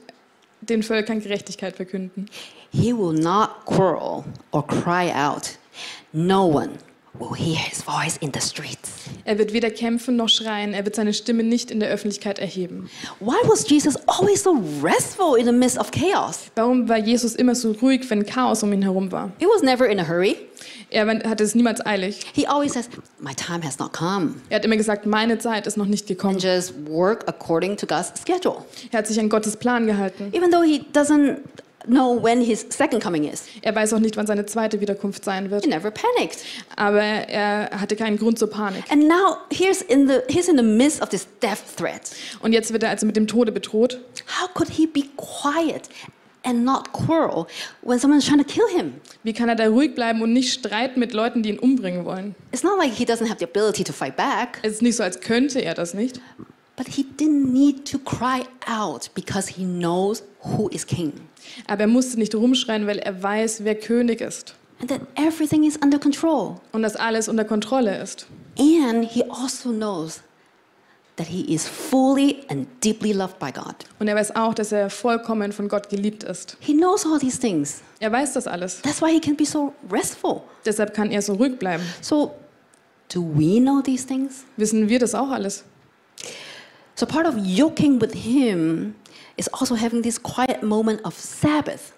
den 0.61 0.83
Völkern 0.83 1.20
Gerechtigkeit 1.20 1.76
verkünden. 1.76 2.28
He 2.72 2.92
will 2.92 3.12
not 3.12 3.64
quarrel 3.66 4.24
or 4.52 4.64
cry 4.66 5.11
out. 5.12 5.59
No 6.12 6.46
one 6.46 6.78
will 7.20 7.35
hear 7.35 7.56
his 7.56 7.83
voice 7.83 8.16
in 8.16 8.33
the 8.33 8.40
streets. 8.40 8.90
Er 9.24 9.38
wird 9.38 9.52
weder 9.52 9.70
kämpfen 9.70 10.16
noch 10.16 10.28
schreien. 10.28 10.72
Er 10.72 10.85
wird 10.85 10.96
seine 10.96 11.12
Stimme 11.12 11.44
nicht 11.44 11.70
in 11.70 11.78
der 11.78 11.90
Öffentlichkeit 11.90 12.38
erheben. 12.38 12.90
Why 13.20 13.37
was 13.44 13.68
Jesus 13.68 13.96
always 14.06 14.42
so 14.42 14.56
restful 14.83 15.37
in 15.38 15.44
the 15.46 15.52
midst 15.52 15.78
of 15.78 15.90
chaos? 15.90 16.50
Warum 16.56 16.88
war 16.88 16.98
Jesus 16.98 17.37
immer 17.37 17.54
so 17.54 17.72
ruhig, 17.72 18.09
wenn 18.09 18.24
Chaos 18.24 18.62
um 18.62 18.72
ihn 18.72 18.83
herum 18.83 19.12
war? 19.12 19.30
He 19.38 19.46
was 19.46 19.62
never 19.62 19.87
in 19.87 20.00
a 20.00 20.09
hurry. 20.09 20.37
Er 20.90 21.06
hatte 21.06 21.44
es 21.44 21.54
niemals 21.54 21.85
eilig. 21.87 22.20
He 22.35 22.46
always 22.46 22.72
says, 22.72 22.88
My 23.20 23.33
time 23.35 23.62
has 23.64 23.78
not 23.78 23.92
come. 23.92 24.37
Er 24.48 24.56
hat 24.56 24.64
immer 24.64 24.76
gesagt, 24.76 25.06
meine 25.06 25.38
Zeit 25.38 25.66
ist 25.66 25.76
noch 25.76 25.87
nicht 25.87 26.06
gekommen. 26.06 26.35
And 26.35 26.42
just 26.42 26.74
work 26.87 27.28
according 27.28 27.76
to 27.76 27.87
God's 27.87 28.12
schedule. 28.20 28.64
Er 28.90 28.98
hat 28.98 29.06
sich 29.06 29.20
an 29.20 29.28
Gottes 29.28 29.56
Plan 29.56 29.87
gehalten. 29.87 30.33
Even 30.33 30.50
though 30.50 30.64
he 30.64 30.85
doesn't 30.92 31.38
know 31.87 32.23
when 32.23 32.40
his 32.43 32.66
second 32.71 33.03
coming 33.03 33.25
is. 33.25 33.45
Er 33.62 33.75
weiß 33.75 33.93
auch 33.95 33.99
nicht, 33.99 34.16
wann 34.16 34.27
seine 34.27 34.47
zweite 34.47 34.81
Wiederkunft 34.81 35.25
sein 35.25 35.51
wird. 35.51 35.64
He 35.64 35.71
never 35.71 35.90
panicked. 35.90 36.38
Aber 36.77 37.01
er 37.03 37.71
hatte 37.81 37.97
keinen 37.97 38.19
Grund 38.19 38.38
zur 38.38 38.51
Panik. 38.51 38.85
And 38.90 39.09
now 39.09 39.37
here's 39.51 39.83
in 39.83 40.07
the 40.09 40.21
he's 40.29 40.49
in 40.49 40.57
the 40.57 40.62
midst 40.62 41.03
of 41.03 41.09
this 41.09 41.27
death 41.43 41.62
threat. 41.77 42.11
Und 42.40 42.53
jetzt 42.53 42.73
wird 42.73 42.83
er 42.83 42.90
also 42.90 43.07
mit 43.07 43.16
dem 43.16 43.27
Tode 43.27 43.53
bedroht. 43.53 43.99
How 44.40 44.53
could 44.55 44.69
he 44.71 44.87
be 44.87 45.05
quiet 45.16 45.88
and 46.43 46.64
not 46.64 46.93
quarrel 46.93 47.47
when 47.83 47.99
someone's 47.99 48.27
trying 48.27 48.38
to 48.38 48.45
kill 48.45 48.66
him? 48.75 48.95
Wie 49.23 49.33
kann 49.33 49.49
er 49.49 49.57
da 49.57 49.66
ruhig 49.69 49.95
bleiben 49.95 50.23
und 50.23 50.33
nicht 50.33 50.53
streiten 50.53 50.99
mit 51.01 51.12
Leuten, 51.12 51.43
die 51.43 51.51
ihn 51.51 51.59
umbringen 51.59 52.05
wollen? 52.05 52.35
It's 52.53 52.62
not 52.62 52.79
like 52.79 52.93
he 52.93 53.05
doesn't 53.05 53.29
have 53.29 53.38
the 53.38 53.45
ability 53.45 53.85
to 53.85 53.93
fight 53.93 54.16
back, 54.16 54.59
Es 54.62 54.73
ist 54.75 54.83
nicht 54.83 54.97
so, 54.97 55.03
als 55.03 55.21
könnte 55.21 55.61
er 55.61 55.75
das 55.75 55.93
nicht. 55.95 56.21
but 56.77 56.87
he 56.88 57.05
didn't 57.19 57.53
need 57.53 57.85
to 57.90 57.99
cry 57.99 58.43
out 58.66 59.11
because 59.14 59.49
he 59.51 59.64
knows 59.64 60.23
who 60.43 60.69
is 60.71 60.87
king 60.87 61.12
Aber 61.66 61.83
er 61.83 61.87
musste 61.87 62.18
nicht 62.18 62.35
rumschreien, 62.35 62.87
weil 62.87 62.98
er 62.98 63.22
weiß, 63.22 63.64
wer 63.64 63.74
König 63.74 64.20
ist. 64.20 64.55
and 64.81 64.88
that 64.88 65.03
everything 65.16 65.64
is 65.64 65.76
under 65.83 65.98
control. 65.98 66.61
Und 66.72 66.83
dass 66.83 66.96
alles 66.96 67.29
unter 67.29 67.44
Kontrolle 67.44 68.00
ist. 68.00 68.26
And 68.59 69.05
he 69.05 69.22
also 69.24 69.70
knows 69.70 70.22
that 71.16 71.26
he 71.26 71.42
is 71.55 71.68
fully 71.68 72.44
and 72.48 72.66
deeply 72.83 73.12
loved 73.12 73.38
by 73.38 73.53
God. 73.53 73.74
Und 73.98 74.09
er 74.09 74.16
weiß 74.16 74.35
auch, 74.37 74.55
dass 74.55 74.72
er 74.72 74.88
vollkommen 74.88 75.53
von 75.53 75.68
Gott 75.68 75.90
geliebt 75.90 76.22
ist. 76.24 76.57
He 76.61 76.72
knows 76.72 77.05
all 77.05 77.18
these 77.18 77.38
things. 77.38 77.83
Er 78.00 78.11
weiß 78.11 78.33
das 78.33 78.46
alles. 78.46 78.81
That's 78.81 79.03
why 79.03 79.12
he 79.12 79.20
can 79.20 79.37
be 79.37 79.44
so 79.44 79.74
restful. 79.90 80.42
Deshalb 80.64 80.94
kann 80.94 81.11
er 81.11 81.20
so 81.20 81.35
ruhig 81.35 81.59
bleiben. 81.59 81.83
So, 82.00 82.33
do 83.12 83.22
we 83.35 83.61
know 83.61 83.83
these 83.83 84.07
things? 84.07 84.44
Wissen 84.57 84.88
wir 84.88 84.98
das 84.98 85.14
auch 85.14 85.29
alles? 85.29 85.64
So, 86.94 87.07
part 87.07 87.26
of 87.26 87.35
yoking 87.37 88.00
with 88.00 88.12
him 88.14 88.94
is 89.40 89.48
also 89.48 89.74
having 89.74 90.03
this 90.03 90.18
quiet 90.22 90.62
moment 90.62 91.00
of 91.05 91.14
Sabbath 91.14 91.92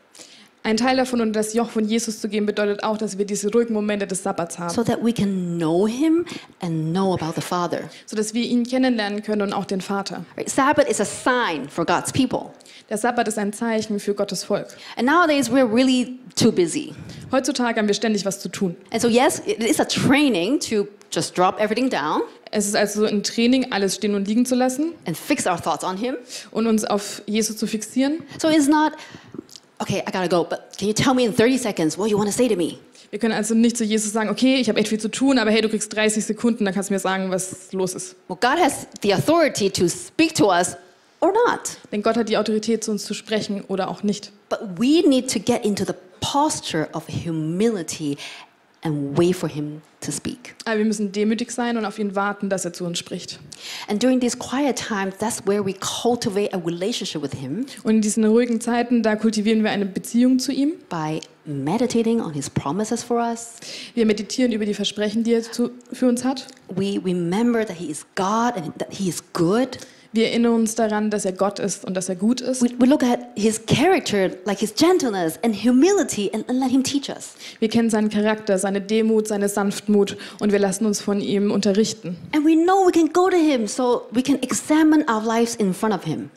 Ein 0.64 0.76
Teil 0.76 0.96
davon, 0.96 1.20
unter 1.20 1.40
das 1.40 1.55
Joch 1.55 1.70
von 1.70 1.85
Jesus 1.85 2.20
zu 2.20 2.28
gehen, 2.28 2.46
bedeutet 2.46 2.85
auch, 2.85 2.96
dass 2.96 3.18
wir 3.18 3.24
diese 3.24 3.50
ruhigen 3.50 3.74
Momente 3.74 4.07
des 4.07 4.22
Sabbats 4.22 4.61
haben. 4.61 4.72
so 4.72 4.85
that 4.85 5.05
we 5.05 5.12
can 5.12 5.59
know 5.59 5.88
him 5.88 6.24
and 6.61 6.92
know 6.92 7.14
about 7.14 7.33
the 7.35 7.40
Father. 7.40 7.81
sodass 8.07 8.33
wir 8.33 8.44
ihn 8.44 8.64
kennenlernen 8.64 9.24
können 9.24 9.42
und 9.42 9.52
auch 9.52 9.64
den 9.64 9.81
Vater. 9.81 10.24
Sabbath 10.46 10.88
is 10.88 11.00
a 11.00 11.05
sign 11.05 11.68
for 11.68 11.85
God's 11.85 12.12
people. 12.12 12.52
Der 12.88 12.96
Sabbat 12.96 13.26
ist 13.26 13.38
ein 13.38 13.52
Zeichen 13.52 13.98
für 13.98 14.14
Gottes 14.14 14.44
Volk. 14.44 14.68
And 14.96 15.09
nowadays, 15.09 15.50
we're 15.50 15.68
really 15.68 16.20
too 16.37 16.52
busy. 16.52 16.94
Heutzutage 17.33 17.76
haben 17.78 17.88
wir 17.88 17.94
ständig 17.94 18.24
was 18.24 18.38
zu 18.38 18.48
tun. 18.48 18.76
And 18.92 19.02
so, 19.02 19.09
yes, 19.09 19.42
it 19.44 19.64
is 19.64 19.81
a 19.81 19.85
training 19.85 20.61
to 20.61 20.87
just 21.11 21.37
drop 21.37 21.59
everything 21.59 21.90
down 21.90 22.22
Es 22.55 22.67
ist 22.67 22.77
also 22.77 23.07
ein 23.07 23.23
Training, 23.23 23.73
alles 23.73 23.95
stehen 23.97 24.15
und 24.15 24.29
liegen 24.29 24.45
zu 24.45 24.55
lassen 24.55 24.93
and 25.07 25.17
fix 25.17 25.47
our 25.47 25.61
thoughts 25.61 25.85
on 25.85 25.97
him. 25.97 26.17
und 26.51 26.67
uns 26.67 26.85
auf 26.85 27.23
Jesus 27.27 27.57
zu 27.57 27.67
fixieren. 27.67 28.23
So, 28.41 28.49
it's 28.49 28.69
not, 28.69 28.93
okay, 29.79 30.05
I 30.07 30.12
gotta 30.12 30.29
go, 30.29 30.45
but 30.45 30.61
can 30.79 30.87
you 30.87 30.95
tell 30.95 31.15
me 31.15 31.25
in 31.25 31.35
30 31.35 31.59
seconds 31.59 31.99
what 31.99 32.11
you 32.11 32.19
want 32.19 32.31
to 32.31 32.37
say 32.37 32.49
to 32.49 32.57
me? 32.57 32.79
Wir 33.11 33.19
können 33.19 33.35
also 33.35 33.55
nicht 33.55 33.77
zu 33.77 33.85
Jesus 33.85 34.12
sagen, 34.12 34.31
okay, 34.31 34.57
ich 34.57 34.69
habe 34.69 34.79
echt 34.79 34.88
viel 34.88 35.01
zu 35.01 35.11
tun, 35.11 35.38
aber 35.38 35.51
hey, 35.51 35.61
du 35.62 35.69
kriegst 35.69 35.95
30 35.95 36.25
Sekunden, 36.25 36.65
dann 36.65 36.73
kannst 36.73 36.91
du 36.91 36.95
mir 36.95 37.01
sagen, 37.01 37.31
was 37.31 37.73
los 37.73 37.95
ist. 37.95 38.17
Well, 38.29 38.38
God 38.41 38.62
has 38.62 38.87
the 39.03 39.15
authority 39.15 39.71
to 39.71 39.88
speak 39.88 40.35
to 40.35 40.51
us 40.51 40.77
or 41.21 41.33
not. 41.33 41.79
Denn 41.91 42.03
Gott 42.03 42.17
hat 42.17 42.29
die 42.29 42.37
Autorität, 42.37 42.85
zu 42.85 42.91
uns 42.91 43.05
zu 43.05 43.15
sprechen 43.15 43.65
oder 43.69 43.88
auch 43.88 44.03
nicht. 44.03 44.33
But 44.49 44.61
we 44.77 45.07
need 45.07 45.31
to 45.33 45.38
get 45.41 45.65
into 45.65 45.85
the 45.85 45.95
posture 46.21 46.88
of 46.93 47.05
humility 47.09 48.17
and 48.85 49.16
wait 49.16 49.37
for 49.37 49.49
Him 49.49 49.81
to 50.01 50.11
speak. 50.11 50.55
Aber 50.64 50.79
wir 50.79 50.85
müssen 50.85 51.12
demütig 51.12 51.51
sein 51.53 51.77
und 51.77 51.85
auf 51.85 51.99
ihn 51.99 52.14
warten, 52.14 52.49
dass 52.49 52.64
er 52.64 52.73
zu 52.73 52.85
uns 52.85 52.99
spricht. 52.99 53.38
And 53.88 54.03
during 54.03 54.21
these 54.21 54.37
quiet 54.37 54.77
times, 54.77 55.16
that's 55.18 55.40
where 55.47 55.64
we 55.64 55.75
cultivate 55.75 56.53
a 56.53 56.59
relationship 56.59 57.23
with 57.23 57.33
Him 57.38 57.66
Und 57.85 57.95
in 57.97 58.01
diesen 58.01 58.25
ruhigen 58.25 58.61
Zeiten, 58.61 59.03
da 59.03 59.16
kultivieren 59.16 59.62
wir 59.62 59.71
eine 59.71 59.87
Beziehung 59.87 60.38
zu 60.38 60.53
ihm. 60.53 60.73
by 60.88 61.21
meditating 61.45 62.21
on 62.21 62.33
His 62.33 62.51
promises 62.51 63.03
for 63.03 63.18
us. 63.18 63.57
Wir 63.95 64.07
meditieren 64.07 64.53
über 64.53 64.64
die 64.64 64.75
Versprechen, 64.75 65.25
die 65.25 65.35
er 65.35 65.42
zu, 65.42 65.71
für 65.92 66.09
uns 66.09 66.25
hat. 66.25 66.47
We 66.68 67.01
remember 67.05 67.64
that 67.66 67.77
He 67.77 67.87
is 67.90 68.05
God 68.14 68.57
and 68.57 68.77
that 68.79 68.88
He 68.92 69.09
is 69.09 69.23
good. 69.33 69.79
Wir 70.14 70.29
erinnern 70.29 70.53
uns 70.53 70.75
daran, 70.75 71.09
dass 71.09 71.25
er 71.25 71.33
Gott 71.33 71.59
ist 71.59 71.87
und 71.87 71.94
dass 71.96 72.11
er 72.11 72.16
gut 72.16 72.42
ist. 72.42 72.61
We, 72.62 72.68
we 72.79 72.85
look 72.87 73.03
at 73.03 73.20
His 73.35 73.62
character, 73.66 74.31
like 74.44 74.59
His 74.59 74.75
gentleness 74.75 75.38
and 75.42 75.55
humility, 75.55 76.31
and, 76.35 76.46
and 76.51 76.61
let 76.61 76.70
Him 76.70 76.83
teach 76.83 77.09
us. 77.09 77.33
Wir 77.61 77.70
kennen 77.70 77.88
seinen 77.88 78.11
Charakter, 78.11 78.59
seine 78.59 78.83
Demut, 78.83 79.27
seine 79.27 79.48
Sanftmut 79.48 80.18
und 80.38 80.53
wir 80.53 80.59
lassen 80.59 80.85
uns 80.85 81.01
von 81.01 81.22
ihm 81.22 81.51
unterrichten. 81.51 82.16
And 82.35 82.44
we 82.44 82.55
know 82.55 82.87
we 82.87 82.92
can 82.92 83.11
go 83.11 83.31
to 83.31 83.37
Him 83.38 83.66
so 83.66 84.03
we 84.12 84.22
can 84.22 84.37
examine 84.42 85.03
our 85.09 85.22
lives 85.25 85.55
in 85.55 85.72
front 85.72 85.94
of 85.94 86.05
Him 86.05 86.29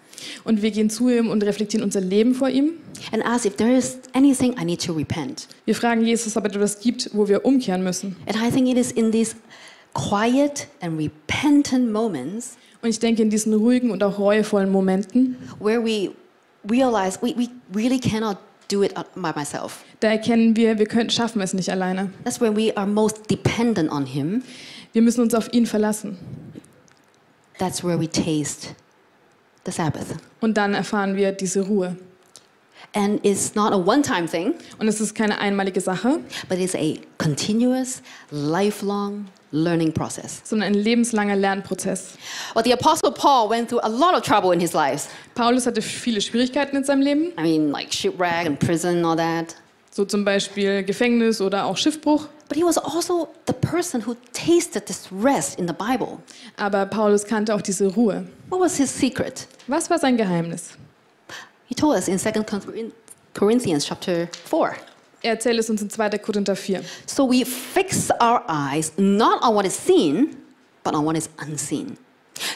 Und 0.45 0.61
wir 0.61 0.71
gehen 0.71 0.89
zu 0.89 1.09
ihm 1.09 1.29
und 1.29 1.43
reflektieren 1.43 1.83
unser 1.83 1.99
Leben 1.99 2.33
vor 2.33 2.47
ihm. 2.49 2.75
and 3.11 3.25
ask 3.25 3.45
if 3.45 3.57
there 3.57 3.75
is 3.75 3.97
anything 4.13 4.55
I 4.57 4.63
need 4.63 4.81
to 4.85 4.93
repent. 4.93 5.49
Wir 5.65 5.75
fragen 5.75 6.05
Jesus, 6.05 6.37
ob 6.37 6.45
er 6.45 6.55
etwas 6.55 6.79
gibt, 6.79 7.09
wo 7.13 7.27
wir 7.27 7.43
umkehren 7.43 7.83
müssen. 7.83 8.15
And 8.25 8.37
I 8.37 8.49
think 8.49 8.69
it 8.69 8.77
is 8.77 8.93
in 8.93 9.11
these 9.11 9.35
quiet 9.93 10.67
and 10.81 10.97
repentant 10.97 11.91
moments 11.91 12.57
Und 12.85 12.91
ich 12.91 12.99
denke, 12.99 13.23
in 13.23 13.31
diesen 13.31 13.51
ruhigen 13.51 13.89
und 13.89 14.03
auch 14.03 14.19
reuevollen 14.19 14.69
Momenten, 14.69 15.37
where 15.57 15.83
we 15.83 16.11
realize 16.69 17.17
we, 17.19 17.35
we 17.35 17.49
really 17.73 17.99
cannot 17.99 18.37
do 18.71 18.83
it 18.83 18.93
by 19.15 19.31
myself. 19.35 19.83
da 20.01 20.09
erkennen 20.09 20.55
wir, 20.55 20.77
wir 20.77 20.85
können, 20.85 21.09
schaffen 21.09 21.41
es 21.41 21.55
nicht 21.55 21.71
alleine. 21.71 22.11
That's 22.23 22.39
when 22.39 22.55
we 22.55 22.71
are 22.77 22.85
most 22.85 23.27
dependent 23.27 23.91
on 23.91 24.05
Him. 24.05 24.43
Wir 24.93 25.01
müssen 25.01 25.21
uns 25.21 25.33
auf 25.33 25.51
ihn 25.51 25.65
verlassen. 25.65 26.19
That's 27.57 27.83
where 27.83 27.99
we 27.99 28.07
taste 28.07 28.75
the 29.65 29.71
Sabbath. 29.71 30.05
Und 30.39 30.55
dann 30.55 30.75
erfahren 30.75 31.15
wir 31.15 31.31
diese 31.31 31.61
Ruhe. 31.61 31.97
And 32.93 33.19
it's 33.25 33.55
not 33.55 33.73
a 33.73 33.77
one 33.77 34.03
time 34.03 34.27
thing, 34.27 34.53
Und 34.77 34.87
es 34.87 35.01
ist 35.01 35.15
keine 35.15 35.39
einmalige 35.39 35.81
Sache, 35.81 36.19
but 36.47 36.59
it's 36.59 36.75
a 36.75 36.99
continuous, 37.17 38.03
lifelong 38.29 39.25
learning 39.51 39.93
process. 39.93 40.41
sondern 40.43 40.67
ein 40.69 40.73
lebenslanger 40.73 41.35
Lernprozess. 41.35 42.17
Well, 42.53 42.63
the 42.63 42.73
Apostle 42.73 43.11
Paul 43.11 43.49
went 43.49 43.69
through 43.69 43.83
a 43.83 43.89
lot 43.89 44.13
of 44.15 44.21
trouble 44.23 44.51
in 44.53 44.59
his 44.59 44.73
life. 44.73 45.07
Paulus 45.35 45.65
hatte 45.65 45.81
viele 45.81 46.21
Schwierigkeiten 46.21 46.75
in 46.77 46.83
seinem 46.83 47.01
Leben, 47.01 47.31
I 47.37 47.41
mean, 47.43 47.71
like 47.71 47.93
shipwreck 47.93 48.45
and 48.45 48.59
prison 48.59 48.97
and 48.97 49.05
all 49.05 49.15
that. 49.17 49.55
so 49.91 50.03
zum 50.05 50.25
Beispiel 50.25 50.83
Gefängnis 50.83 51.39
oder 51.41 51.65
auch 51.65 51.77
Schiffbruch. 51.77 52.27
But 52.47 52.57
he 52.57 52.63
was 52.63 52.77
also 52.77 53.29
the 53.47 53.53
person 53.53 54.05
who 54.05 54.15
tasted 54.33 54.85
this 54.85 55.07
rest 55.11 55.57
in 55.57 55.67
the 55.67 55.73
Bible. 55.73 56.19
Aber 56.57 56.85
Paulus 56.85 57.23
kannte 57.23 57.55
auch 57.55 57.61
diese 57.61 57.87
Ruhe. 57.87 58.27
What 58.49 58.59
was 58.61 58.75
his 58.77 58.91
secret? 58.95 59.47
Was 59.67 59.89
war 59.89 59.97
sein 59.97 60.15
Geheimnis? 60.17 60.71
He 61.67 61.73
told 61.73 61.95
us 61.97 62.07
in 62.07 62.19
2 62.19 62.31
Corinth- 62.43 62.93
Corinthians 63.33 63.85
chapter 63.87 64.27
4. 64.47 64.75
Er 65.25 65.31
erzählt 65.31 65.59
es 65.59 65.71
uns 65.71 65.81
in 65.81 65.89
2. 65.89 66.19
Korinther 66.19 66.55
4. 66.55 66.81
So 67.07 67.27
we 67.27 67.43
fix 67.43 68.11
our 68.21 68.43
eyes 68.47 68.91
not 68.95 69.41
on 69.41 69.55
what 69.55 69.65
is 69.65 69.75
seen, 69.75 70.35
but 70.83 70.93
on 70.93 71.03
what 71.03 71.17
is 71.17 71.27
unseen. 71.43 71.97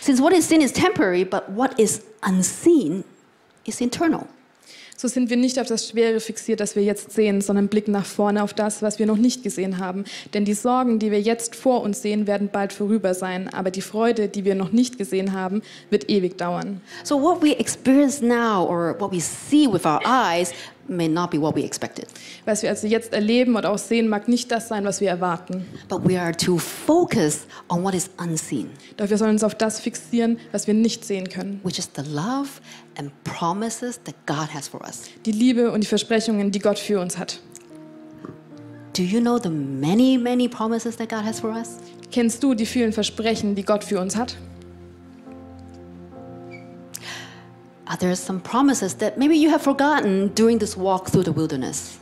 Since 0.01 0.21
what 0.21 0.33
is 0.33 0.47
seen 0.47 0.61
is 0.61 0.71
temporary, 0.71 1.25
but 1.25 1.45
what 1.49 1.79
is 1.79 2.01
unseen 2.21 3.03
is 3.65 3.81
internal. 3.81 4.27
So 4.95 5.07
sind 5.07 5.29
wir 5.29 5.37
nicht 5.37 5.57
auf 5.59 5.65
das 5.65 5.87
Schwere 5.87 6.19
fixiert, 6.19 6.59
das 6.59 6.75
wir 6.75 6.83
jetzt 6.83 7.13
sehen, 7.13 7.39
sondern 7.39 7.69
blicken 7.69 7.93
nach 7.93 8.05
vorne 8.05 8.43
auf 8.43 8.53
das, 8.53 8.81
was 8.81 8.99
wir 8.99 9.05
noch 9.05 9.17
nicht 9.17 9.43
gesehen 9.43 9.77
haben. 9.79 10.03
Denn 10.33 10.43
die 10.43 10.53
Sorgen, 10.53 10.99
die 10.99 11.09
wir 11.09 11.21
jetzt 11.21 11.55
vor 11.55 11.81
uns 11.81 12.01
sehen, 12.01 12.27
werden 12.27 12.49
bald 12.51 12.73
vorüber 12.73 13.13
sein. 13.13 13.47
Aber 13.51 13.71
die 13.71 13.81
Freude, 13.81 14.27
die 14.27 14.43
wir 14.45 14.55
noch 14.55 14.73
nicht 14.73 14.97
gesehen 14.97 15.31
haben, 15.31 15.63
wird 15.89 16.09
ewig 16.09 16.37
dauern. 16.37 16.81
So 17.03 17.19
what 17.19 17.41
we 17.41 17.57
experience 17.57 18.21
now 18.21 18.67
or 18.67 18.95
what 18.99 19.11
we 19.11 19.21
see 19.21 19.71
with 19.71 19.85
our 19.85 20.01
eyes 20.05 20.51
may 20.89 21.07
not 21.07 21.31
be 21.31 21.39
what 21.39 21.55
we 21.55 21.63
expected. 21.63 22.07
Was 22.45 22.61
wir 22.63 22.69
also 22.69 22.87
jetzt 22.87 23.13
erleben 23.13 23.55
und 23.55 23.65
auch 23.65 23.77
sehen, 23.77 24.07
mag 24.07 24.27
nicht 24.27 24.51
das 24.51 24.67
sein, 24.67 24.83
was 24.85 25.01
wir 25.01 25.09
erwarten. 25.09 25.65
But 25.87 26.07
we 26.07 26.19
are 26.19 26.31
to 26.33 26.57
focus 26.57 27.45
on 27.69 27.83
what 27.83 27.93
is 27.93 28.09
unseen, 28.17 28.69
Doch 28.97 29.09
wir 29.09 29.17
sollen 29.17 29.31
uns 29.31 29.43
auf 29.43 29.55
das 29.55 29.79
fixieren, 29.79 30.37
was 30.51 30.67
wir 30.67 30.73
nicht 30.73 31.05
sehen 31.05 31.29
können. 31.29 31.59
which 31.63 31.79
is 31.79 31.89
the 31.95 32.03
love 32.03 32.49
and 32.97 33.11
promises 33.23 33.99
that 34.03 34.15
God 34.25 34.53
has 34.53 34.67
for 34.67 34.81
us. 34.81 35.03
Die 35.25 35.31
Liebe 35.31 35.71
und 35.71 35.81
die 35.81 35.87
Versprechungen, 35.87 36.51
die 36.51 36.59
Gott 36.59 36.79
für 36.79 36.99
uns 36.99 37.17
hat. 37.17 37.39
Do 38.97 39.03
you 39.03 39.21
know 39.21 39.37
the 39.41 39.49
many, 39.49 40.17
many 40.17 40.49
promises 40.49 40.97
that 40.97 41.09
God 41.09 41.23
has 41.23 41.39
for 41.39 41.51
us? 41.51 41.77
Kennst 42.11 42.41
du 42.43 42.53
die 42.55 42.65
vielen 42.65 42.91
Versprechen, 42.91 43.55
die 43.55 43.63
Gott 43.63 43.83
für 43.83 43.99
uns 44.01 44.15
hat? 44.15 44.35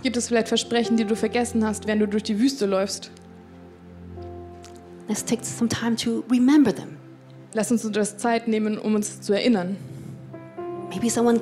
Gibt 0.03 0.17
es 0.17 0.27
vielleicht 0.27 0.49
Versprechen, 0.49 0.97
die 0.97 1.05
du 1.05 1.15
vergessen 1.15 1.65
hast, 1.65 1.88
während 1.88 2.01
du 2.01 2.07
durch 2.07 2.23
die 2.23 2.38
Wüste 2.39 2.65
läufst? 2.65 3.09
Let's 5.07 5.23
take 5.23 5.45
some 5.45 5.69
time 5.69 5.95
to 5.95 6.25
remember 6.29 6.75
them. 6.75 6.97
Lass 7.53 7.71
uns 7.71 7.89
das 7.89 8.17
Zeit 8.17 8.49
nehmen, 8.49 8.77
um 8.77 8.95
uns 8.95 9.21
zu 9.21 9.31
erinnern. 9.31 9.77
Maybe 10.89 11.09
someone 11.09 11.39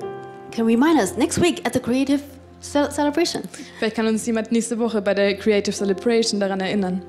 can 0.52 0.66
remind 0.68 1.00
us 1.00 1.18
next 1.18 1.42
week 1.42 1.66
at 1.66 1.74
the 1.74 1.80
creative 1.80 2.22
ce- 2.62 2.92
celebration. 2.92 3.42
Vielleicht 3.80 3.96
kann 3.96 4.06
uns 4.06 4.26
jemand 4.28 4.52
nächste 4.52 4.78
Woche 4.78 5.02
bei 5.02 5.16
der 5.16 5.36
Creative 5.38 5.76
Celebration 5.76 6.40
daran 6.40 6.60
erinnern. 6.60 7.02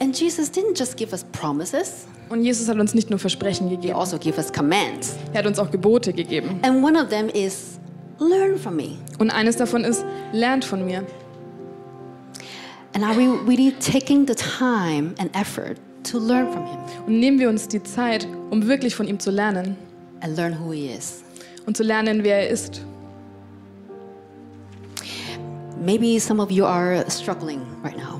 And 0.00 0.18
Jesus 0.18 0.50
didn't 0.50 0.78
just 0.78 0.96
give 0.96 1.12
us 1.12 1.24
promises, 1.32 2.06
Und 2.30 2.42
Jesus 2.42 2.68
hat 2.68 2.78
uns 2.78 2.94
nicht 2.94 3.10
nur 3.10 3.18
Versprechen 3.18 3.68
he 3.68 3.76
gegeben, 3.76 3.94
also 3.94 4.18
gave 4.18 4.36
us 4.38 4.52
commands. 4.52 5.14
er 5.32 5.40
hat 5.40 5.46
uns 5.46 5.58
auch 5.58 5.70
Gebote 5.70 6.12
gegeben. 6.12 6.58
And 6.62 6.82
one 6.82 7.00
of 7.00 7.08
them 7.10 7.28
is 7.28 7.78
learn 8.18 8.58
from 8.58 8.76
me. 8.76 8.96
Und 9.18 9.30
eines 9.30 9.56
davon 9.56 9.84
ist, 9.84 10.04
lernt 10.32 10.64
von 10.64 10.84
mir. 10.84 11.04
And 12.94 13.04
are 13.04 13.16
we 13.16 13.26
really 13.46 13.72
taking 13.72 14.26
the 14.26 14.34
time 14.34 15.14
and 15.18 15.30
effort 15.36 15.76
to 16.10 16.18
learn 16.18 16.50
from 16.52 16.64
him 16.66 16.78
Und 17.06 17.18
nehmen 17.20 17.38
wir 17.38 17.48
uns 17.48 17.66
die 17.68 17.82
Zeit, 17.82 18.26
um 18.50 18.66
wirklich 18.66 18.94
von 18.94 19.06
ihm 19.08 19.18
zu 19.18 19.30
lernen 19.30 19.76
and 20.20 20.36
learn 20.36 20.56
who 20.58 20.72
he 20.72 20.88
is? 20.88 21.22
und 21.66 21.76
zu 21.76 21.82
lernen, 21.82 22.22
wer 22.24 22.40
er 22.40 22.48
ist. 22.50 22.82
Maybe 25.80 26.18
some 26.20 26.40
of 26.40 26.50
you 26.50 26.64
are 26.64 27.04
struggling 27.10 27.60
right 27.82 27.96
now, 27.96 28.13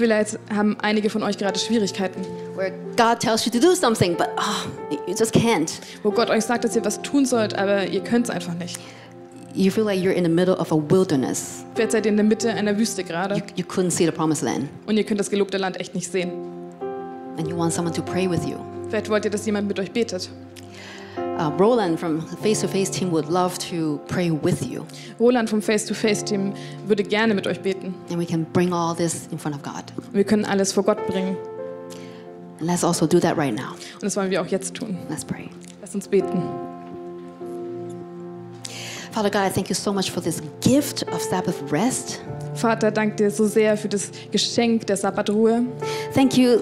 Vielleicht 0.00 0.38
haben 0.50 0.78
einige 0.80 1.10
von 1.10 1.22
euch 1.22 1.36
gerade 1.36 1.58
Schwierigkeiten, 1.58 2.22
where 2.56 2.72
God 2.96 3.20
tells 3.20 3.44
you 3.44 3.52
to 3.52 3.58
do 3.60 3.74
something, 3.74 4.16
but 4.16 4.28
oh, 4.38 4.66
you 5.06 5.14
just 5.14 5.34
can't. 5.34 5.70
wo 6.02 6.10
Gott 6.10 6.30
euch 6.30 6.42
sagt, 6.46 6.64
dass 6.64 6.74
ihr 6.74 6.82
was 6.82 7.02
tun 7.02 7.26
sollt, 7.26 7.54
aber 7.54 7.86
ihr 7.86 8.00
könnt 8.00 8.24
es 8.24 8.30
einfach 8.30 8.54
nicht. 8.54 8.80
You 9.52 9.70
feel 9.70 9.84
like 9.84 10.00
you're 10.00 10.14
in 10.14 10.24
the 10.24 10.30
middle 10.30 10.56
of 10.56 10.72
a 10.72 10.76
wilderness. 10.76 11.66
Vielleicht 11.74 11.92
seid 11.92 12.06
ihr 12.06 12.12
in 12.12 12.16
der 12.16 12.24
Mitte 12.24 12.50
einer 12.50 12.78
Wüste 12.78 13.02
You, 13.02 13.08
gerade 13.08 13.42
you 13.56 13.64
couldn't 13.66 13.90
see 13.90 14.06
the 14.06 14.10
promised 14.10 14.42
land, 14.42 14.70
und 14.86 14.96
ihr 14.96 15.04
könnt 15.04 15.20
das 15.20 15.28
gelobte 15.28 15.58
Land 15.58 15.78
echt 15.78 15.94
nicht 15.94 16.10
sehen. 16.10 16.32
and 17.36 17.46
you 17.46 17.54
want 17.54 17.70
someone 17.70 17.94
to 17.94 18.00
pray 18.00 18.26
with 18.26 18.46
you. 18.46 18.56
Vielleicht 18.88 19.10
wollt 19.10 19.26
ihr, 19.26 19.30
dass 19.30 19.44
jemand 19.44 19.68
mit 19.68 19.78
euch 19.78 19.90
betet. 19.90 20.30
Uh, 21.16 21.50
Roland 21.58 21.98
from 21.98 22.20
the 22.30 22.36
Face 22.36 22.60
to 22.60 22.68
Face 22.68 22.90
team 22.90 23.10
would 23.10 23.28
love 23.28 23.58
to 23.58 23.98
pray 24.08 24.30
with 24.30 24.62
you, 24.62 24.86
Roland 25.18 25.48
vom 25.48 25.62
Face-to-Face-Team 25.62 26.52
würde 26.86 27.02
gerne 27.02 27.34
mit 27.34 27.46
euch 27.46 27.60
beten. 27.60 27.94
and 28.10 28.18
we 28.18 28.26
can 28.26 28.44
bring 28.52 28.72
all 28.72 28.94
this 28.94 29.26
in 29.32 29.38
front 29.38 29.56
of 29.56 29.62
God. 29.62 29.84
Wir 30.12 30.24
können 30.24 30.44
alles 30.44 30.72
vor 30.72 30.82
Gott 30.84 30.98
bringen. 31.06 31.36
And 32.58 32.68
let's 32.68 32.84
also 32.84 33.06
do 33.06 33.18
that 33.20 33.36
right 33.38 33.54
now. 33.54 33.72
Und 33.94 34.02
das 34.02 34.16
wollen 34.16 34.30
wir 34.30 34.42
auch 34.42 34.46
jetzt 34.46 34.74
tun. 34.74 34.98
Let's 35.08 35.24
pray. 35.24 35.48
Lasst 35.80 35.94
uns 35.94 36.06
beten. 36.06 36.42
Father 39.12 39.30
God, 39.30 39.40
I 39.42 39.50
thank 39.50 39.68
you 39.68 39.74
so 39.74 39.92
much 39.92 40.10
for 40.10 40.22
this 40.22 40.40
gift 40.60 41.02
of 41.12 41.20
Sabbath 41.22 41.56
rest. 41.72 42.20
Vater, 42.54 42.90
danke 42.90 43.16
dir 43.16 43.30
so 43.30 43.46
sehr 43.46 43.76
für 43.76 43.88
das 43.88 44.10
Geschenk 44.30 44.86
der 44.86 44.96
Sabbatruhe. 44.96 45.64
Thank 46.14 46.36
you 46.36 46.60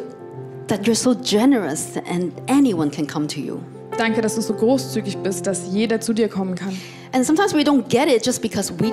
that 0.69 0.87
you're 0.87 0.95
so 0.95 1.15
generous 1.15 1.97
and 2.09 2.33
anyone 2.49 2.91
can 2.91 3.07
come 3.07 3.27
to 3.27 3.41
you. 3.41 3.61
Danke, 3.99 4.21
dass 4.21 4.37
du 4.37 4.41
so 4.41 4.55
großzügig 4.55 5.19
bist, 5.19 5.47
dass 5.47 5.73
jeder 5.73 6.01
zu 6.01 6.13
dir 6.13 6.29
kommen 6.29 6.55
kann. 6.55 6.75
And 7.13 7.27
sometimes 7.27 7.53
we 7.53 7.63
don't 7.63 7.89
get 7.89 8.09
it 8.09 8.25
just 8.25 8.41
because 8.41 8.73
we 8.79 8.93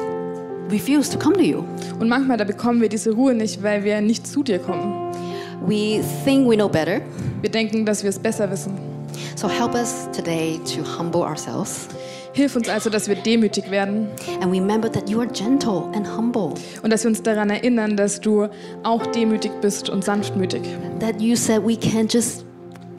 refuse 0.71 1.09
to 1.11 1.19
come 1.19 1.35
to 1.35 1.43
you. 1.43 1.63
Und 1.99 2.09
manchmal, 2.09 2.37
da 2.37 2.43
bekommen 2.43 2.81
wir 2.81 2.89
diese 2.89 3.11
Ruhe 3.11 3.35
nicht, 3.35 3.61
weil 3.61 3.83
wir 3.83 4.01
nicht 4.01 4.25
zu 4.25 4.41
dir 4.41 4.57
kommen. 4.57 5.13
We 5.67 6.03
think 6.25 6.49
we 6.49 6.55
know 6.55 6.67
better. 6.67 7.01
Wir 7.41 7.51
denken, 7.51 7.85
dass 7.85 8.01
wir 8.01 8.09
es 8.09 8.17
besser 8.17 8.49
wissen. 8.49 8.73
So 9.35 9.47
help 9.47 9.75
us 9.75 10.09
today 10.11 10.59
to 10.65 10.81
humble 10.97 11.21
ourselves 11.21 11.87
Hilf 12.35 12.53
uns 12.57 12.67
also, 12.67 12.89
dass 12.89 13.07
wir 13.07 13.15
demütig 13.15 13.71
werden 13.71 14.09
and 14.41 14.51
remember 14.51 14.91
that 14.91 15.09
you 15.09 15.21
are 15.21 15.27
gentle 15.27 15.83
and 15.95 16.05
humble. 16.05 16.53
und 16.83 16.91
dass 16.91 17.05
wir 17.05 17.09
uns 17.09 17.23
daran 17.23 17.49
erinnern, 17.49 17.95
dass 17.95 18.19
du 18.19 18.49
auch 18.83 19.05
demütig 19.07 19.51
bist 19.61 19.89
und 19.89 20.03
sanftmütig. 20.03 20.61
That 20.99 21.21
you 21.21 21.37
said 21.37 21.65
we 21.65 21.77
can 21.77 22.07
just 22.09 22.44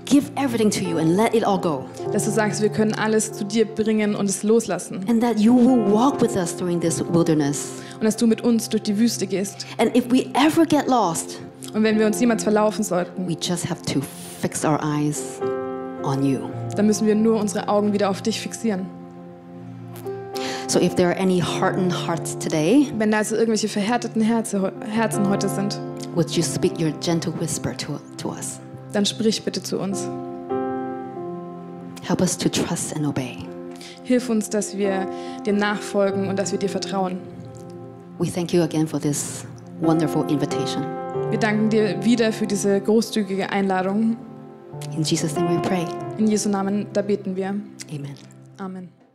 give 0.07 0.30
everything 0.36 0.70
to 0.70 0.80
you 0.88 0.98
and 0.98 1.16
let 1.16 1.34
it 1.34 1.44
all 1.44 1.59
go. 1.61 1.84
Dass 2.12 2.24
du 2.24 2.30
sagst, 2.30 2.62
wir 2.62 2.70
können 2.70 2.94
alles 2.94 3.32
zu 3.32 3.44
dir 3.44 3.66
bringen 3.66 4.14
und 4.14 4.30
es 4.30 4.42
loslassen. 4.42 5.04
And 5.09 5.20
that 5.20 5.38
you 5.38 5.54
will 5.54 5.92
walk 5.92 6.20
with 6.22 6.36
us 6.36 6.57
during 6.57 6.80
this 6.80 7.00
wilderness. 7.12 7.72
Und 7.96 8.04
dass 8.04 8.16
du 8.16 8.26
mit 8.26 8.40
uns 8.40 8.68
durch 8.68 8.84
die 8.84 8.96
Wüste 8.98 9.26
gehst. 9.26 9.66
And 9.78 9.94
if 9.94 10.11
we 10.11 10.26
ever 10.34 10.64
get 10.64 10.86
lost, 10.88 11.38
Und 11.74 11.82
wenn 11.82 11.98
wir 11.98 12.07
uns 12.07 12.18
jemals 12.20 12.42
verlaufen 12.44 12.82
sollten, 12.84 13.28
we 13.28 13.36
just 13.40 13.68
have 13.68 13.82
to 13.82 14.00
fix 14.40 14.64
our 14.64 14.80
eyes 14.82 15.40
on 16.02 16.24
you. 16.24 16.38
dann 16.76 16.86
müssen 16.86 17.07
wir 17.07 17.14
nur 17.14 17.38
unsere 17.40 17.68
Augen 17.68 17.92
wieder 17.92 18.09
auf 18.09 18.22
dich 18.22 18.40
fixieren. 18.40 18.86
So 20.68 20.80
if 20.80 20.94
there 20.94 21.09
are 21.09 21.18
any 21.18 21.40
hardened 21.40 21.92
hearts 21.92 22.36
today, 22.38 22.88
Wenn 22.98 23.11
da 23.11 23.18
also 23.18 23.36
irgendwelche 23.36 23.68
verhärteten 23.68 24.20
Herze, 24.20 24.72
Herzen 24.88 25.28
heute 25.28 25.48
sind, 25.48 25.78
would 26.14 26.30
you 26.30 26.42
speak 26.42 26.72
your 26.80 26.92
gentle 27.00 27.32
whisper 27.40 27.76
to, 27.76 27.98
to 28.18 28.30
us? 28.30 28.59
Dann 28.97 29.05
sprich 29.05 29.44
bitte 29.44 29.62
zu 29.62 29.78
uns. 29.78 30.09
Help 32.03 32.20
us 32.20 32.38
to 32.38 32.49
trust 32.49 32.97
and 32.97 33.07
obey. 33.07 33.36
Hilf 34.05 34.30
uns, 34.30 34.49
dass 34.49 34.76
wir 34.76 35.07
dir 35.44 35.53
nachfolgen 35.53 36.28
und 36.28 36.38
dass 36.38 36.53
wir 36.53 36.59
dir 36.59 36.68
vertrauen. 36.68 37.18
We 38.18 38.32
thank 38.32 38.53
you 38.53 38.62
again 38.62 38.86
for 38.86 39.01
this 39.01 39.44
wonderful 39.80 40.24
invitation. 40.30 40.84
Wir 41.30 41.38
danken 41.38 41.68
dir 41.68 42.03
wieder 42.05 42.32
für 42.32 42.47
diese 42.47 42.80
großzügige 42.80 43.51
Einladung. 43.51 44.16
In 44.97 45.03
Jesus' 45.03 45.34
name 45.34 45.57
we 45.57 45.62
pray. 45.62 45.84
In 46.16 46.28
Jesu 46.28 46.49
Namen, 46.49 46.86
da 46.92 47.03
beten 47.03 47.36
wir. 47.36 47.49
Amen. 47.90 48.14
Amen. 48.59 49.05